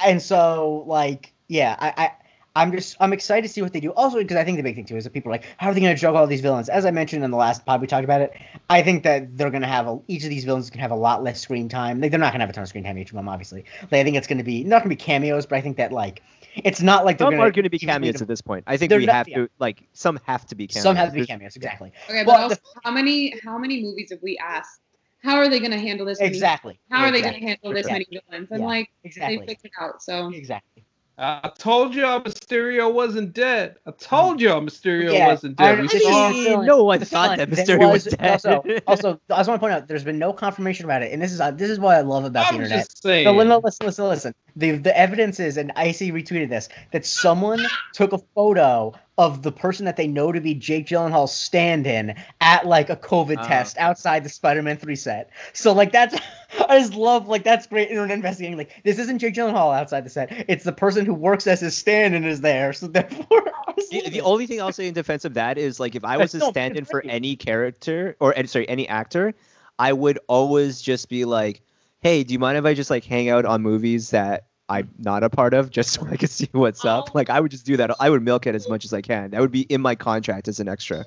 [0.05, 2.11] And so like yeah, I, I
[2.55, 3.91] I'm just I'm excited to see what they do.
[3.91, 5.73] Also because I think the big thing too is that people are like, how are
[5.73, 6.67] they going to juggle all these villains?
[6.67, 8.33] As I mentioned in the last pod we talked about it,
[8.69, 10.95] I think that they're going to have a, each of these villains can have a
[10.95, 12.01] lot less screen time.
[12.01, 13.63] Like they're not going to have a ton of screen time each of them, obviously.
[13.83, 15.77] Like, I think it's going to be not going to be cameos, but I think
[15.77, 16.21] that like
[16.55, 18.65] it's not like they're some gonna, are going to be cameos need at this point.
[18.67, 19.37] I think we not- have yeah.
[19.37, 20.83] to like some have to be cameos.
[20.83, 21.93] some have to be cameos, exactly.
[22.09, 24.81] Okay, but Well, also, how many how many movies have we asked?
[25.23, 26.19] How are they going to handle this?
[26.19, 26.79] many- Exactly.
[26.89, 27.93] How are they going to handle this Yeah.
[27.93, 28.49] many villains?
[28.51, 28.65] And Yeah.
[28.65, 29.37] like they Exactly.
[29.37, 30.01] figured it out.
[30.01, 30.83] So Exactly.
[31.23, 33.75] I told y'all Mysterio wasn't dead.
[33.85, 35.77] I told y'all Mysterio Yeah, wasn't dead.
[35.77, 36.29] I- We I saw.
[36.31, 38.31] mean- no one thought that that Mysterio was, was- dead.
[38.31, 41.21] Also, also, I just want to point out there's been no confirmation about it, and
[41.21, 42.79] this is uh, this is what I love about the I'm internet.
[42.85, 43.25] just saying.
[43.25, 44.33] No, no, listen, listen, listen.
[44.55, 49.51] The the evidence is, and IC retweeted this, that someone took a photo of the
[49.51, 53.47] person that they know to be Jake Gyllenhaal's stand-in at like a COVID Ah.
[53.47, 55.29] test outside the Spider-Man 3 set.
[55.53, 56.15] So like that's
[56.67, 58.57] I just love like that's great internet investigating.
[58.57, 60.45] Like this isn't Jake Gyllenhaal outside the set.
[60.47, 62.73] It's the person who works as his stand-in is there.
[62.73, 63.51] So therefore
[63.91, 66.33] The, the only thing I'll say in defense of that is like if I was
[66.35, 69.33] a stand-in for any character or any- sorry any actor,
[69.79, 71.61] I would always just be like,
[72.01, 75.23] "Hey, do you mind if I just like hang out on movies that I'm not
[75.23, 77.77] a part of, just so I can see what's up?" Like I would just do
[77.77, 77.91] that.
[77.99, 79.31] I would milk it as much as I can.
[79.31, 81.05] That would be in my contract as an extra.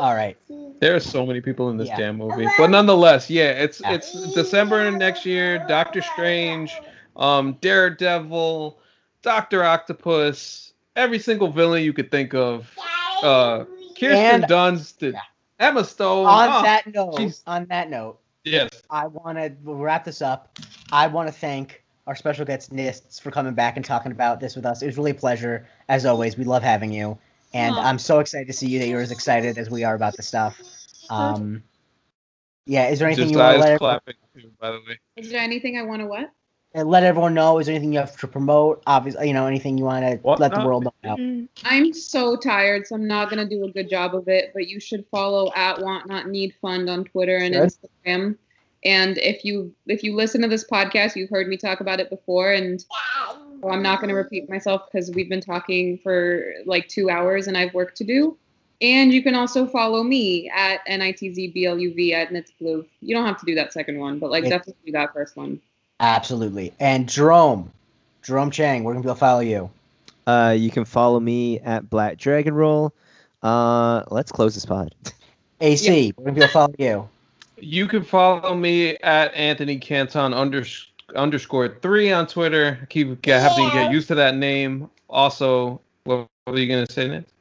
[0.00, 0.36] all right.
[0.80, 1.96] There are so many people in this Yeah.
[1.96, 3.92] damn movie, but nonetheless, yeah, it's Yeah.
[3.92, 5.64] it's December next year.
[5.68, 6.72] Doctor Strange,
[7.14, 8.78] um, Daredevil,
[9.22, 12.68] Doctor Octopus, every single villain you could think of.
[13.22, 13.64] Uh,
[13.98, 15.20] Kirsten And- Dunst, Yeah.
[15.60, 16.26] Emma Stone.
[16.26, 17.42] on oh, that note, jeez.
[17.46, 20.58] on that note, yes, I want to wrap this up.
[20.90, 24.56] I want to thank our special guest Nitz for coming back and talking about this
[24.56, 24.82] with us.
[24.82, 26.36] It was really a pleasure, as always.
[26.36, 27.18] We love having you,
[27.54, 27.82] and Aw.
[27.82, 30.22] I'm so excited to see you that you're as excited as we are about the
[30.22, 30.60] stuff.
[31.10, 31.62] Um,
[32.66, 34.98] yeah, is there anything just you want to eyes let, clapping too, by the way.
[35.16, 36.30] is there anything I want to what?
[36.74, 37.58] Uh, let everyone know?
[37.58, 38.82] Is there anything you have to promote?
[38.86, 40.40] Obviously, you know, anything you want to What?
[40.40, 41.18] let the world know about?
[41.18, 44.52] Mm, I'm so tired, so I'm not gonna do a good job of it.
[44.54, 47.70] But you should follow at Want Not Need Fund on Twitter and Good.
[47.70, 48.36] Instagram.
[48.84, 52.10] And if you if you listen to this podcast, you've heard me talk about it
[52.10, 52.84] before, and
[53.60, 57.56] well, I'm not gonna repeat myself because we've been talking for like two hours and
[57.56, 58.36] I've work to do.
[58.80, 62.86] And you can also follow me at nitzbluv at nitzbluv.
[63.00, 65.36] You don't have to do that second one, but like It- definitely do that first
[65.36, 65.60] one.
[66.02, 66.74] Absolutely.
[66.80, 67.70] And Jerome,
[68.22, 69.70] Jerome Chang, where can people follow you?
[70.26, 72.92] Uh, you can follow me at Black Dragon Roll.
[73.42, 74.94] Uh, let's close this pod.
[75.60, 77.08] AC, where can people follow you?
[77.56, 82.80] You can follow me at Anthony Canton unders- underscore three on Twitter.
[82.82, 84.90] I keep get, having to get used to that name.
[85.08, 87.32] Also, what, what were you gonna say next?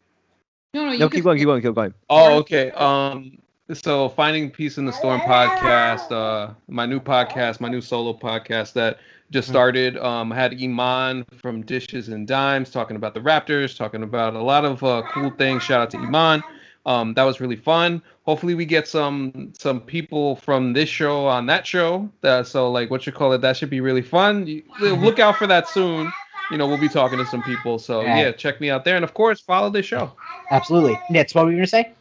[0.75, 1.93] No, no, you No, can keep going, keep going, keep going.
[2.11, 2.69] Oh, okay.
[2.71, 3.39] Um,
[3.73, 8.73] so finding peace in the storm podcast, uh, my new podcast, my new solo podcast
[8.73, 8.99] that
[9.31, 9.98] just started.
[9.98, 14.41] Um, I had Iman from Dishes and Dimes talking about the Raptors, talking about a
[14.41, 15.64] lot of uh, cool things.
[15.64, 16.43] Shout out to Iman.
[16.85, 18.02] Um, that was really fun.
[18.26, 22.10] Hopefully, we get some some people from this show on that show.
[22.23, 23.41] Uh, so, like, what you call it?
[23.41, 24.48] That should be really fun.
[24.48, 26.11] You, look out for that soon.
[26.49, 27.80] you know, we'll be talking to some people.
[27.80, 28.18] So Yeah.
[28.18, 30.11] yeah, check me out there, and of course, follow the show.
[30.49, 30.99] Absolutely.
[31.10, 31.93] Nitz, what were you gonna say?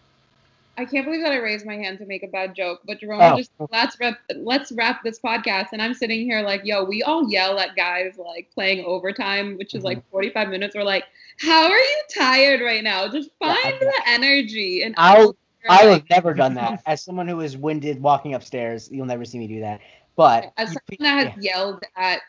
[0.81, 3.21] I can't believe that I raised my hand to make a bad joke, but Jerome
[3.21, 3.37] Oh.
[3.37, 7.31] just let's wrap let's wrap this podcast, and I'm sitting here like, yo, we all
[7.31, 9.87] yell at guys like playing overtime, which is Mm-hmm.
[9.87, 10.75] like 45 minutes.
[10.75, 11.05] We're like,
[11.39, 13.09] how are you tired right now?
[13.09, 14.83] Just find I- the energy.
[14.83, 15.37] And I'll
[15.69, 16.83] I like, have never done that.
[16.87, 19.81] As someone who is winded walking upstairs, you'll never see me do that.
[20.17, 22.21] But as someone that has yelled at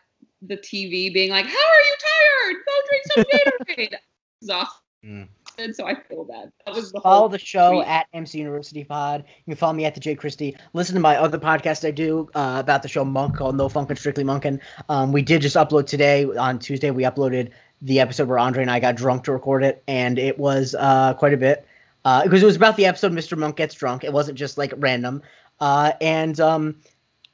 [0.42, 2.56] the TV, being like, "How are you tired?
[2.66, 3.24] Go drink some
[3.94, 3.98] Gatorade."
[4.42, 5.28] Exhausted, Mm.
[5.74, 6.52] So I feel bad.
[6.66, 7.88] That was the follow the show tweet.
[7.88, 9.24] at MC University Pod.
[9.46, 10.56] You can follow me at the J Christie.
[10.74, 13.90] Listen to my other podcast I do uh, about the show Monk called No Funk
[13.90, 14.60] and Strictly Monkin.
[14.90, 16.92] Um, we did just upload today on Tuesday.
[16.92, 17.52] We uploaded
[17.82, 21.14] the episode where Andre and I got drunk to record it, and it was uh,
[21.16, 21.66] quite a bit
[22.06, 23.38] uh, because it was about the episode Mr.
[23.38, 24.04] Monk gets drunk.
[24.04, 25.22] It wasn't just like random.
[25.60, 26.76] Uh, and um,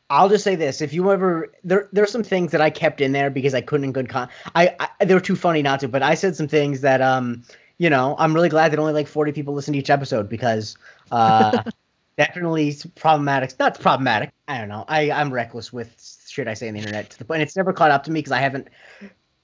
[0.09, 3.11] I'll just say this: if you ever there, there's some things that I kept in
[3.11, 4.29] there because I couldn't in good con.
[4.55, 7.43] I, I they were too funny not to, but I said some things that um
[7.77, 10.77] you know, I'm really glad that only like 40 people listen to each episode because
[11.11, 11.63] uh,
[12.17, 13.57] definitely it's problematic.
[13.59, 14.31] Not problematic.
[14.47, 14.85] I don't know.
[14.87, 17.41] I, I'm reckless with shit I say on the internet to the point.
[17.41, 18.67] It's never caught up to me because I haven't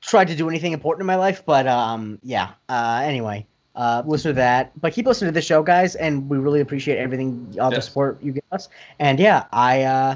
[0.02, 1.46] tried to do anything important in my life.
[1.46, 2.52] But um, yeah.
[2.68, 3.46] Uh, anyway,
[3.76, 4.80] uh, listen to that.
[4.80, 8.22] But keep listening to the show, guys, and we really appreciate everything, all the support
[8.22, 8.70] you give us.
[9.00, 10.16] And yeah, I uh,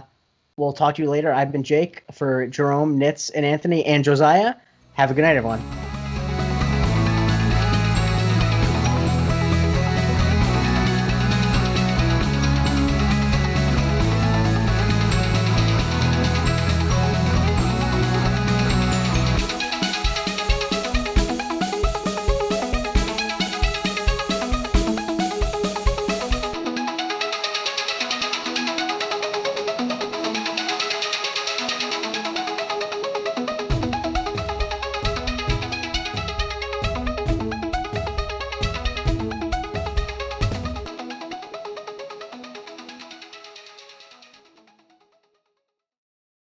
[0.56, 1.32] will talk to you later.
[1.32, 4.56] I've been Jake for Jerome, Nitz, and Anthony, and Josiah.
[4.94, 5.62] Have a good night, everyone.